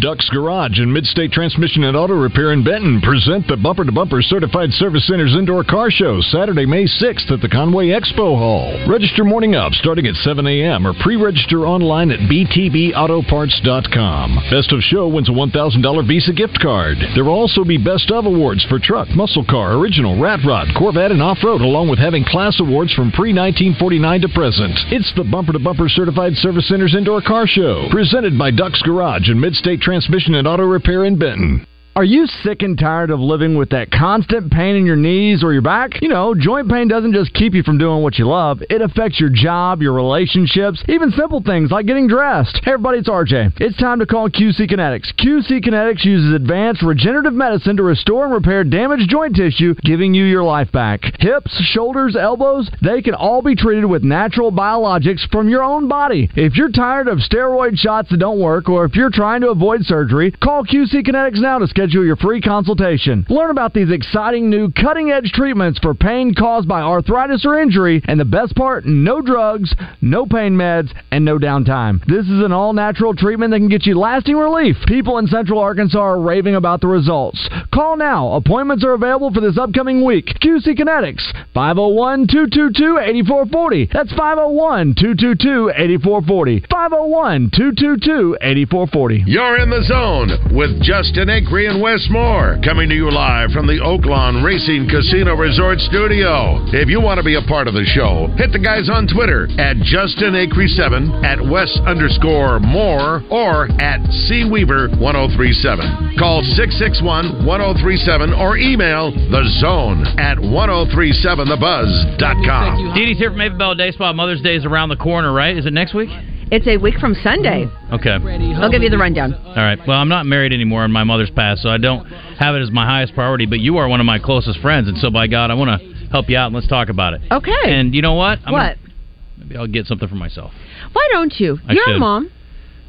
Ducks 0.02 0.28
Garage 0.30 0.80
and 0.80 0.95
Midstate 0.95 1.32
Transmission 1.32 1.86
and 1.86 1.98
Auto 1.98 2.14
Repair 2.14 2.54
in 2.54 2.64
Benton 2.64 3.02
present 3.02 3.48
the 3.48 3.58
Bumper 3.58 3.84
to 3.86 3.91
Bumper 3.91 4.22
Certified 4.22 4.72
Service 4.74 5.08
Center's 5.08 5.36
Indoor 5.36 5.64
Car 5.64 5.89
Show 5.89 6.22
Saturday, 6.22 6.68
May 6.68 6.86
6th 6.86 7.32
at 7.32 7.41
the 7.41 7.50
Conway 7.50 7.88
Expo 7.88 8.38
Hall. 8.38 8.78
Register 8.88 9.24
morning 9.24 9.56
up 9.56 9.74
starting 9.74 10.06
at 10.06 10.14
7 10.16 10.45
a.m. 10.45 10.86
or 10.86 10.93
pre-register 11.02 11.66
online 11.66 12.12
at 12.12 12.20
btbautoparts.com. 12.30 14.36
Best 14.52 14.72
of 14.72 14.82
Show 14.82 15.08
wins 15.08 15.30
a 15.30 15.32
$1,000 15.32 16.08
Visa 16.08 16.34
gift 16.34 16.60
card. 16.62 16.98
There 17.16 17.24
will 17.24 17.34
also 17.34 17.64
be 17.64 17.78
Best 17.78 18.12
of 18.12 18.26
Awards 18.26 18.66
for 18.66 18.78
truck, 18.80 19.08
muscle 19.16 19.45
car, 19.50 19.78
original, 19.78 20.20
rat 20.20 20.41
rod, 20.45 20.68
Corvette, 20.78 21.12
and 21.12 21.24
off-road, 21.24 21.62
along 21.62 21.89
with 21.89 22.00
having 22.00 22.24
class 22.24 22.60
awards 22.60 22.93
from 22.93 23.12
pre-1949 23.12 24.22
to 24.22 24.30
present. 24.30 24.78
It's 24.91 25.12
the 25.16 25.24
Bumper 25.24 25.54
to 25.54 25.60
Bumper 25.60 25.89
Certified 25.89 26.36
Service 26.36 26.68
Center's 26.68 26.95
Indoor 26.95 27.22
Car 27.22 27.48
Show, 27.48 27.88
presented 27.89 28.38
by 28.38 28.52
Ducks 28.52 28.84
Garage 28.84 29.30
and 29.30 29.41
Midstate 29.41 29.82
Transmission 29.88 30.36
and 30.36 30.46
Auto 30.46 30.64
Repair 30.64 31.06
in 31.06 31.18
Benton. 31.18 31.66
Are 31.98 32.04
you 32.04 32.28
sick 32.43 32.62
and 32.62 32.78
tired 32.78 33.10
of 33.10 33.20
living 33.20 33.58
with 33.58 33.72
that 33.72 33.89
constant 33.89 34.52
pain 34.52 34.76
in 34.76 34.86
your 34.86 34.95
knees 34.95 35.43
or 35.43 35.52
your 35.52 35.64
back? 35.64 36.00
You 36.00 36.10
know, 36.10 36.36
joint 36.36 36.70
pain 36.70 36.88
doesn't 36.88 37.12
just 37.12 37.34
keep 37.34 37.56
you 37.56 37.64
from 37.64 37.80
doing 37.80 38.04
what 38.04 38.20
you 38.20 38.28
love, 38.28 38.62
it 38.70 38.84
affects 38.84 39.20
your 39.20 39.32
job, 39.32 39.82
your 39.82 39.93
relationships, 39.93 40.84
even 40.88 41.10
simple 41.10 41.41
things 41.41 41.72
like 41.72 41.88
getting 41.88 42.08
dressed. 42.08 42.62
Hey, 42.64 42.74
everybody, 42.74 43.00
it's 43.00 43.10
RJ. 43.10 43.60
It's 43.60 43.78
time 43.78 43.98
to 43.98 44.06
call 44.06 44.30
QC 44.30 44.70
Kinetics. 44.70 45.12
QC 45.16 45.66
Kinetics 45.66 46.06
uses 46.06 46.36
advanced 46.36 46.84
regenerative 46.84 47.34
medicine 47.34 47.78
to 47.78 47.82
restore 47.82 48.26
and 48.26 48.34
repair 48.34 48.64
damaged 48.64 49.10
joint 49.10 49.36
tissue, 49.36 49.74
giving 49.82 50.14
you 50.14 50.26
your 50.26 50.43
life 50.43 50.72
back. 50.72 51.02
Hips, 51.18 51.52
shoulders, 51.74 52.16
elbows, 52.16 52.70
they 52.80 53.02
can 53.02 53.16
all 53.16 53.41
be 53.41 53.56
treated 53.56 53.86
with 53.86 54.04
natural 54.04 54.52
biologics 54.52 55.28
from 55.32 55.50
your 55.50 55.64
own 55.64 55.88
body. 55.88 56.30
If 56.36 56.58
you're 56.58 56.70
tired 56.70 57.08
of 57.08 57.18
steroid 57.18 57.76
shots 57.76 58.10
that 58.12 58.18
don't 58.18 58.39
work, 58.39 58.70
or 58.70 58.86
if 58.86 58.95
you're 58.95 59.10
trying 59.10 59.41
to 59.41 59.50
avoid 59.50 59.82
surgery, 59.82 60.30
call 60.30 60.64
QC 60.64 60.93
Kinetics 61.04 61.41
now 61.41 61.58
to 61.58 61.66
schedule 61.66 61.87
your 61.94 62.16
free 62.16 62.42
consultation. 62.42 63.26
Learn 63.30 63.52
about 63.52 63.74
these 63.74 63.92
exciting 63.92 64.50
new 64.50 64.72
cutting 64.72 65.12
edge 65.12 65.32
treatments 65.34 65.80
for 65.80 65.94
pain 65.94 66.34
caused 66.34 66.68
by 66.68 66.82
arthritis 66.82 67.46
or 67.46 67.60
injury, 67.60 68.02
and 68.06 68.20
the 68.20 68.26
best 68.26 68.56
part 68.56 68.86
no 68.86 69.22
drugs, 69.22 69.74
no 70.02 70.26
pain 70.26 70.54
meds, 70.54 70.92
and 71.12 71.24
no 71.24 71.38
downtime. 71.38 72.04
This 72.06 72.26
is 72.26 72.44
an 72.44 72.52
all 72.52 72.74
natural 72.74 73.14
treatment 73.14 73.52
that 73.52 73.60
can 73.60 73.70
get 73.70 73.86
you 73.86 73.98
lasting 73.98 74.36
relief. 74.36 74.76
People 74.88 75.18
in 75.18 75.28
Central 75.28 75.60
Arkansas 75.60 76.00
are 76.00 76.20
raving 76.20 76.56
about 76.56 76.82
the 76.82 76.88
results. 76.88 77.48
Call 77.74 77.98
now. 77.98 78.34
Appointments 78.34 78.84
are 78.84 78.94
available 78.94 79.32
for 79.34 79.42
this 79.42 79.58
upcoming 79.58 80.04
week. 80.04 80.26
QC 80.42 80.78
Kinetics 80.78 81.32
501 81.54 82.28
222 82.28 83.00
8440. 83.00 83.90
That's 83.94 84.14
501 84.14 84.96
222 84.96 85.72
8440. 85.76 86.66
501 86.70 87.52
222 87.56 88.38
8440. 88.42 89.24
You're 89.28 89.58
in 89.58 89.70
the 89.70 89.84
zone 89.84 90.56
with 90.56 90.82
Justin 90.82 91.28
Acree 91.28 91.70
and 91.70 91.77
Wes 91.82 92.08
Moore, 92.10 92.58
coming 92.64 92.88
to 92.90 92.96
you 92.96 93.12
live 93.12 93.52
from 93.52 93.68
the 93.68 93.80
Oaklawn 93.80 94.44
Racing 94.44 94.88
Casino 94.90 95.36
Resort 95.36 95.80
Studio. 95.80 96.58
If 96.74 96.90
you 96.90 97.00
want 97.02 97.18
to 97.20 97.24
be 97.24 97.36
a 97.36 97.42
part 97.42 97.68
of 97.68 97.74
the 97.74 97.84
show, 97.86 98.28
hit 98.38 98.52
the 98.52 98.60
guys 98.60 98.90
on 98.90 99.08
Twitter 99.08 99.48
at 99.60 99.78
Justin 99.86 100.34
Acree7, 100.34 101.24
at 101.24 101.40
Wes 101.44 101.80
underscore 101.86 102.60
more, 102.60 103.24
or 103.30 103.70
at 103.82 104.02
C 104.28 104.44
Weaver 104.50 104.90
1037. 104.98 106.16
Call 106.18 106.42
661 106.44 107.46
1037 107.46 108.34
or 108.34 108.58
email 108.58 109.12
the 109.12 109.44
zone 109.60 110.06
at 110.18 110.38
1037thebuzz.com. 110.38 112.94
Dee 112.96 113.06
Dee's 113.06 113.18
here 113.18 113.32
from 113.32 113.42
Ava 113.42 113.58
Bella 113.58 113.76
Day 113.76 113.92
Spa. 113.92 114.14
Mother's 114.14 114.42
Day 114.42 114.56
is 114.56 114.64
around 114.66 114.88
the 114.90 114.96
corner, 114.96 115.32
right? 115.34 115.58
Is 115.58 115.66
it 115.66 115.74
next 115.74 115.94
week? 115.94 116.10
It's 116.50 116.68
a 116.68 116.78
week 116.78 116.95
from 117.00 117.14
Sunday. 117.16 117.66
Mm. 117.66 117.93
Okay. 118.00 118.56
I'll 118.56 118.72
give 118.72 118.82
you 118.82 118.89
the 118.89 118.98
rundown. 118.98 119.34
All 119.34 119.56
right. 119.56 119.80
Well, 119.86 120.00
I'm 120.00 120.10
not 120.10 120.26
married 120.26 120.54
anymore, 120.54 120.84
and 120.86 120.93
my 120.93 121.04
mother's 121.04 121.30
passed, 121.30 121.62
so 121.62 121.70
I 121.70 121.78
don't 121.78 122.06
have 122.39 122.56
it 122.56 122.62
as 122.62 122.72
my 122.72 122.86
highest 122.86 123.14
priority. 123.14 123.45
But 123.45 123.60
you 123.60 123.78
are 123.78 123.88
one 123.88 124.00
of 124.00 124.06
my 124.06 124.20
closest 124.20 124.60
friends, 124.60 124.88
and 124.88 124.98
so 124.98 125.10
by 125.10 125.28
God, 125.28 125.52
I 125.52 125.56
want 125.56 125.82
to 125.82 126.10
help 126.10 126.30
you 126.30 126.38
out 126.38 126.48
and 126.48 126.56
let's 126.56 126.68
talk 126.68 126.89
about 126.89 127.14
it. 127.14 127.22
Okay. 127.32 127.52
And 127.66 127.93
you 127.93 128.02
know 128.02 128.14
what? 128.14 128.39
I'm 128.45 128.54
what? 128.54 128.78
Gonna, 128.78 128.93
maybe 129.38 129.58
I'll 129.58 129.68
get 129.68 129.88
something 129.88 130.08
for 130.08 130.16
myself. 130.16 130.52
Why 130.93 131.08
don't 131.12 131.34
you? 131.38 131.60
I 131.68 131.74
You're 131.74 131.95
a 131.95 132.00
mom. 132.00 132.32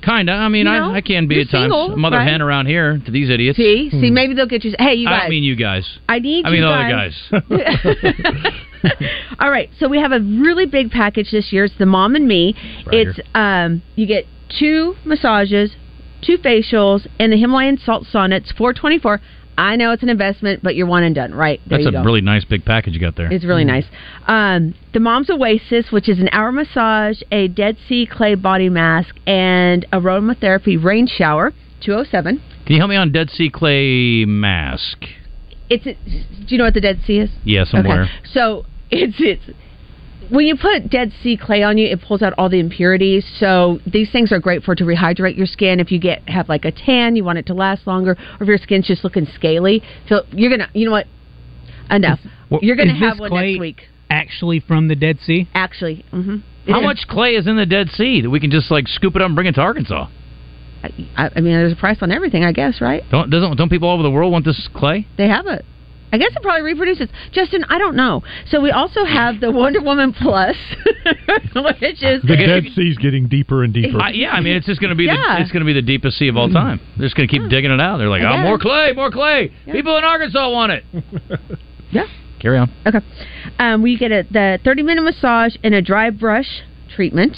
Kinda. 0.02 0.32
I 0.32 0.48
mean, 0.48 0.66
You 0.66 0.72
know, 0.72 0.92
I, 0.92 0.96
I 0.96 1.00
can 1.00 1.26
be 1.26 1.40
at 1.40 1.48
times 1.50 1.64
single, 1.64 1.92
a 1.92 1.96
mother 1.96 2.18
right? 2.18 2.28
hen 2.28 2.40
around 2.40 2.66
here 2.66 3.00
to 3.04 3.10
these 3.10 3.28
idiots. 3.30 3.56
See, 3.56 3.90
see, 3.90 4.10
maybe 4.10 4.34
they'll 4.34 4.46
get 4.46 4.64
you. 4.64 4.74
Hey, 4.78 4.94
you 4.94 5.08
Hmm. 5.08 5.14
I 5.14 5.20
don't 5.20 5.30
mean 5.30 5.42
you 5.44 5.56
guys. 5.56 5.98
I 6.08 6.18
need 6.20 6.46
I 6.46 6.50
mean 6.50 6.60
you 6.60 6.66
the 6.66 6.72
other 6.72 6.88
guys. 6.88 7.14
guys. 7.30 8.52
All 9.40 9.50
right, 9.50 9.70
so 9.78 9.88
we 9.88 9.98
have 10.00 10.12
a 10.12 10.20
really 10.20 10.66
big 10.66 10.90
package 10.90 11.30
this 11.32 11.52
year. 11.52 11.64
It's 11.64 11.76
the 11.78 11.86
mom 11.86 12.14
and 12.14 12.26
me. 12.28 12.54
Right 12.86 13.08
it's 13.08 13.18
um, 13.34 13.82
you 13.96 14.06
get 14.06 14.24
two 14.58 14.94
massages, 15.04 15.72
two 16.22 16.38
facials, 16.38 17.06
and 17.18 17.32
the 17.32 17.36
Himalayan 17.36 17.78
salt 17.78 18.04
sauna. 18.12 18.34
It's 18.34 18.52
Four 18.52 18.72
twenty 18.72 18.98
four. 18.98 19.20
I 19.58 19.74
know 19.74 19.90
it's 19.90 20.04
an 20.04 20.08
investment, 20.08 20.62
but 20.62 20.76
you're 20.76 20.86
one 20.86 21.02
and 21.02 21.14
done. 21.14 21.34
Right 21.34 21.60
there, 21.66 21.78
That's 21.78 21.90
you 21.92 21.98
a 21.98 22.00
go. 22.00 22.04
really 22.04 22.20
nice 22.20 22.44
big 22.44 22.64
package 22.64 22.94
you 22.94 23.00
got 23.00 23.16
there. 23.16 23.30
It's 23.30 23.44
really 23.44 23.64
nice. 23.64 23.84
Um, 24.28 24.76
the 24.94 25.00
Mom's 25.00 25.28
Oasis, 25.30 25.90
which 25.90 26.08
is 26.08 26.20
an 26.20 26.28
hour 26.30 26.52
massage, 26.52 27.20
a 27.32 27.48
Dead 27.48 27.76
Sea 27.88 28.06
clay 28.06 28.36
body 28.36 28.68
mask, 28.68 29.16
and 29.26 29.84
a 29.92 29.98
aromatherapy 29.98 30.82
rain 30.82 31.08
shower. 31.08 31.52
Two 31.84 31.92
oh 31.94 32.04
seven. 32.04 32.40
Can 32.66 32.74
you 32.74 32.80
help 32.80 32.88
me 32.88 32.96
on 32.96 33.10
Dead 33.10 33.30
Sea 33.30 33.50
Clay 33.50 34.24
mask? 34.24 35.04
It's. 35.68 35.84
Do 35.84 36.46
you 36.46 36.58
know 36.58 36.64
what 36.64 36.74
the 36.74 36.80
Dead 36.80 37.00
Sea 37.04 37.18
is? 37.18 37.30
Yes, 37.44 37.70
I'm 37.72 37.84
aware. 37.84 38.08
So 38.32 38.64
it's 38.90 39.16
it's 39.18 39.42
when 40.30 40.46
you 40.46 40.56
put 40.56 40.90
Dead 40.90 41.12
Sea 41.22 41.36
clay 41.36 41.62
on 41.62 41.78
you, 41.78 41.86
it 41.86 42.02
pulls 42.02 42.22
out 42.22 42.34
all 42.38 42.48
the 42.48 42.60
impurities. 42.60 43.24
So 43.38 43.80
these 43.86 44.10
things 44.10 44.32
are 44.32 44.38
great 44.38 44.62
for 44.62 44.74
to 44.74 44.84
rehydrate 44.84 45.36
your 45.36 45.46
skin. 45.46 45.80
If 45.80 45.90
you 45.90 45.98
get 45.98 46.28
have 46.28 46.48
like 46.48 46.64
a 46.64 46.72
tan, 46.72 47.16
you 47.16 47.24
want 47.24 47.38
it 47.38 47.46
to 47.46 47.54
last 47.54 47.86
longer, 47.86 48.12
or 48.12 48.42
if 48.42 48.48
your 48.48 48.58
skin's 48.58 48.86
just 48.86 49.04
looking 49.04 49.26
scaly, 49.34 49.82
so 50.08 50.22
you're 50.30 50.50
gonna, 50.50 50.68
you 50.74 50.86
know 50.86 50.92
what? 50.92 51.06
Enough. 51.90 52.20
Well, 52.50 52.60
you're 52.62 52.76
gonna 52.76 52.94
have 52.94 53.18
one 53.18 53.30
clay 53.30 53.52
next 53.52 53.60
week. 53.60 53.82
Actually, 54.10 54.60
from 54.60 54.88
the 54.88 54.96
Dead 54.96 55.18
Sea. 55.24 55.48
Actually, 55.54 56.04
mm-hmm. 56.12 56.38
How 56.70 56.80
much 56.82 57.06
clay 57.08 57.30
is 57.34 57.46
in 57.46 57.56
the 57.56 57.66
Dead 57.66 57.88
Sea 57.90 58.20
that 58.22 58.30
we 58.30 58.40
can 58.40 58.50
just 58.50 58.70
like 58.70 58.88
scoop 58.88 59.16
it 59.16 59.22
up 59.22 59.26
and 59.26 59.34
bring 59.34 59.46
it 59.46 59.54
to 59.54 59.60
Arkansas? 59.60 60.08
I, 60.82 61.30
I 61.34 61.40
mean, 61.40 61.52
there's 61.52 61.72
a 61.72 61.76
price 61.76 61.98
on 62.02 62.12
everything, 62.12 62.44
I 62.44 62.52
guess, 62.52 62.80
right? 62.80 63.02
Don't 63.10 63.30
doesn't 63.30 63.56
don't 63.56 63.68
people 63.68 63.88
all 63.88 63.94
over 63.94 64.02
the 64.02 64.10
world 64.10 64.32
want 64.32 64.44
this 64.44 64.68
clay? 64.74 65.06
They 65.16 65.28
have 65.28 65.46
it. 65.46 65.64
I 66.12 66.18
guess 66.18 66.30
it 66.34 66.42
probably 66.42 66.62
reproduces. 66.62 67.08
Justin, 67.32 67.64
I 67.68 67.78
don't 67.78 67.94
know. 67.96 68.22
So 68.48 68.60
we 68.60 68.70
also 68.70 69.04
have 69.04 69.40
the 69.40 69.50
Wonder 69.50 69.82
Woman 69.82 70.12
Plus, 70.14 70.56
which 71.54 72.02
is 72.02 72.22
The 72.22 72.36
Dead 72.36 72.64
Sea's 72.74 72.96
getting 72.96 73.28
deeper 73.28 73.62
and 73.64 73.72
deeper. 73.74 74.00
Uh, 74.00 74.10
yeah, 74.10 74.30
I 74.32 74.40
mean 74.40 74.56
it's 74.56 74.66
just 74.66 74.80
going 74.80 74.90
to 74.90 74.96
be 74.96 75.04
Yeah. 75.04 75.36
the, 75.36 75.42
it's 75.42 75.52
going 75.52 75.60
to 75.60 75.66
be 75.66 75.72
the 75.74 75.82
deepest 75.82 76.18
sea 76.18 76.28
of 76.28 76.36
all 76.36 76.48
time. 76.48 76.80
They're 76.96 77.06
just 77.06 77.16
going 77.16 77.28
to 77.28 77.32
keep 77.38 77.48
digging 77.50 77.70
it 77.70 77.80
out. 77.80 77.98
They're 77.98 78.08
like, 78.08 78.22
oh, 78.22 78.38
more 78.38 78.58
clay, 78.58 78.92
more 78.94 79.10
clay. 79.10 79.52
People 79.70 79.96
in 79.98 80.04
Arkansas 80.04 80.50
want 80.50 80.72
it. 80.72 80.84
Yeah. 81.90 82.04
Carry 82.38 82.58
on. 82.58 82.70
Okay. 82.86 82.98
Um, 83.58 83.80
we 83.82 83.96
get 83.96 84.12
a, 84.12 84.22
the 84.30 84.58
30 84.62 84.82
minute 84.82 85.02
massage 85.04 85.56
and 85.64 85.74
a 85.74 85.80
dry 85.80 86.10
brush 86.10 86.60
treatment. 86.94 87.34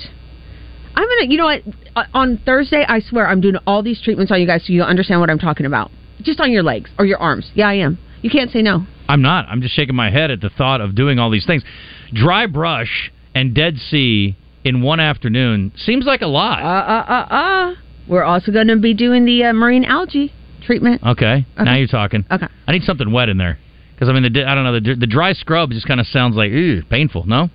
I'm 0.96 1.04
gonna, 1.04 1.30
you 1.30 1.38
know 1.38 1.44
what? 1.44 1.62
Uh, 1.94 2.04
On 2.14 2.36
Thursday, 2.44 2.84
I 2.88 2.98
swear 2.98 3.28
I'm 3.28 3.40
doing 3.40 3.54
all 3.64 3.82
these 3.84 4.02
treatments 4.02 4.32
on 4.32 4.40
you 4.40 4.46
guys 4.48 4.66
so 4.66 4.72
you'll 4.72 4.86
understand 4.86 5.20
what 5.20 5.30
I'm 5.30 5.38
talking 5.38 5.66
about. 5.66 5.92
Just 6.22 6.40
on 6.40 6.50
your 6.50 6.64
legs 6.64 6.90
or 6.98 7.06
your 7.06 7.18
arms. 7.18 7.50
Yeah, 7.54 7.68
I 7.68 7.74
am. 7.74 7.98
You 8.22 8.30
can't 8.30 8.50
say 8.50 8.62
no. 8.62 8.86
I'm 9.08 9.22
not. 9.22 9.46
I'm 9.48 9.62
just 9.62 9.74
shaking 9.74 9.94
my 9.94 10.10
head 10.10 10.30
at 10.30 10.40
the 10.40 10.50
thought 10.50 10.80
of 10.80 10.94
doing 10.94 11.18
all 11.18 11.30
these 11.30 11.46
things. 11.46 11.62
Dry 12.12 12.46
brush 12.46 13.12
and 13.34 13.54
Dead 13.54 13.76
Sea 13.90 14.36
in 14.64 14.82
one 14.82 15.00
afternoon 15.00 15.72
seems 15.76 16.04
like 16.04 16.20
a 16.20 16.26
lot. 16.26 16.60
Uh, 16.62 16.66
uh, 16.66 17.04
uh, 17.08 17.34
uh. 17.34 17.74
We're 18.08 18.24
also 18.24 18.52
going 18.52 18.68
to 18.68 18.76
be 18.76 18.94
doing 18.94 19.24
the 19.24 19.44
uh, 19.44 19.52
marine 19.52 19.84
algae 19.84 20.32
treatment. 20.62 21.02
Okay, 21.04 21.46
now 21.56 21.76
you're 21.76 21.86
talking. 21.86 22.24
Okay. 22.30 22.46
I 22.66 22.72
need 22.72 22.82
something 22.82 23.10
wet 23.12 23.28
in 23.28 23.38
there 23.38 23.58
because 23.94 24.08
I 24.08 24.12
mean 24.12 24.32
the 24.32 24.44
I 24.44 24.54
don't 24.54 24.64
know 24.64 24.80
the 24.80 24.96
the 24.98 25.06
dry 25.06 25.32
scrub 25.32 25.70
just 25.70 25.86
kind 25.86 26.00
of 26.00 26.06
sounds 26.06 26.36
like 26.36 26.50
ew, 26.50 26.82
painful. 26.90 27.26
No. 27.26 27.48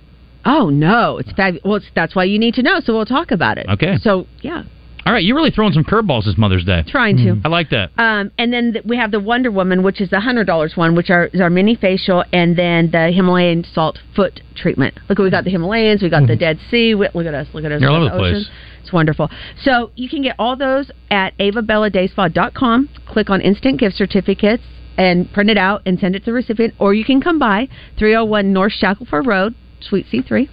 Oh 0.44 0.70
no, 0.70 1.18
it's 1.18 1.32
fabulous. 1.32 1.62
Well, 1.64 1.76
it's, 1.76 1.86
that's 1.94 2.14
why 2.14 2.24
you 2.24 2.38
need 2.38 2.54
to 2.54 2.62
know. 2.62 2.80
So 2.80 2.94
we'll 2.94 3.04
talk 3.04 3.30
about 3.30 3.58
it. 3.58 3.66
Okay. 3.68 3.96
So 4.00 4.26
yeah, 4.40 4.64
All 5.06 5.12
right, 5.12 5.22
you're 5.22 5.36
really 5.36 5.52
throwing 5.52 5.72
some 5.72 5.84
curveballs 5.84 6.24
this 6.24 6.36
Mother's 6.36 6.64
Day. 6.64 6.82
Trying 6.88 7.16
to. 7.18 7.40
I 7.44 7.48
like 7.48 7.70
that. 7.70 7.90
Um, 7.96 8.32
and 8.38 8.52
then 8.52 8.72
th- 8.72 8.84
we 8.84 8.96
have 8.96 9.12
the 9.12 9.20
Wonder 9.20 9.52
Woman, 9.52 9.84
which 9.84 10.00
is 10.00 10.10
the 10.10 10.18
hundred 10.18 10.48
dollars 10.48 10.72
one, 10.74 10.96
which 10.96 11.10
are, 11.10 11.26
is 11.26 11.40
our 11.40 11.48
mini 11.48 11.76
facial, 11.76 12.24
and 12.32 12.58
then 12.58 12.90
the 12.90 13.12
Himalayan 13.14 13.62
salt 13.72 14.00
foot 14.16 14.40
treatment. 14.56 14.98
Look, 15.08 15.18
we 15.18 15.30
got 15.30 15.44
the 15.44 15.50
Himalayas, 15.50 16.02
we 16.02 16.10
got 16.10 16.26
the 16.26 16.34
Dead 16.34 16.58
Sea. 16.72 16.96
We, 16.96 17.08
look 17.14 17.24
at 17.24 17.34
us, 17.34 17.46
look 17.54 17.64
at 17.64 17.70
us. 17.70 17.80
You're 17.80 17.90
all 17.90 18.00
look 18.02 18.12
over 18.14 18.22
the 18.22 18.28
ocean. 18.30 18.44
place. 18.44 18.50
It's 18.82 18.92
wonderful. 18.92 19.30
So 19.62 19.92
you 19.94 20.08
can 20.08 20.22
get 20.22 20.34
all 20.40 20.56
those 20.56 20.90
at 21.08 21.38
avabelladayspa.com. 21.38 22.88
Click 23.08 23.30
on 23.30 23.40
instant 23.40 23.78
gift 23.78 23.94
certificates 23.96 24.64
and 24.98 25.32
print 25.32 25.50
it 25.50 25.58
out 25.58 25.82
and 25.86 26.00
send 26.00 26.16
it 26.16 26.20
to 26.20 26.26
the 26.26 26.32
recipient, 26.32 26.74
or 26.80 26.94
you 26.94 27.04
can 27.04 27.20
come 27.20 27.38
by 27.38 27.68
301 27.96 28.52
North 28.52 28.72
Shackleford 28.82 29.26
Road, 29.26 29.54
Suite 29.80 30.06
C3. 30.12 30.48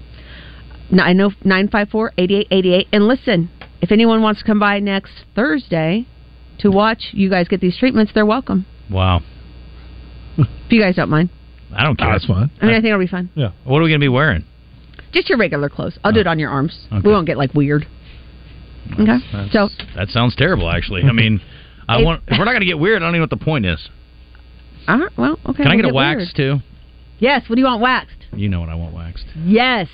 I 0.99 1.13
know 1.13 1.31
954-8888. 1.43 2.87
And 2.91 3.07
listen, 3.07 3.49
if 3.83 3.91
anyone 3.91 4.21
wants 4.21 4.39
to 4.39 4.47
come 4.47 4.59
by 4.59 4.79
next 4.79 5.11
Thursday 5.35 6.07
to 6.59 6.71
watch 6.71 7.09
you 7.11 7.29
guys 7.29 7.49
get 7.49 7.59
these 7.59 7.77
treatments, 7.77 8.13
they're 8.15 8.25
welcome. 8.25 8.65
Wow. 8.89 9.21
If 10.37 10.47
you 10.69 10.79
guys 10.81 10.95
don't 10.95 11.09
mind. 11.09 11.29
I 11.75 11.83
don't 11.83 11.97
care. 11.97 12.09
that's 12.13 12.25
fine. 12.25 12.49
I 12.61 12.65
mean, 12.65 12.75
I 12.75 12.77
think 12.77 12.85
it'll 12.85 12.99
be 12.99 13.07
fun. 13.07 13.29
Yeah. 13.35 13.51
What 13.65 13.79
are 13.79 13.83
we 13.83 13.89
going 13.89 13.99
to 13.99 14.03
be 14.03 14.07
wearing? 14.07 14.45
Just 15.11 15.27
your 15.27 15.37
regular 15.37 15.67
clothes. 15.67 15.99
I'll 16.01 16.13
do 16.13 16.21
it 16.21 16.27
oh. 16.27 16.29
on 16.29 16.39
your 16.39 16.49
arms. 16.49 16.87
Okay. 16.93 17.01
We 17.05 17.11
won't 17.11 17.27
get 17.27 17.37
like 17.37 17.53
weird. 17.53 17.85
Okay. 18.93 19.03
That's- 19.05 19.51
So 19.51 19.67
that 19.97 20.07
sounds 20.09 20.33
terrible. 20.37 20.69
Actually, 20.69 21.03
I 21.03 21.11
mean, 21.11 21.41
I 21.89 21.99
If- 21.99 22.05
want. 22.05 22.23
If 22.27 22.39
we're 22.39 22.45
not 22.45 22.51
going 22.51 22.61
to 22.61 22.65
get 22.65 22.79
weird, 22.79 23.01
I 23.01 23.05
don't 23.05 23.15
even 23.15 23.19
know 23.19 23.23
what 23.23 23.37
the 23.37 23.45
point 23.45 23.65
is. 23.65 23.89
all 24.87 24.97
right, 24.97 25.11
well, 25.17 25.37
okay. 25.45 25.63
Can 25.63 25.67
I 25.67 25.75
we'll 25.75 25.83
get 25.83 25.91
a 25.91 25.93
wax 25.93 26.17
weird. 26.19 26.29
too? 26.35 26.59
Yes. 27.19 27.49
What 27.49 27.55
do 27.55 27.61
you 27.61 27.67
want 27.67 27.81
waxed? 27.81 28.15
You 28.33 28.47
know 28.47 28.61
what 28.61 28.69
I 28.69 28.75
want 28.75 28.93
waxed. 28.93 29.25
Yes. 29.43 29.89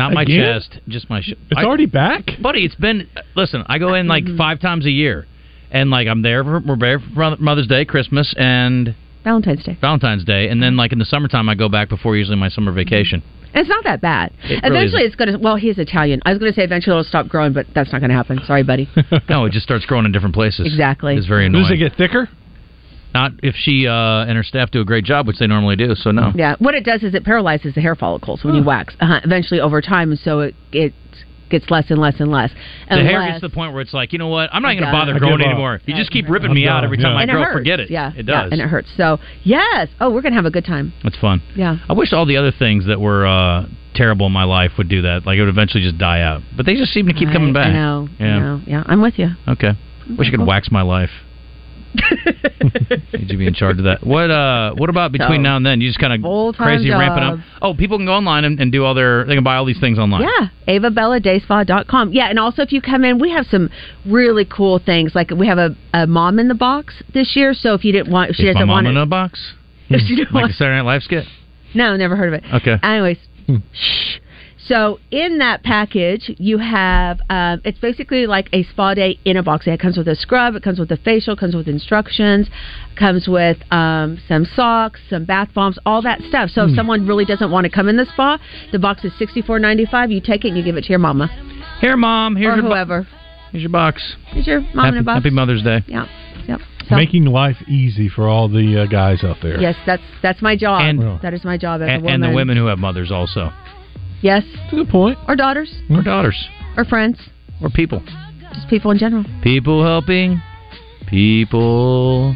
Not 0.00 0.12
my 0.14 0.22
Again? 0.22 0.60
chest, 0.60 0.80
just 0.88 1.10
my. 1.10 1.20
Sh- 1.20 1.34
It's 1.50 1.58
I- 1.60 1.64
already 1.64 1.86
back. 1.86 2.24
buddy. 2.42 2.64
It's 2.64 2.74
been. 2.74 3.08
Listen, 3.36 3.64
I 3.66 3.78
go 3.78 3.94
in 3.94 4.08
like 4.08 4.24
Mm-hmm. 4.24 4.36
five 4.38 4.58
times 4.60 4.86
a 4.86 4.90
year, 4.90 5.26
and 5.70 5.90
like 5.90 6.08
I'm 6.08 6.22
there 6.22 6.42
for 6.42 6.60
we're 6.60 6.76
there 6.76 6.98
for 7.14 7.36
Mother's 7.38 7.66
Day, 7.66 7.84
Christmas, 7.84 8.34
and 8.38 8.94
Valentine's 9.24 9.62
Day. 9.64 9.76
Valentine's 9.80 10.24
Day, 10.24 10.48
and 10.48 10.62
then 10.62 10.76
like 10.76 10.92
in 10.92 10.98
the 10.98 11.04
summertime 11.04 11.48
I 11.48 11.54
go 11.54 11.68
back 11.68 11.88
before 11.90 12.16
usually 12.16 12.36
my 12.38 12.48
summer 12.48 12.72
vacation. 12.72 13.22
And 13.52 13.62
it's 13.62 13.68
not 13.68 13.82
that 13.84 14.00
bad. 14.00 14.32
It 14.44 14.62
really 14.62 14.76
eventually, 14.76 14.86
isn't. 15.02 15.06
it's 15.06 15.16
going 15.16 15.32
to. 15.32 15.38
Well, 15.38 15.56
he's 15.56 15.76
Italian. 15.76 16.20
I 16.24 16.30
was 16.30 16.38
going 16.38 16.52
to 16.52 16.56
say 16.56 16.62
eventually 16.64 16.94
it'll 16.94 17.02
stop 17.04 17.26
growing, 17.28 17.52
but 17.52 17.66
that's 17.74 17.90
not 17.92 18.00
going 18.00 18.10
to 18.10 18.14
happen. 18.16 18.40
Sorry, 18.46 18.62
buddy. 18.62 18.88
no, 19.28 19.44
it 19.44 19.50
just 19.52 19.64
starts 19.64 19.84
growing 19.86 20.04
in 20.06 20.12
different 20.12 20.34
places. 20.36 20.66
Exactly. 20.66 21.16
It's 21.16 21.26
very 21.26 21.46
annoying. 21.46 21.64
Does 21.64 21.72
it 21.72 21.76
get 21.78 21.96
thicker? 21.96 22.28
Not 23.12 23.32
if 23.42 23.54
she 23.56 23.86
uh, 23.86 24.24
and 24.24 24.36
her 24.36 24.42
staff 24.42 24.70
do 24.70 24.80
a 24.80 24.84
great 24.84 25.04
job, 25.04 25.26
which 25.26 25.38
they 25.38 25.46
normally 25.46 25.76
do. 25.76 25.94
So 25.94 26.10
no. 26.10 26.32
Yeah, 26.34 26.56
what 26.58 26.74
it 26.74 26.84
does 26.84 27.02
is 27.02 27.14
it 27.14 27.24
paralyzes 27.24 27.74
the 27.74 27.80
hair 27.80 27.96
follicles 27.96 28.44
when 28.44 28.54
you 28.54 28.62
wax. 28.62 28.94
Uh-huh. 29.00 29.20
Eventually, 29.24 29.60
over 29.60 29.80
time, 29.80 30.14
so 30.16 30.40
it 30.40 30.54
it 30.72 30.94
gets 31.50 31.68
less 31.70 31.90
and 31.90 32.00
less 32.00 32.14
and 32.20 32.30
less. 32.30 32.50
The 32.88 33.02
hair 33.02 33.26
gets 33.26 33.40
to 33.40 33.48
the 33.48 33.54
point 33.54 33.72
where 33.72 33.82
it's 33.82 33.92
like, 33.92 34.12
you 34.12 34.18
know 34.18 34.28
what? 34.28 34.48
I'm 34.52 34.62
not 34.62 34.72
going 34.74 34.84
to 34.84 34.92
bother 34.92 35.18
growing 35.18 35.42
anymore. 35.42 35.80
You 35.84 35.96
just 35.96 36.10
keep 36.12 36.28
ripping 36.28 36.54
me 36.54 36.66
out 36.66 36.84
every 36.84 36.96
time 36.96 37.14
yeah. 37.14 37.18
I 37.18 37.22
and 37.22 37.30
grow. 37.32 37.42
hurts. 37.42 37.58
Forget 37.58 37.80
it. 37.80 37.90
Yeah, 37.90 38.12
it 38.14 38.28
yeah, 38.28 38.42
does. 38.42 38.52
and 38.52 38.60
it 38.60 38.68
hurts. 38.68 38.88
So 38.96 39.18
yes. 39.42 39.88
Oh, 40.00 40.10
we're 40.10 40.22
gonna 40.22 40.36
have 40.36 40.46
a 40.46 40.50
good 40.50 40.64
time. 40.64 40.92
It's 41.04 41.18
fun. 41.18 41.42
Yeah. 41.56 41.78
I 41.88 41.92
wish 41.92 42.12
all 42.12 42.26
the 42.26 42.36
other 42.36 42.52
things 42.56 42.86
that 42.86 43.00
were 43.00 43.26
uh, 43.26 43.66
terrible 43.94 44.26
in 44.26 44.32
my 44.32 44.44
life 44.44 44.72
would 44.78 44.88
do 44.88 45.02
that. 45.02 45.26
Like 45.26 45.36
it 45.36 45.40
would 45.40 45.48
eventually 45.48 45.82
just 45.82 45.98
die 45.98 46.22
out. 46.22 46.42
But 46.56 46.66
they 46.66 46.74
just 46.74 46.92
seem 46.92 47.06
to 47.06 47.12
keep 47.12 47.28
I- 47.28 47.32
coming 47.32 47.52
back. 47.52 47.66
I 47.66 47.72
know. 47.72 48.08
Yeah. 48.18 48.26
I 48.26 48.38
know. 48.38 48.60
Yeah, 48.66 48.82
I'm 48.86 49.02
with 49.02 49.18
you. 49.18 49.30
Okay. 49.48 49.72
Wish 50.16 50.28
I 50.28 50.30
could 50.30 50.46
wax 50.46 50.70
my 50.70 50.82
life. 50.82 51.10
Need 51.94 53.30
you 53.30 53.38
be 53.38 53.46
in 53.46 53.54
charge 53.54 53.78
of 53.78 53.84
that. 53.84 54.06
What 54.06 54.30
uh 54.30 54.74
what 54.76 54.90
about 54.90 55.12
between 55.12 55.38
So, 55.40 55.42
now 55.42 55.56
and 55.56 55.66
then? 55.66 55.80
You 55.80 55.88
just 55.88 55.98
kind 55.98 56.12
of 56.12 56.54
crazy 56.56 56.90
ramping 56.90 57.22
up. 57.22 57.38
Oh, 57.60 57.74
people 57.74 57.98
can 57.98 58.06
go 58.06 58.12
online 58.12 58.44
and, 58.44 58.60
and 58.60 58.70
do 58.70 58.84
all 58.84 58.94
their 58.94 59.24
they 59.24 59.34
can 59.34 59.44
buy 59.44 59.56
all 59.56 59.64
these 59.64 59.80
things 59.80 59.98
online. 59.98 60.22
Yeah, 60.22 60.48
avabelladayspa.com. 60.68 62.12
Yeah, 62.12 62.28
and 62.28 62.38
also 62.38 62.62
if 62.62 62.72
you 62.72 62.80
come 62.80 63.04
in, 63.04 63.18
we 63.18 63.30
have 63.30 63.46
some 63.46 63.70
really 64.06 64.44
cool 64.44 64.78
things. 64.78 65.14
Like 65.14 65.30
we 65.30 65.46
have 65.48 65.58
a, 65.58 65.76
a 65.92 66.06
mom 66.06 66.38
in 66.38 66.48
the 66.48 66.54
box 66.54 67.02
this 67.12 67.34
year. 67.34 67.54
So 67.54 67.74
if 67.74 67.84
you 67.84 67.92
didn't 67.92 68.12
want, 68.12 68.30
if 68.30 68.36
she 68.36 68.44
my 68.46 68.52
doesn't 68.52 68.66
mom 68.68 68.74
want 68.84 68.86
in 68.88 68.96
it, 68.96 69.02
a 69.02 69.06
box? 69.06 69.54
if 69.88 70.06
she 70.06 70.16
Like 70.16 70.32
want, 70.32 70.48
the 70.48 70.54
Saturday 70.54 70.76
Night 70.76 70.84
Live 70.86 71.02
skit? 71.02 71.24
no, 71.74 71.96
never 71.96 72.16
heard 72.16 72.32
of 72.32 72.44
it. 72.44 72.54
Okay. 72.54 72.76
Anyways, 72.82 73.18
shh. 73.72 74.18
So 74.70 75.00
in 75.10 75.38
that 75.38 75.64
package, 75.64 76.30
you 76.38 76.58
have 76.58 77.18
um, 77.28 77.60
it's 77.64 77.80
basically 77.80 78.28
like 78.28 78.48
a 78.52 78.62
spa 78.62 78.94
day 78.94 79.18
in 79.24 79.36
a 79.36 79.42
box. 79.42 79.66
It 79.66 79.80
comes 79.80 79.96
with 79.96 80.06
a 80.06 80.14
scrub, 80.14 80.54
it 80.54 80.62
comes 80.62 80.78
with 80.78 80.92
a 80.92 80.96
facial, 80.96 81.34
comes 81.34 81.56
with 81.56 81.66
instructions, 81.66 82.48
comes 82.96 83.26
with 83.26 83.56
um, 83.72 84.20
some 84.28 84.44
socks, 84.44 85.00
some 85.10 85.24
bath 85.24 85.48
bombs, 85.56 85.76
all 85.84 86.02
that 86.02 86.20
stuff. 86.28 86.50
So 86.50 86.66
if 86.68 86.76
someone 86.76 87.04
really 87.04 87.24
doesn't 87.24 87.50
want 87.50 87.64
to 87.64 87.70
come 87.70 87.88
in 87.88 87.96
the 87.96 88.06
spa, 88.12 88.38
the 88.70 88.78
box 88.78 89.04
is 89.04 89.12
sixty 89.18 89.42
four 89.42 89.58
ninety 89.58 89.86
five. 89.86 90.12
You 90.12 90.20
take 90.20 90.44
it 90.44 90.48
and 90.48 90.56
you 90.56 90.62
give 90.62 90.76
it 90.76 90.84
to 90.84 90.90
your 90.90 91.00
mama 91.00 91.26
Here, 91.80 91.96
mom. 91.96 92.36
Here's 92.36 92.52
or 92.52 92.56
your 92.56 92.62
bo- 92.62 92.68
whoever. 92.68 93.08
here's 93.50 93.62
your 93.64 93.72
box. 93.72 94.14
Here's 94.28 94.46
your 94.46 94.60
mom 94.60 94.84
happy, 94.84 94.96
in 94.98 95.00
a 95.00 95.02
box. 95.04 95.16
happy 95.16 95.30
Mother's 95.30 95.64
Day. 95.64 95.80
Yeah. 95.88 96.06
Yep. 96.46 96.60
So, 96.88 96.96
Making 96.96 97.24
life 97.26 97.56
easy 97.68 98.08
for 98.08 98.28
all 98.28 98.48
the 98.48 98.82
uh, 98.82 98.86
guys 98.86 99.22
out 99.24 99.36
there. 99.42 99.60
yes, 99.60 99.76
that's 99.84 100.02
that's 100.22 100.40
my 100.40 100.56
job. 100.56 100.82
And- 100.82 101.20
that 101.22 101.34
is 101.34 101.44
my 101.44 101.56
job 101.56 101.82
as 101.82 101.88
a 101.88 101.98
woman. 101.98 102.14
and 102.14 102.22
the 102.22 102.30
women 102.30 102.56
who 102.56 102.66
have 102.66 102.78
mothers 102.78 103.10
also. 103.10 103.50
Yes, 104.22 104.44
That's 104.54 104.72
a 104.72 104.76
good 104.76 104.88
point. 104.88 105.18
or 105.28 105.36
daughters, 105.36 105.72
Or 105.90 106.02
daughters. 106.02 106.36
or 106.76 106.84
friends, 106.84 107.18
Or 107.62 107.70
people. 107.70 108.02
just 108.54 108.68
people 108.68 108.90
in 108.90 108.98
general. 108.98 109.24
People 109.42 109.82
helping 109.84 110.40
people. 111.06 112.34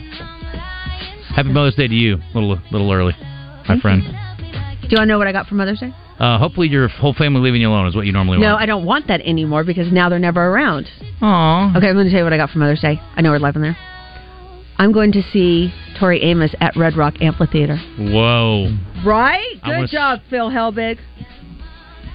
Happy 1.35 1.49
Mother's 1.51 1.75
Day 1.75 1.89
to 1.89 1.95
you. 1.95 2.17
A 2.35 2.39
little 2.39 2.59
little 2.71 2.91
early, 2.93 3.15
my 3.21 3.65
Thank 3.67 3.83
friend. 3.83 4.03
Do 4.03 4.89
you 4.91 4.97
want 4.99 5.03
to 5.03 5.07
know 5.07 5.19
what 5.19 5.27
I 5.27 5.33
got 5.33 5.47
for 5.47 5.55
Mother's 5.57 5.81
Day? 5.81 5.93
Uh, 6.19 6.39
hopefully 6.39 6.69
your 6.69 6.87
whole 6.89 7.13
family 7.13 7.41
leaving 7.41 7.61
you 7.61 7.69
alone 7.69 7.89
is 7.89 7.97
what 7.97 8.07
you 8.07 8.13
normally 8.13 8.39
No, 8.39 8.51
want. 8.51 8.61
No, 8.61 8.63
I 8.63 8.67
don't 8.67 8.85
want 8.85 9.09
that 9.09 9.21
anymore 9.23 9.65
because 9.65 9.91
now 9.93 10.09
they're 10.09 10.19
never 10.21 10.41
around. 10.47 10.87
Aww. 11.21 11.77
Okay, 11.77 11.89
I'm 11.89 11.95
going 11.95 12.05
to 12.07 12.11
tell 12.11 12.21
you 12.21 12.25
what 12.25 12.33
I 12.33 12.37
got 12.37 12.51
for 12.51 12.59
Mother's 12.61 12.81
Day. 12.81 13.01
I 13.17 13.21
know 13.21 13.31
we're 13.31 13.39
live 13.41 13.57
in 13.57 13.63
there. 13.63 13.77
I'm 14.79 14.93
going 14.93 15.11
to 15.13 15.23
see 15.33 15.73
Tori 15.99 16.23
Amos 16.23 16.55
at 16.61 16.77
Red 16.77 16.97
Rock 16.97 17.15
Amphitheater. 17.21 17.79
Whoa. 17.99 18.77
Right? 19.05 19.55
Good 19.65 19.85
s- 19.85 19.91
job, 19.91 20.21
Phil 20.31 20.51
Helbig. 20.51 20.99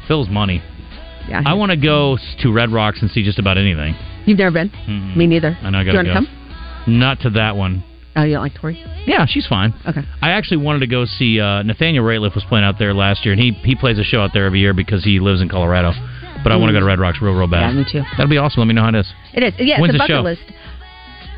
Phil's 0.10 0.28
money. 0.28 0.62
Yeah. 1.30 1.44
I 1.46 1.54
want 1.54 1.70
to 1.72 1.78
go 1.78 2.18
to 2.42 2.52
Red 2.52 2.72
Rocks 2.72 3.02
and 3.02 3.10
see 3.12 3.24
just 3.24 3.40
about 3.40 3.58
anything. 3.58 3.96
You've 4.26 4.40
never 4.40 4.52
been? 4.52 4.70
Mhm. 4.70 5.16
Me 5.16 5.28
neither. 5.28 5.58
I 5.62 5.70
know 5.70 5.80
I 5.80 5.84
Do 5.84 5.92
gotta 5.94 6.08
you 6.10 6.14
want 6.16 6.26
to 6.28 6.32
come? 6.86 7.00
Not 7.00 7.20
to 7.22 7.30
that 7.32 7.56
one. 7.56 7.84
Oh, 8.16 8.24
you 8.24 8.34
don't 8.34 8.42
like 8.44 8.56
Tori? 8.56 8.84
Yeah, 9.06 9.26
she's 9.28 9.46
fine. 9.46 9.74
Okay. 9.88 10.02
I 10.22 10.32
actually 10.32 10.58
wanted 10.58 10.80
to 10.80 10.88
go 10.88 11.06
see 11.06 11.40
uh, 11.40 11.62
Nathaniel 11.64 12.04
Rateliff 12.04 12.34
was 12.36 12.44
playing 12.46 12.66
out 12.66 12.80
there 12.80 12.94
last 12.94 13.24
year, 13.24 13.34
and 13.34 13.42
he 13.42 13.52
he 13.52 13.76
plays 13.76 14.00
a 14.00 14.04
show 14.04 14.20
out 14.22 14.32
there 14.34 14.46
every 14.46 14.60
year 14.60 14.74
because 14.74 15.04
he 15.04 15.20
lives 15.20 15.42
in 15.42 15.48
Colorado. 15.48 15.94
But 16.44 16.52
I 16.52 16.56
want 16.56 16.70
to 16.70 16.74
go 16.74 16.80
to 16.80 16.86
Red 16.86 17.00
Rocks 17.00 17.20
real, 17.22 17.34
real 17.36 17.48
bad. 17.48 17.70
Yeah, 17.70 17.74
me 17.74 17.86
too. 17.90 18.02
That'll 18.18 18.28
be 18.30 18.38
awesome. 18.38 18.62
Let 18.62 18.68
me 18.68 18.74
know 18.74 18.82
how 18.82 18.90
it 18.90 18.96
is. 18.96 19.14
It 19.34 19.44
is. 19.44 19.54
Yeah, 19.60 19.80
When's 19.80 19.94
it's 19.94 20.04
a 20.04 20.08
the 20.08 20.14
bucket 20.16 20.16
show? 20.16 20.22
list. 20.22 20.42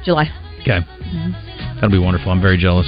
July. 0.05 0.29
Okay. 0.61 0.79
That'll 1.75 1.89
be 1.89 1.97
wonderful. 1.99 2.31
I'm 2.31 2.41
very 2.41 2.57
jealous. 2.57 2.87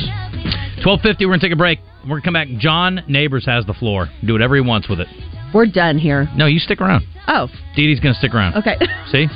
1250, 0.86 1.26
we're 1.26 1.30
going 1.32 1.40
to 1.40 1.46
take 1.48 1.54
a 1.54 1.58
break. 1.58 1.80
We're 2.04 2.20
gonna 2.20 2.22
come 2.22 2.34
back. 2.34 2.48
John 2.60 3.04
Neighbors 3.08 3.46
has 3.46 3.66
the 3.66 3.74
floor. 3.74 4.10
Do 4.26 4.34
whatever 4.34 4.56
he 4.56 4.62
wants 4.62 4.90
with 4.90 5.00
it. 5.00 5.08
We're 5.54 5.66
done 5.68 5.98
here. 5.98 6.28
No, 6.36 6.46
you 6.48 6.60
stick 6.60 6.82
around. 6.82 7.06
Oh, 7.28 7.48
Dee 7.76 7.88
Dee's 7.88 8.00
gonna 8.00 8.16
stick 8.16 8.34
around. 8.34 8.56
okay. 8.56 8.78
See? 9.12 9.28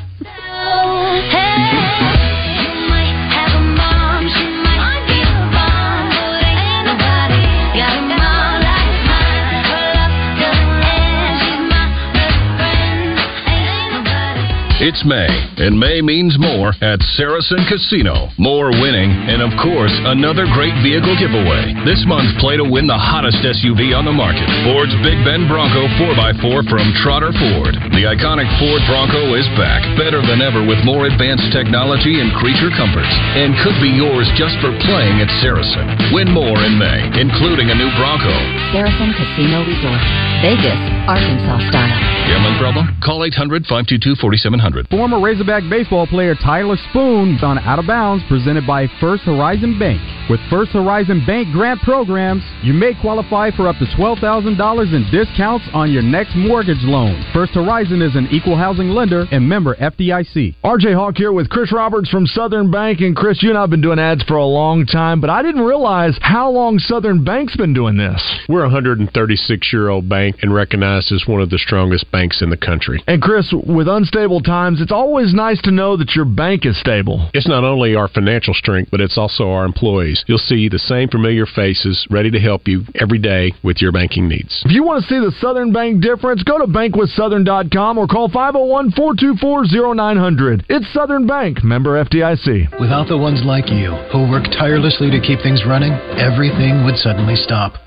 It's 14.88 15.04
May, 15.04 15.28
and 15.60 15.76
May 15.76 16.00
means 16.00 16.40
more 16.40 16.72
at 16.80 17.04
Saracen 17.20 17.60
Casino. 17.68 18.32
More 18.40 18.72
winning, 18.72 19.12
and 19.12 19.44
of 19.44 19.52
course, 19.60 19.92
another 20.08 20.48
great 20.56 20.72
vehicle 20.80 21.12
giveaway. 21.20 21.76
This 21.84 22.00
month, 22.08 22.32
play 22.40 22.56
to 22.56 22.64
win 22.64 22.88
the 22.88 22.96
hottest 22.96 23.44
SUV 23.44 23.92
on 23.92 24.08
the 24.08 24.16
market 24.16 24.48
Ford's 24.64 24.96
Big 25.04 25.20
Bend 25.28 25.52
Bronco 25.52 25.92
4x4 26.00 26.72
from 26.72 26.88
Trotter 27.04 27.36
Ford. 27.36 27.76
The 28.00 28.08
iconic 28.08 28.48
Ford 28.64 28.80
Bronco 28.88 29.36
is 29.36 29.44
back, 29.60 29.84
better 30.00 30.24
than 30.24 30.40
ever 30.40 30.64
with 30.64 30.80
more 30.88 31.04
advanced 31.04 31.52
technology 31.52 32.24
and 32.24 32.32
creature 32.40 32.72
comforts, 32.72 33.12
and 33.36 33.60
could 33.68 33.76
be 33.84 33.92
yours 33.92 34.32
just 34.40 34.56
for 34.64 34.72
playing 34.88 35.20
at 35.20 35.28
Saracen. 35.44 35.84
Win 36.16 36.32
more 36.32 36.64
in 36.64 36.80
May, 36.80 37.12
including 37.20 37.68
a 37.68 37.76
new 37.76 37.92
Bronco. 38.00 38.32
Saracen 38.72 39.12
Casino 39.20 39.68
Resort, 39.68 40.04
Vegas, 40.40 40.80
Arkansas 41.12 41.76
style. 41.76 42.00
Gambling 42.32 42.56
problem? 42.56 42.88
Call 43.04 43.24
800 43.24 43.64
522 43.68 44.16
4700. 44.20 44.77
Former 44.86 45.20
Razorback 45.20 45.64
baseball 45.70 46.06
player 46.06 46.36
Tyler 46.36 46.78
Spoon 46.90 47.40
on 47.42 47.58
Out 47.60 47.80
of 47.80 47.88
Bounds, 47.88 48.24
presented 48.30 48.68
by 48.68 48.88
First 49.00 49.24
Horizon 49.24 49.80
Bank. 49.80 50.00
With 50.30 50.40
First 50.50 50.72
Horizon 50.72 51.24
Bank 51.26 51.48
grant 51.54 51.80
programs, 51.82 52.44
you 52.62 52.74
may 52.74 52.94
qualify 53.00 53.50
for 53.52 53.68
up 53.68 53.78
to 53.78 53.86
$12,000 53.98 54.94
in 54.94 55.10
discounts 55.10 55.66
on 55.74 55.92
your 55.92 56.04
next 56.04 56.36
mortgage 56.36 56.84
loan. 56.84 57.24
First 57.34 57.54
Horizon 57.54 58.02
is 58.02 58.16
an 58.16 58.28
equal 58.30 58.58
housing 58.58 58.90
lender 58.90 59.26
and 59.32 59.48
member 59.48 59.76
FDIC. 59.76 60.56
RJ 60.64 60.94
Hawk 60.94 61.16
here 61.16 61.32
with 61.32 61.50
Chris 61.50 61.72
Roberts 61.72 62.10
from 62.10 62.28
Southern 62.28 62.70
Bank. 62.70 63.00
And 63.00 63.16
Chris, 63.16 63.42
you 63.42 63.50
and 63.50 63.58
I 63.58 63.62
have 63.62 63.70
been 63.70 63.82
doing 63.82 64.00
ads 64.00 64.24
for 64.24 64.36
a 64.36 64.46
long 64.46 64.86
time, 64.86 65.22
but 65.22 65.30
I 65.30 65.42
didn't 65.42 65.62
realize 65.62 66.18
how 66.22 66.52
long 66.52 66.78
Southern 66.78 67.24
Bank's 67.24 67.56
been 67.56 67.74
doing 67.74 67.96
this. 67.96 68.22
We're 68.50 68.66
a 68.66 68.70
136 68.70 69.72
year 69.72 69.88
old 69.88 70.10
bank 70.10 70.38
and 70.42 70.54
recognized 70.54 71.12
as 71.14 71.24
one 71.26 71.42
of 71.42 71.50
the 71.50 71.58
strongest 71.58 72.12
banks 72.12 72.42
in 72.42 72.50
the 72.50 72.58
country. 72.58 73.02
And 73.08 73.22
Chris, 73.22 73.54
with 73.66 73.88
unstable 73.88 74.42
times, 74.42 74.67
it's 74.76 74.92
always 74.92 75.34
nice 75.34 75.62
to 75.64 75.72
know 75.72 75.96
that 75.96 76.16
your 76.16 76.26
bank 76.26 76.66
is 76.66 76.80
stable. 76.80 77.30
It's 77.34 77.48
not 77.48 77.64
only 77.64 77.96
our 77.96 78.08
financial 78.08 78.54
strength, 78.54 78.92
but 78.92 79.00
it's 79.00 79.18
also 79.18 79.50
our 79.50 79.66
employees. 79.66 80.24
You'll 80.28 80.38
see 80.38 80.68
the 80.68 80.80
same 80.80 81.08
familiar 81.10 81.46
faces 81.46 82.06
ready 82.10 82.30
to 82.32 82.40
help 82.40 82.68
you 82.68 82.84
every 82.96 83.20
day 83.20 83.54
with 83.64 83.82
your 83.82 83.92
banking 83.92 84.28
needs. 84.28 84.62
If 84.66 84.72
you 84.72 84.84
want 84.84 85.04
to 85.04 85.08
see 85.08 85.20
the 85.20 85.32
Southern 85.40 85.72
Bank 85.72 86.02
difference, 86.02 86.44
go 86.44 86.58
to 86.60 86.66
bankwithsouthern.com 86.66 87.98
or 87.98 88.08
call 88.08 88.30
501 88.30 88.92
424 88.92 89.96
0900. 89.96 90.66
It's 90.70 90.92
Southern 90.94 91.26
Bank, 91.26 91.64
member 91.64 92.04
FDIC. 92.04 92.80
Without 92.80 93.08
the 93.08 93.18
ones 93.18 93.42
like 93.46 93.70
you, 93.70 93.92
who 94.12 94.30
work 94.30 94.46
tirelessly 94.52 95.10
to 95.12 95.22
keep 95.22 95.40
things 95.40 95.64
running, 95.66 95.94
everything 96.20 96.84
would 96.84 96.98
suddenly 96.98 97.36
stop. 97.36 97.87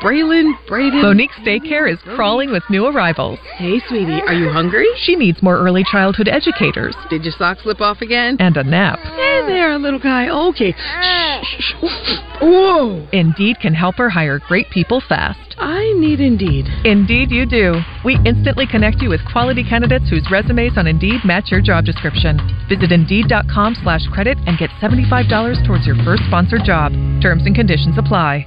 Braylon, 0.00 0.52
Braden. 0.68 1.02
Monique's 1.02 1.34
daycare 1.44 1.90
is 1.92 1.98
crawling 2.14 2.52
with 2.52 2.62
new 2.70 2.86
arrivals. 2.86 3.40
Hey, 3.56 3.80
sweetie, 3.88 4.20
are 4.26 4.32
you 4.32 4.48
hungry? 4.48 4.86
She 4.98 5.16
needs 5.16 5.42
more 5.42 5.58
early 5.58 5.82
childhood 5.90 6.28
educators. 6.28 6.94
Did 7.10 7.24
your 7.24 7.34
sock 7.36 7.58
slip 7.60 7.80
off 7.80 8.00
again? 8.00 8.36
And 8.38 8.56
a 8.56 8.62
nap. 8.62 9.00
Hey 9.00 9.42
there, 9.46 9.76
little 9.76 9.98
guy. 9.98 10.28
Okay. 10.28 10.72
Shh, 10.72 11.62
shh. 11.82 12.18
Whoa. 12.40 13.08
Indeed 13.12 13.58
can 13.60 13.74
help 13.74 13.96
her 13.96 14.08
hire 14.08 14.38
great 14.38 14.70
people 14.70 15.02
fast. 15.08 15.56
I 15.58 15.92
need 15.96 16.20
Indeed. 16.20 16.66
Indeed, 16.84 17.32
you 17.32 17.44
do. 17.44 17.80
We 18.04 18.18
instantly 18.24 18.66
connect 18.70 19.02
you 19.02 19.08
with 19.08 19.20
quality 19.32 19.64
candidates 19.64 20.08
whose 20.08 20.30
resumes 20.30 20.78
on 20.78 20.86
Indeed 20.86 21.22
match 21.24 21.50
your 21.50 21.60
job 21.60 21.84
description. 21.84 22.38
Visit 22.68 22.92
Indeed.com 22.92 23.74
slash 23.82 24.06
credit 24.12 24.38
and 24.46 24.56
get 24.58 24.70
$75 24.80 25.66
towards 25.66 25.86
your 25.86 25.96
first 26.04 26.22
sponsored 26.28 26.62
job. 26.64 26.92
Terms 27.20 27.42
and 27.46 27.56
conditions 27.56 27.98
apply. 27.98 28.46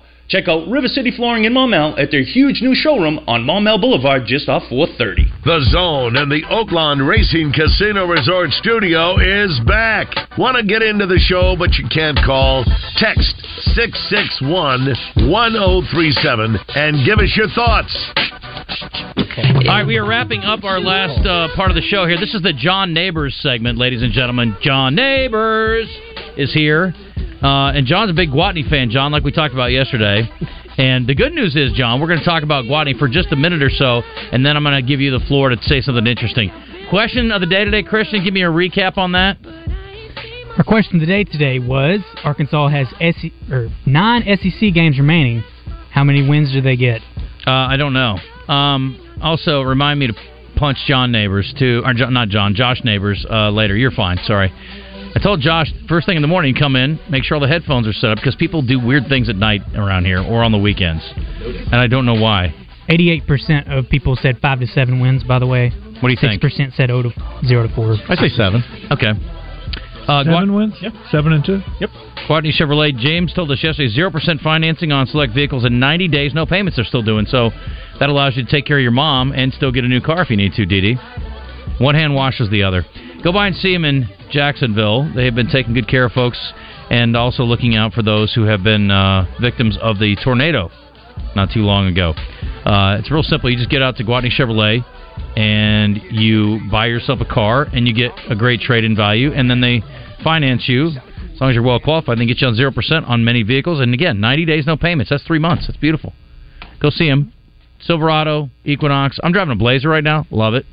Check 0.31 0.47
out 0.47 0.65
River 0.69 0.87
City 0.87 1.11
Flooring 1.11 1.43
in 1.43 1.51
Maumelle 1.51 1.99
at 1.99 2.09
their 2.09 2.23
huge 2.23 2.61
new 2.61 2.73
showroom 2.73 3.19
on 3.27 3.43
Maumelle 3.43 3.81
Boulevard 3.81 4.23
just 4.25 4.47
off 4.47 4.63
430. 4.69 5.27
The 5.43 5.59
Zone 5.75 6.15
and 6.15 6.31
the 6.31 6.43
Oaklawn 6.47 7.05
Racing 7.05 7.51
Casino 7.51 8.07
Resort 8.07 8.51
Studio 8.51 9.19
is 9.19 9.59
back. 9.67 10.07
Want 10.37 10.55
to 10.55 10.63
get 10.63 10.81
into 10.83 11.05
the 11.05 11.19
show, 11.19 11.57
but 11.59 11.75
you 11.75 11.83
can't 11.91 12.17
call? 12.23 12.63
Text 12.95 13.35
661 13.75 14.95
1037 15.27 16.59
and 16.79 17.05
give 17.05 17.19
us 17.19 17.35
your 17.35 17.51
thoughts. 17.51 17.91
All 19.67 19.67
right, 19.67 19.85
we 19.85 19.97
are 19.97 20.07
wrapping 20.07 20.43
up 20.47 20.63
our 20.63 20.79
last 20.79 21.27
uh, 21.27 21.53
part 21.57 21.71
of 21.71 21.75
the 21.75 21.83
show 21.83 22.07
here. 22.07 22.17
This 22.17 22.33
is 22.33 22.41
the 22.41 22.53
John 22.55 22.93
Neighbors 22.93 23.35
segment, 23.41 23.77
ladies 23.77 24.01
and 24.01 24.13
gentlemen. 24.13 24.55
John 24.61 24.95
Neighbors 24.95 25.89
is 26.37 26.53
here. 26.53 26.95
Uh, 27.41 27.71
and 27.75 27.85
John's 27.85 28.11
a 28.11 28.13
big 28.13 28.29
Gwatney 28.29 28.67
fan, 28.69 28.89
John, 28.89 29.11
like 29.11 29.23
we 29.23 29.31
talked 29.31 29.53
about 29.53 29.71
yesterday. 29.71 30.29
And 30.77 31.07
the 31.07 31.15
good 31.15 31.33
news 31.33 31.55
is, 31.55 31.73
John, 31.73 31.99
we're 31.99 32.07
going 32.07 32.19
to 32.19 32.25
talk 32.25 32.43
about 32.43 32.65
Gwatney 32.65 32.97
for 32.97 33.07
just 33.07 33.31
a 33.31 33.35
minute 33.35 33.61
or 33.61 33.69
so, 33.69 34.01
and 34.31 34.45
then 34.45 34.55
I'm 34.55 34.63
going 34.63 34.81
to 34.81 34.87
give 34.87 35.01
you 35.01 35.11
the 35.11 35.23
floor 35.25 35.49
to 35.49 35.57
say 35.63 35.81
something 35.81 36.07
interesting. 36.07 36.51
Question 36.89 37.31
of 37.31 37.41
the 37.41 37.47
day 37.47 37.65
today, 37.65 37.83
Christian, 37.83 38.23
give 38.23 38.33
me 38.33 38.43
a 38.43 38.49
recap 38.49 38.97
on 38.97 39.13
that. 39.13 39.37
Our 40.57 40.63
question 40.63 40.95
of 40.95 41.01
the 41.01 41.07
day 41.07 41.23
today 41.23 41.59
was 41.59 42.01
Arkansas 42.23 42.67
has 42.67 42.87
or 43.49 43.69
nine 43.85 44.23
SEC 44.23 44.73
games 44.73 44.99
remaining. 44.99 45.43
How 45.91 46.03
many 46.03 46.27
wins 46.27 46.51
do 46.51 46.61
they 46.61 46.75
get? 46.75 47.01
Uh, 47.47 47.51
I 47.51 47.77
don't 47.77 47.93
know. 47.93 48.17
Um, 48.47 49.17
also, 49.21 49.61
remind 49.61 49.99
me 49.99 50.07
to 50.07 50.13
punch 50.57 50.77
John 50.87 51.11
Neighbors 51.11 51.53
too, 51.57 51.81
or 51.85 51.93
not 51.93 52.29
John, 52.29 52.53
Josh 52.53 52.83
Neighbors 52.83 53.25
uh, 53.29 53.49
later. 53.49 53.75
You're 53.75 53.91
fine. 53.91 54.19
Sorry. 54.25 54.51
I 55.13 55.19
told 55.21 55.41
Josh 55.41 55.67
first 55.89 56.05
thing 56.05 56.15
in 56.15 56.21
the 56.21 56.27
morning, 56.27 56.55
come 56.55 56.75
in, 56.75 56.99
make 57.09 57.23
sure 57.23 57.35
all 57.35 57.41
the 57.41 57.47
headphones 57.47 57.87
are 57.87 57.93
set 57.93 58.11
up 58.11 58.17
because 58.17 58.35
people 58.35 58.61
do 58.61 58.79
weird 58.79 59.07
things 59.07 59.29
at 59.29 59.35
night 59.35 59.61
around 59.75 60.05
here 60.05 60.21
or 60.21 60.43
on 60.43 60.51
the 60.51 60.57
weekends, 60.57 61.03
and 61.15 61.75
I 61.75 61.87
don't 61.87 62.05
know 62.05 62.15
why. 62.19 62.53
Eighty-eight 62.89 63.27
percent 63.27 63.71
of 63.71 63.89
people 63.89 64.15
said 64.15 64.39
five 64.41 64.59
to 64.59 64.67
seven 64.67 64.99
wins. 64.99 65.23
By 65.23 65.39
the 65.39 65.47
way, 65.47 65.69
what 65.99 66.09
do 66.09 66.09
you 66.09 66.17
think? 66.19 66.41
Six 66.41 66.41
percent 66.41 66.73
said 66.75 66.87
zero 66.89 67.03
to 67.03 67.11
zero 67.45 67.67
to 67.67 67.73
four. 67.75 67.95
I 68.09 68.15
say 68.15 68.29
seven. 68.29 68.63
Okay. 68.89 69.11
Uh, 70.07 70.23
seven 70.23 70.47
Gua- 70.49 70.55
wins. 70.55 70.73
Yep. 70.81 70.93
Seven 71.11 71.33
and 71.33 71.45
two. 71.45 71.61
Yep. 71.79 71.89
Gwatney 72.27 72.51
Chevrolet. 72.59 72.97
James 72.97 73.33
told 73.33 73.51
us 73.51 73.63
yesterday 73.63 73.87
zero 73.89 74.09
percent 74.11 74.41
financing 74.41 74.91
on 74.91 75.05
select 75.07 75.33
vehicles 75.33 75.63
in 75.63 75.79
ninety 75.79 76.07
days. 76.07 76.33
No 76.33 76.45
payments 76.45 76.77
they're 76.77 76.85
still 76.85 77.03
doing. 77.03 77.25
So 77.27 77.51
that 77.99 78.09
allows 78.09 78.35
you 78.35 78.43
to 78.43 78.49
take 78.49 78.65
care 78.65 78.77
of 78.77 78.83
your 78.83 78.91
mom 78.91 79.31
and 79.31 79.53
still 79.53 79.71
get 79.71 79.83
a 79.83 79.87
new 79.87 80.01
car 80.01 80.21
if 80.23 80.29
you 80.29 80.37
need 80.37 80.53
to. 80.53 80.65
Didi. 80.65 80.97
One 81.79 81.95
hand 81.95 82.15
washes 82.15 82.49
the 82.49 82.63
other. 82.63 82.83
Go 83.23 83.31
by 83.31 83.47
and 83.47 83.55
see 83.55 83.73
him 83.73 83.85
in 83.85 84.09
Jacksonville. 84.31 85.11
They 85.13 85.25
have 85.25 85.35
been 85.35 85.49
taking 85.49 85.73
good 85.73 85.87
care 85.87 86.05
of 86.05 86.11
folks 86.11 86.53
and 86.89 87.15
also 87.15 87.43
looking 87.43 87.75
out 87.75 87.93
for 87.93 88.01
those 88.01 88.33
who 88.33 88.43
have 88.43 88.63
been 88.63 88.91
uh, 88.91 89.25
victims 89.39 89.77
of 89.81 89.99
the 89.99 90.15
tornado 90.23 90.71
not 91.35 91.49
too 91.51 91.61
long 91.61 91.87
ago. 91.87 92.13
Uh, 92.65 92.97
it's 92.99 93.11
real 93.11 93.23
simple. 93.23 93.49
You 93.49 93.57
just 93.57 93.69
get 93.69 93.81
out 93.81 93.97
to 93.97 94.03
Gwatney 94.03 94.31
Chevrolet 94.31 94.83
and 95.37 96.01
you 96.11 96.59
buy 96.69 96.87
yourself 96.87 97.19
a 97.21 97.25
car 97.25 97.67
and 97.73 97.87
you 97.87 97.93
get 97.93 98.11
a 98.29 98.35
great 98.35 98.61
trade 98.61 98.83
in 98.83 98.95
value, 98.95 99.31
and 99.31 99.49
then 99.49 99.61
they 99.61 99.83
finance 100.23 100.67
you. 100.67 100.89
As 100.89 101.39
long 101.39 101.49
as 101.49 101.55
you're 101.55 101.63
well 101.63 101.79
qualified, 101.79 102.19
they 102.19 102.25
get 102.25 102.41
you 102.41 102.47
on 102.47 102.55
0% 102.55 103.09
on 103.09 103.23
many 103.23 103.43
vehicles. 103.43 103.79
And 103.79 103.93
again, 103.93 104.19
90 104.19 104.45
days, 104.45 104.67
no 104.67 104.77
payments. 104.77 105.09
That's 105.09 105.23
three 105.23 105.39
months. 105.39 105.67
That's 105.67 105.79
beautiful. 105.79 106.13
Go 106.79 106.89
see 106.89 107.09
them. 107.09 107.33
Silverado, 107.79 108.49
Equinox. 108.63 109.17
I'm 109.23 109.31
driving 109.31 109.53
a 109.53 109.55
Blazer 109.55 109.89
right 109.89 110.03
now. 110.03 110.27
Love 110.29 110.53
it. 110.53 110.65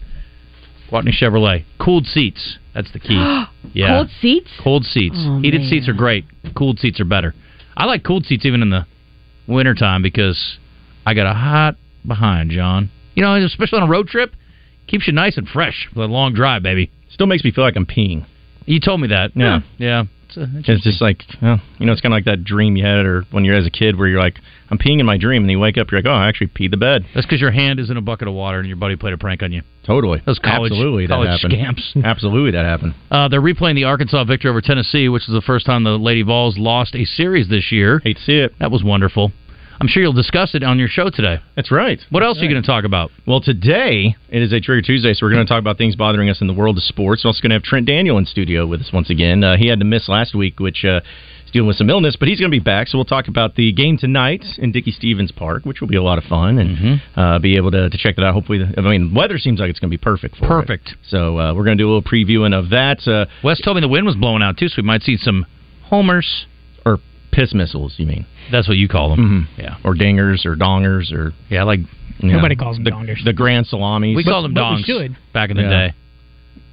Gwatney 0.91 1.13
Chevrolet. 1.19 1.65
Cooled 1.79 2.07
seats. 2.07 2.59
That's 2.79 2.93
the 2.93 3.01
key. 3.01 3.45
Yeah. 3.75 3.89
Cold 3.99 4.09
seats? 4.21 4.51
Cold 4.63 4.85
seats. 4.85 5.17
Oh, 5.19 5.41
Heated 5.41 5.61
man. 5.63 5.71
seats 5.71 5.89
are 5.89 5.93
great. 5.93 6.25
Cooled 6.57 6.79
seats 6.79 7.01
are 7.01 7.05
better. 7.05 7.35
I 7.77 7.85
like 7.85 8.03
cooled 8.05 8.25
seats 8.25 8.47
even 8.47 8.63
in 8.63 8.71
the 8.71 8.87
wintertime 9.47 10.01
because 10.01 10.59
I 11.05 11.13
got 11.13 11.27
a 11.27 11.35
hot 11.35 11.75
behind, 12.07 12.51
John. 12.51 12.91
You 13.15 13.23
know, 13.25 13.35
especially 13.35 13.81
on 13.81 13.89
a 13.89 13.91
road 13.91 14.07
trip, 14.09 14.33
keeps 14.87 15.07
you 15.07 15.13
nice 15.13 15.37
and 15.37 15.47
fresh 15.47 15.89
for 15.93 16.03
a 16.03 16.07
long 16.07 16.35
drive, 16.35 16.63
baby. 16.63 16.91
Still 17.11 17.27
makes 17.27 17.45
me 17.45 17.51
feel 17.51 17.65
like 17.65 17.77
I'm 17.77 17.85
peeing. 17.85 18.25
You 18.69 18.81
told 18.81 19.01
me 19.01 19.09
that. 19.09 19.33
Yeah. 19.35 19.61
Yeah. 19.79 20.05
It's, 20.29 20.37
uh, 20.37 20.47
It's 20.57 20.85
just 20.85 21.01
like, 21.01 21.23
well, 21.41 21.59
you 21.79 21.87
know, 21.87 21.93
it's 21.93 22.03
kind 22.03 22.13
of 22.13 22.17
like 22.19 22.27
that 22.27 22.45
dream 22.45 22.77
you 22.77 22.85
had, 22.85 23.07
or 23.07 23.25
when 23.31 23.47
you're 23.47 23.57
as 23.57 23.67
a 23.67 23.71
kid, 23.71 23.97
where 23.99 24.07
you're 24.09 24.21
like, 24.21 24.37
I'm 24.71 24.77
peeing 24.77 25.01
in 25.01 25.07
my 25.07 25.17
dream, 25.17 25.43
and 25.43 25.51
you 25.51 25.59
wake 25.59 25.79
up, 25.79 25.91
you're 25.91 26.01
like, 26.03 26.07
oh, 26.07 26.15
I 26.15 26.29
actually 26.29 26.49
peed 26.49 26.71
the 26.71 26.77
bed. 26.77 27.07
That's 27.15 27.27
because 27.27 27.41
your 27.41 27.51
hand 27.51 27.81
is 27.81 27.89
in 27.89 27.97
a 27.97 28.03
bucket 28.03 28.29
of 28.29 28.35
water 28.35 28.59
and 28.59 28.69
your 28.69 28.77
buddy 28.77 28.95
played 28.97 29.15
a 29.15 29.19
prank 29.19 29.43
on 29.43 29.53
you. 29.53 29.63
Totally. 29.87 30.21
Those 30.27 30.39
college, 30.39 30.71
Absolutely, 30.73 31.07
that 31.07 31.15
college 31.15 31.29
happened. 31.31 31.53
scamps. 31.55 31.93
Absolutely, 32.05 32.51
that 32.51 32.67
happened. 32.67 32.95
Uh, 33.11 33.29
they're 33.29 33.41
replaying 33.41 33.77
the 33.77 33.85
Arkansas 33.85 34.23
victory 34.25 34.51
over 34.51 34.61
Tennessee, 34.61 35.09
which 35.09 35.23
is 35.23 35.33
the 35.33 35.41
first 35.41 35.65
time 35.65 35.83
the 35.85 35.93
Lady 35.99 36.21
Vols 36.21 36.59
lost 36.59 36.95
a 36.95 37.07
series 37.07 37.49
this 37.49 37.73
year. 37.73 38.01
Hate 38.05 38.19
to 38.19 38.23
see 38.23 38.37
it. 38.39 38.53
That 38.61 38.71
was 38.71 38.85
wonderful. 38.85 39.33
I'm 39.81 39.87
sure 39.87 40.03
you'll 40.03 40.13
discuss 40.13 40.55
it 40.57 40.65
on 40.65 40.79
your 40.79 40.89
show 40.89 41.09
today. 41.09 41.37
That's 41.55 41.71
right. 41.71 42.01
What 42.11 42.25
else 42.25 42.39
are 42.39 42.45
you 42.45 42.51
going 42.51 42.61
to 42.63 42.67
talk 42.67 42.85
about? 42.85 43.11
Well, 43.27 43.41
today 43.41 44.17
it 44.29 44.43
is 44.43 44.53
a 44.53 44.59
Trigger 44.61 44.83
Tuesday, 44.83 45.15
so 45.15 45.25
we're 45.25 45.33
going 45.33 45.47
to 45.47 45.49
talk 45.49 45.61
about 45.61 45.79
things 45.79 45.95
bothering 45.95 46.29
us 46.29 46.41
in 46.41 46.49
the 46.49 46.53
world 46.53 46.77
of 46.79 46.83
sports. 46.83 47.23
We're 47.25 47.29
also 47.29 47.41
going 47.43 47.51
to 47.51 47.55
have 47.57 47.63
Trent 47.63 47.87
Daniel 47.87 48.19
in 48.19 48.27
studio 48.27 48.67
with 48.67 48.81
us 48.81 48.91
once 48.93 49.09
again. 49.09 49.45
Uh, 49.45 49.57
he 49.57 49.69
had 49.69 49.79
to 49.79 49.85
miss 49.85 50.09
last 50.09 50.35
week, 50.35 50.59
which 50.59 50.85
uh, 50.85 51.01
is 51.47 51.53
dealing 51.53 51.69
with 51.69 51.77
some 51.77 51.91
illness, 51.91 52.17
but 52.19 52.27
he's 52.27 52.41
going 52.41 52.51
to 52.51 52.57
be 52.57 52.63
back. 52.63 52.89
So 52.89 52.99
we'll 52.99 53.05
talk 53.05 53.29
about 53.29 53.55
the 53.55 53.71
game 53.73 53.97
tonight 53.97 54.45
in 54.59 54.73
Dickey 54.73 54.91
Stephens 54.91 55.31
Park, 55.31 55.65
which 55.65 55.81
will 55.81 55.87
be 55.89 55.97
a 55.97 56.03
lot 56.03 56.19
of 56.19 56.25
fun, 56.25 56.59
and 56.59 56.77
Mm-hmm. 56.77 57.21
uh, 57.21 57.39
be 57.39 57.55
able 57.57 57.71
to, 57.71 57.89
to 57.89 57.97
check 57.99 58.17
that 58.17 58.25
out. 58.25 58.35
Hopefully, 58.35 58.59
the, 58.59 58.75
I 58.77 58.81
mean, 58.83 59.15
weather 59.15 59.39
seems 59.39 59.61
like 59.61 59.71
it's 59.71 59.79
going 59.79 59.91
to 59.93 59.97
be 59.97 60.03
perfect 60.03 60.37
for 60.39 60.45
it. 60.45 60.49
Perfect. 60.49 60.95
So 61.07 61.39
uh, 61.39 61.55
we're 61.55 61.65
going 61.65 61.79
to 61.79 61.83
do 61.85 61.87
a 61.89 61.93
little 61.95 62.03
previewing 62.03 62.53
of 62.53 62.71
that. 62.71 63.07
Uh, 63.07 63.27
Wes 63.45 63.61
told 63.61 63.77
me 63.77 63.81
the 63.81 63.87
wind 63.89 64.07
was 64.07 64.17
blowing 64.17 64.43
out 64.43 64.57
too, 64.59 64.67
so 64.69 64.75
we 64.79 64.83
might 64.83 65.03
see 65.03 65.17
some 65.17 65.47
homers 65.85 66.47
piss 67.33 67.55
missiles. 67.55 67.95
You 67.99 68.07
mean? 68.07 68.27
That's 68.51 68.69
what 68.69 68.77
you 68.77 68.89
call 68.89 69.11
them. 69.11 69.47
Mm-hmm. 69.55 69.61
Yeah. 69.61 69.77
Or 69.85 69.95
dingers 69.95 70.45
or 70.47 70.57
dongers 70.57 71.13
or 71.13 71.33
yeah, 71.51 71.63
like 71.65 71.81
you 72.19 72.29
know, 72.31 72.37
Nobody 72.37 72.57
calls 72.57 72.77
them 72.77 72.85
the, 72.85 72.91
dongers. 72.91 73.25
The 73.25 73.33
grand 73.33 73.67
salamis. 73.67 74.17
We 74.17 74.25
called 74.25 74.45
them 74.45 74.55
but 74.55 74.73
we 74.75 74.83
dongs 74.83 74.85
should. 74.87 75.17
back 75.33 75.51
in 75.51 75.57
the 75.57 75.63
Yeah. 75.65 75.89
day. 75.89 75.95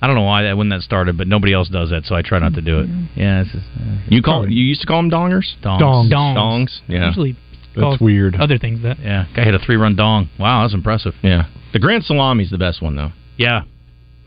I 0.02 0.08
don't 0.08 0.16
know 0.16 0.24
why 0.24 0.44
that 0.44 0.58
when 0.58 0.70
that 0.70 0.82
started, 0.82 1.18
but 1.18 1.28
nobody 1.28 1.54
else 1.54 1.70
does 1.70 1.90
that, 1.90 2.06
so 2.06 2.16
I 2.16 2.22
try 2.22 2.38
not 2.40 2.54
to 2.56 2.62
do 2.62 2.80
it. 2.80 2.90
Yeah, 3.16 3.42
it's 3.42 3.52
just, 3.52 3.66
uh, 3.80 3.96
You 4.10 4.22
call 4.22 4.48
you 4.50 4.64
used 4.64 4.82
to 4.82 4.88
call 4.88 5.02
them 5.02 5.10
dongers? 5.10 5.46
dongs. 5.64 5.80
Dongs. 6.12 6.12
Dongs. 6.12 6.70
Yeah. 6.88 7.08
Usually 7.08 7.36
That's 7.76 8.00
weird. 8.02 8.36
Other 8.36 8.58
things 8.58 8.82
that. 8.84 9.00
Yeah, 9.00 9.26
guy 9.36 9.44
hit 9.44 9.54
a 9.56 9.60
three-run 9.60 9.96
dong. 9.96 10.30
Wow, 10.40 10.62
that's 10.62 10.74
impressive. 10.74 11.14
Yeah. 11.24 11.46
The 11.74 11.80
grand 11.80 12.04
salami's 12.06 12.48
is 12.48 12.52
the 12.52 12.58
best 12.58 12.82
one 12.82 12.96
though. 12.96 13.12
Yeah, 13.38 13.62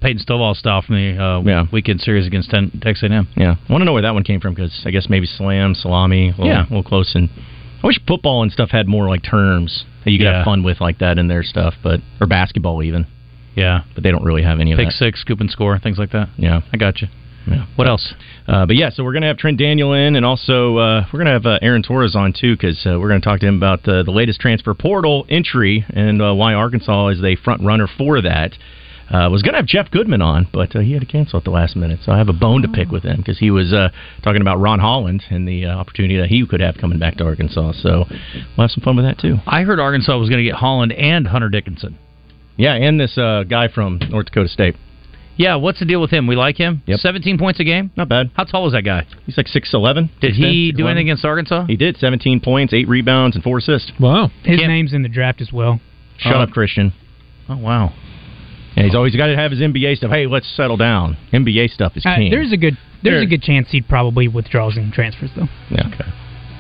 Peyton 0.01 0.23
Stovall 0.25 0.55
style 0.57 0.83
from 0.83 0.97
the 0.97 1.23
uh, 1.23 1.41
Yeah. 1.43 1.65
weekend 1.73 2.01
series 2.01 2.27
against 2.27 2.51
ten, 2.51 2.71
Texas 2.83 3.09
A&M. 3.11 3.29
Yeah. 3.37 3.57
I 3.69 3.73
want 3.73 3.83
to 3.83 3.85
know 3.85 3.93
where 3.93 4.03
that 4.03 4.15
one 4.15 4.23
came 4.25 4.41
from 4.41 4.55
because 4.55 4.83
I 4.87 4.91
guess 4.91 5.09
maybe 5.09 5.27
slam, 5.27 5.75
salami, 5.75 6.29
a 6.29 6.31
little, 6.33 6.47
Yeah. 6.47 6.61
a 6.63 6.69
little 6.71 6.83
close. 6.83 7.15
And 7.15 7.29
I 7.83 7.87
wish 7.87 7.99
football 8.07 8.43
and 8.43 8.53
stuff 8.53 8.71
had 8.71 8.87
more 8.89 9.09
like 9.09 9.23
terms 9.23 9.85
that 10.05 10.11
you 10.13 10.19
could 10.19 10.25
Yeah. 10.25 10.37
have 10.39 10.45
fun 10.45 10.63
with 10.63 10.81
like 10.81 10.99
that 10.99 11.19
in 11.19 11.29
their 11.29 11.43
stuff, 11.43 11.75
but 11.83 12.01
or 12.21 12.27
basketball 12.27 12.83
even. 12.83 13.07
Yeah, 13.57 13.81
But 13.95 14.05
they 14.05 14.13
don't 14.13 14.23
really 14.25 14.43
have 14.43 14.61
any 14.61 14.71
of 14.73 14.79
pick 14.79 14.89
that. 14.89 14.93
six, 14.95 15.21
scoop 15.21 15.41
and 15.41 15.51
score, 15.51 15.77
things 15.79 15.99
like 15.99 16.11
that. 16.11 16.29
Yeah. 16.37 16.61
I 16.73 16.77
got 16.77 17.03
you. 17.03 17.09
Yeah. 17.51 17.65
What 17.77 17.89
else? 17.89 18.15
Uh, 18.47 18.67
but 18.67 18.77
yeah, 18.77 18.91
so 18.91 19.03
we're 19.03 19.13
going 19.13 19.23
to 19.23 19.29
have 19.29 19.39
Trent 19.39 19.59
Daniel 19.59 19.95
in, 19.95 20.17
and 20.17 20.25
also 20.25 20.77
uh, 20.77 21.05
we're 21.13 21.19
going 21.19 21.27
to 21.27 21.33
have 21.33 21.47
uh, 21.47 21.59
Aaron 21.63 21.83
Torres 21.83 22.15
on 22.15 22.33
too, 22.35 22.55
because 22.55 22.87
uh, 22.87 23.01
we're 23.01 23.09
going 23.09 23.21
to 23.21 23.25
talk 23.25 23.41
to 23.41 23.47
him 23.47 23.57
about 23.57 23.89
uh, 23.89 24.03
the 24.05 24.11
latest 24.13 24.39
transfer 24.41 24.75
portal 24.75 25.25
entry 25.31 25.85
and 25.93 26.21
uh, 26.23 26.35
why 26.35 26.53
Arkansas 26.55 27.09
is 27.09 27.25
a 27.25 27.35
front 27.37 27.63
runner 27.63 27.87
for 27.97 28.21
that. 28.21 28.53
Uh, 29.11 29.29
was 29.31 29.43
going 29.43 29.55
to 29.55 29.59
have 29.59 29.67
Jeff 29.67 29.91
Goodman 29.91 30.21
on, 30.21 30.47
but 30.53 30.77
uh, 30.77 30.81
he 30.81 30.93
had 30.93 31.01
to 31.01 31.07
cancel 31.07 31.39
at 31.39 31.45
the 31.45 31.51
last 31.51 31.77
minute, 31.77 32.01
so 32.05 32.13
I 32.13 32.19
have 32.19 32.29
a 32.29 32.33
bone 32.35 32.61
to 32.63 32.69
pick 32.69 32.91
with 32.91 33.05
him 33.05 33.17
because 33.17 33.39
he 33.39 33.51
was 33.51 33.73
uh, 33.73 33.89
talking 34.23 34.43
about 34.43 34.61
Ron 34.61 34.81
Holland 34.81 35.23
and 35.31 35.49
the 35.49 35.65
uh, 35.67 35.71
opportunity 35.77 36.19
that 36.19 36.29
he 36.29 36.47
could 36.47 36.61
have 36.61 36.77
coming 36.77 36.99
back 36.99 37.17
to 37.17 37.25
Arkansas. 37.25 37.73
So 37.81 38.05
we'll 38.09 38.65
have 38.67 38.71
some 38.71 38.83
fun 38.85 38.97
with 38.97 39.07
that 39.07 39.19
too. 39.19 39.37
I 39.47 39.63
heard 39.63 39.81
Arkansas 39.81 40.19
was 40.19 40.29
going 40.29 40.45
to 40.45 40.49
get 40.51 40.57
Holland 40.57 40.93
and 40.93 41.27
Hunter 41.27 41.49
Dickinson. 41.49 41.99
Yeah, 42.57 42.75
and 42.75 43.01
this 43.01 43.17
uh, 43.17 43.45
guy 43.49 43.69
from 43.69 43.99
North 44.11 44.27
Dakota 44.27 44.49
State. 44.49 44.77
Yeah, 45.37 45.55
what's 45.55 45.79
the 45.79 45.85
deal 45.87 46.01
with 46.01 46.11
him? 46.11 46.27
We 46.27 46.35
like 46.35 46.57
him. 46.57 46.83
Yep. 46.87 46.99
17 46.99 47.39
points 47.39 47.61
a 47.61 47.65
game. 47.65 47.93
Not 47.97 48.09
bad. 48.09 48.33
How 48.35 48.43
tall 48.45 48.67
is 48.67 48.73
that 48.73 48.83
guy? 48.83 49.07
He's 49.25 49.37
like 49.37 49.47
six 49.47 49.73
eleven. 49.73 50.11
Did 50.21 50.35
he 50.35 50.73
do 50.73 50.89
anything 50.89 51.07
against 51.09 51.25
Arkansas? 51.25 51.67
He 51.67 51.77
did. 51.77 51.97
Seventeen 51.97 52.41
points, 52.41 52.75
eight 52.75 52.89
rebounds, 52.89 53.37
and 53.37 53.45
four 53.45 53.59
assists. 53.59 53.93
Wow. 54.01 54.31
His 54.43 54.59
Can't- 54.59 54.69
name's 54.69 54.93
in 54.93 55.03
the 55.03 55.09
draft 55.09 55.41
as 55.41 55.53
well. 55.53 55.81
Shut 56.19 56.35
Oh. 56.35 56.41
up, 56.41 56.51
Christian. 56.51 56.93
Oh 57.49 57.57
wow. 57.57 57.93
Yeah, 58.79 58.85
he's 58.85 58.95
always 58.95 59.15
got 59.17 59.27
to 59.27 59.37
have 59.37 59.51
his 59.51 59.61
NBA 59.61 59.97
stuff. 59.97 60.11
Hey, 60.11 60.27
let's 60.27 60.47
settle 60.57 60.77
down. 60.77 61.17
NBA 61.33 61.71
stuff 61.71 61.97
is 61.97 62.07
Uh, 62.07 62.15
king. 62.17 62.31
there's 62.31 62.53
a 62.53 62.57
good 62.57 62.77
there's 63.03 63.15
There- 63.15 63.23
a 63.23 63.27
good 63.27 63.43
chance 63.43 63.71
he'd 63.71 63.89
probably 63.89 64.27
withdraws 64.29 64.77
and 64.77 64.93
transfers 64.93 65.31
though. 65.37 65.49
yeah. 65.71 65.87
Okay. 65.89 66.09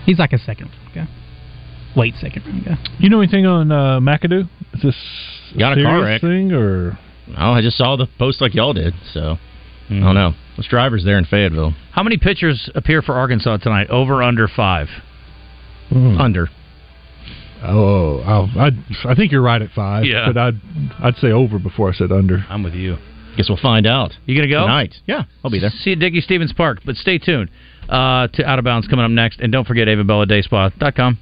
He's 0.06 0.18
like 0.18 0.32
a 0.32 0.38
second 0.38 0.70
round 0.94 0.94
guy, 0.94 2.00
late 2.00 2.14
second 2.16 2.44
round 2.46 2.64
guy. 2.64 2.78
You 2.98 3.08
know 3.10 3.20
anything 3.20 3.44
on 3.46 3.70
uh, 3.72 4.00
McAdoo? 4.00 4.48
Is 4.74 4.80
this 4.82 4.96
a 5.54 5.58
Got 5.58 5.78
a 5.78 5.82
car 5.82 5.92
serious 6.00 6.04
wreck. 6.04 6.20
thing 6.20 6.52
or? 6.52 6.98
Oh, 7.36 7.52
I 7.52 7.60
just 7.60 7.76
saw 7.76 7.96
the 7.96 8.06
post 8.18 8.40
like 8.40 8.54
y'all 8.54 8.72
did. 8.72 8.94
So 9.12 9.38
Hmm. 9.88 10.02
I 10.02 10.06
don't 10.06 10.14
know. 10.14 10.34
Those 10.56 10.66
drivers 10.66 11.04
there 11.04 11.18
in 11.18 11.24
Fayetteville 11.24 11.74
How 11.92 12.02
many 12.02 12.16
pitchers 12.18 12.68
appear 12.74 13.00
for 13.02 13.14
Arkansas 13.14 13.56
tonight? 13.58 13.88
Over 13.90 14.22
under 14.22 14.46
five. 14.48 14.88
Hmm. 15.90 16.20
under. 16.20 16.48
Oh, 17.62 18.20
I'll, 18.20 18.50
I 18.59 18.70
I 19.04 19.14
think 19.14 19.32
you're 19.32 19.42
right 19.42 19.61
at 19.61 19.70
five. 19.72 20.04
Yeah. 20.04 20.26
but 20.32 20.36
I'd 20.38 20.61
I'd 21.02 21.16
say 21.16 21.30
over 21.32 21.59
before 21.59 21.88
I 21.90 21.92
said 21.92 22.12
under. 22.12 22.44
I'm 22.48 22.62
with 22.62 22.74
you. 22.74 22.96
Guess 23.36 23.48
we'll 23.48 23.59
find 23.59 23.86
out 23.86 24.12
You 24.26 24.34
gonna 24.36 24.48
go 24.48 24.62
tonight. 24.62 24.94
Yeah, 25.06 25.24
I'll 25.44 25.50
be 25.50 25.61
there. 25.61 25.70
See 25.70 25.90
you 25.90 25.96
at 25.96 26.00
Dickey 26.00 26.20
Stephens 26.20 26.52
Park, 26.52 26.80
but 26.84 26.96
stay 26.96 27.18
tuned 27.18 27.50
uh, 27.88 28.26
to 28.28 28.44
Out 28.44 28.59
of 28.59 28.64
Bounds 28.64 28.88
coming 28.88 29.04
up 29.04 29.11
next, 29.11 29.40
and 29.40 29.52
don't 29.52 29.66
forget 29.66 29.86
AvaBellaDaySpa.com. 29.88 31.18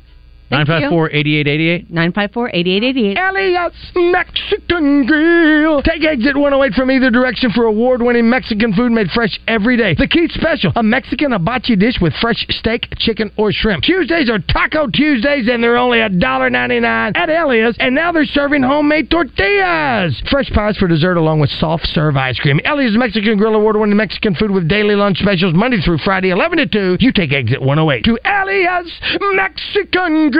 Thank 0.48 0.68
you. 0.68 0.74
954-8888. 0.74 1.90
954-8888. 1.90 3.18
Elliot's 3.18 3.76
Mexican 3.94 5.06
Grill. 5.06 5.82
Take 5.82 6.04
exit 6.04 6.36
108 6.36 6.74
from 6.74 6.90
either 6.90 7.10
direction 7.10 7.50
for 7.50 7.64
award-winning 7.64 8.28
Mexican 8.28 8.72
food 8.72 8.92
made 8.92 9.08
fresh 9.10 9.38
every 9.48 9.76
day. 9.76 9.94
The 9.94 10.06
Keith 10.06 10.30
Special, 10.32 10.72
a 10.76 10.82
Mexican 10.82 11.32
hibachi 11.32 11.76
dish 11.76 11.96
with 12.00 12.12
fresh 12.20 12.46
steak, 12.50 12.86
chicken, 12.98 13.32
or 13.36 13.52
shrimp. 13.52 13.82
Tuesdays 13.82 14.30
are 14.30 14.38
Taco 14.38 14.86
Tuesdays, 14.88 15.48
and 15.50 15.62
they're 15.62 15.76
only 15.76 15.98
$1.99 15.98 17.16
at 17.16 17.28
Elliot's. 17.30 17.76
And 17.80 17.94
now 17.94 18.12
they're 18.12 18.24
serving 18.24 18.62
homemade 18.62 19.10
tortillas. 19.10 20.22
Fresh 20.30 20.50
pies 20.50 20.76
for 20.76 20.86
dessert 20.86 21.16
along 21.16 21.40
with 21.40 21.50
soft 21.50 21.86
serve 21.88 22.16
ice 22.16 22.38
cream. 22.38 22.60
Elliot's 22.64 22.96
Mexican 22.96 23.36
Grill 23.36 23.54
award-winning 23.54 23.96
Mexican 23.96 24.34
food 24.34 24.50
with 24.50 24.68
daily 24.68 24.94
lunch 24.94 25.18
specials 25.18 25.54
Monday 25.54 25.80
through 25.80 25.98
Friday, 25.98 26.30
11 26.30 26.58
to 26.58 26.66
2. 26.66 26.96
You 27.00 27.12
take 27.12 27.32
exit 27.32 27.60
108 27.60 28.04
to 28.04 28.18
Elliot's 28.24 28.92
Mexican 29.34 30.30
Grill. 30.30 30.34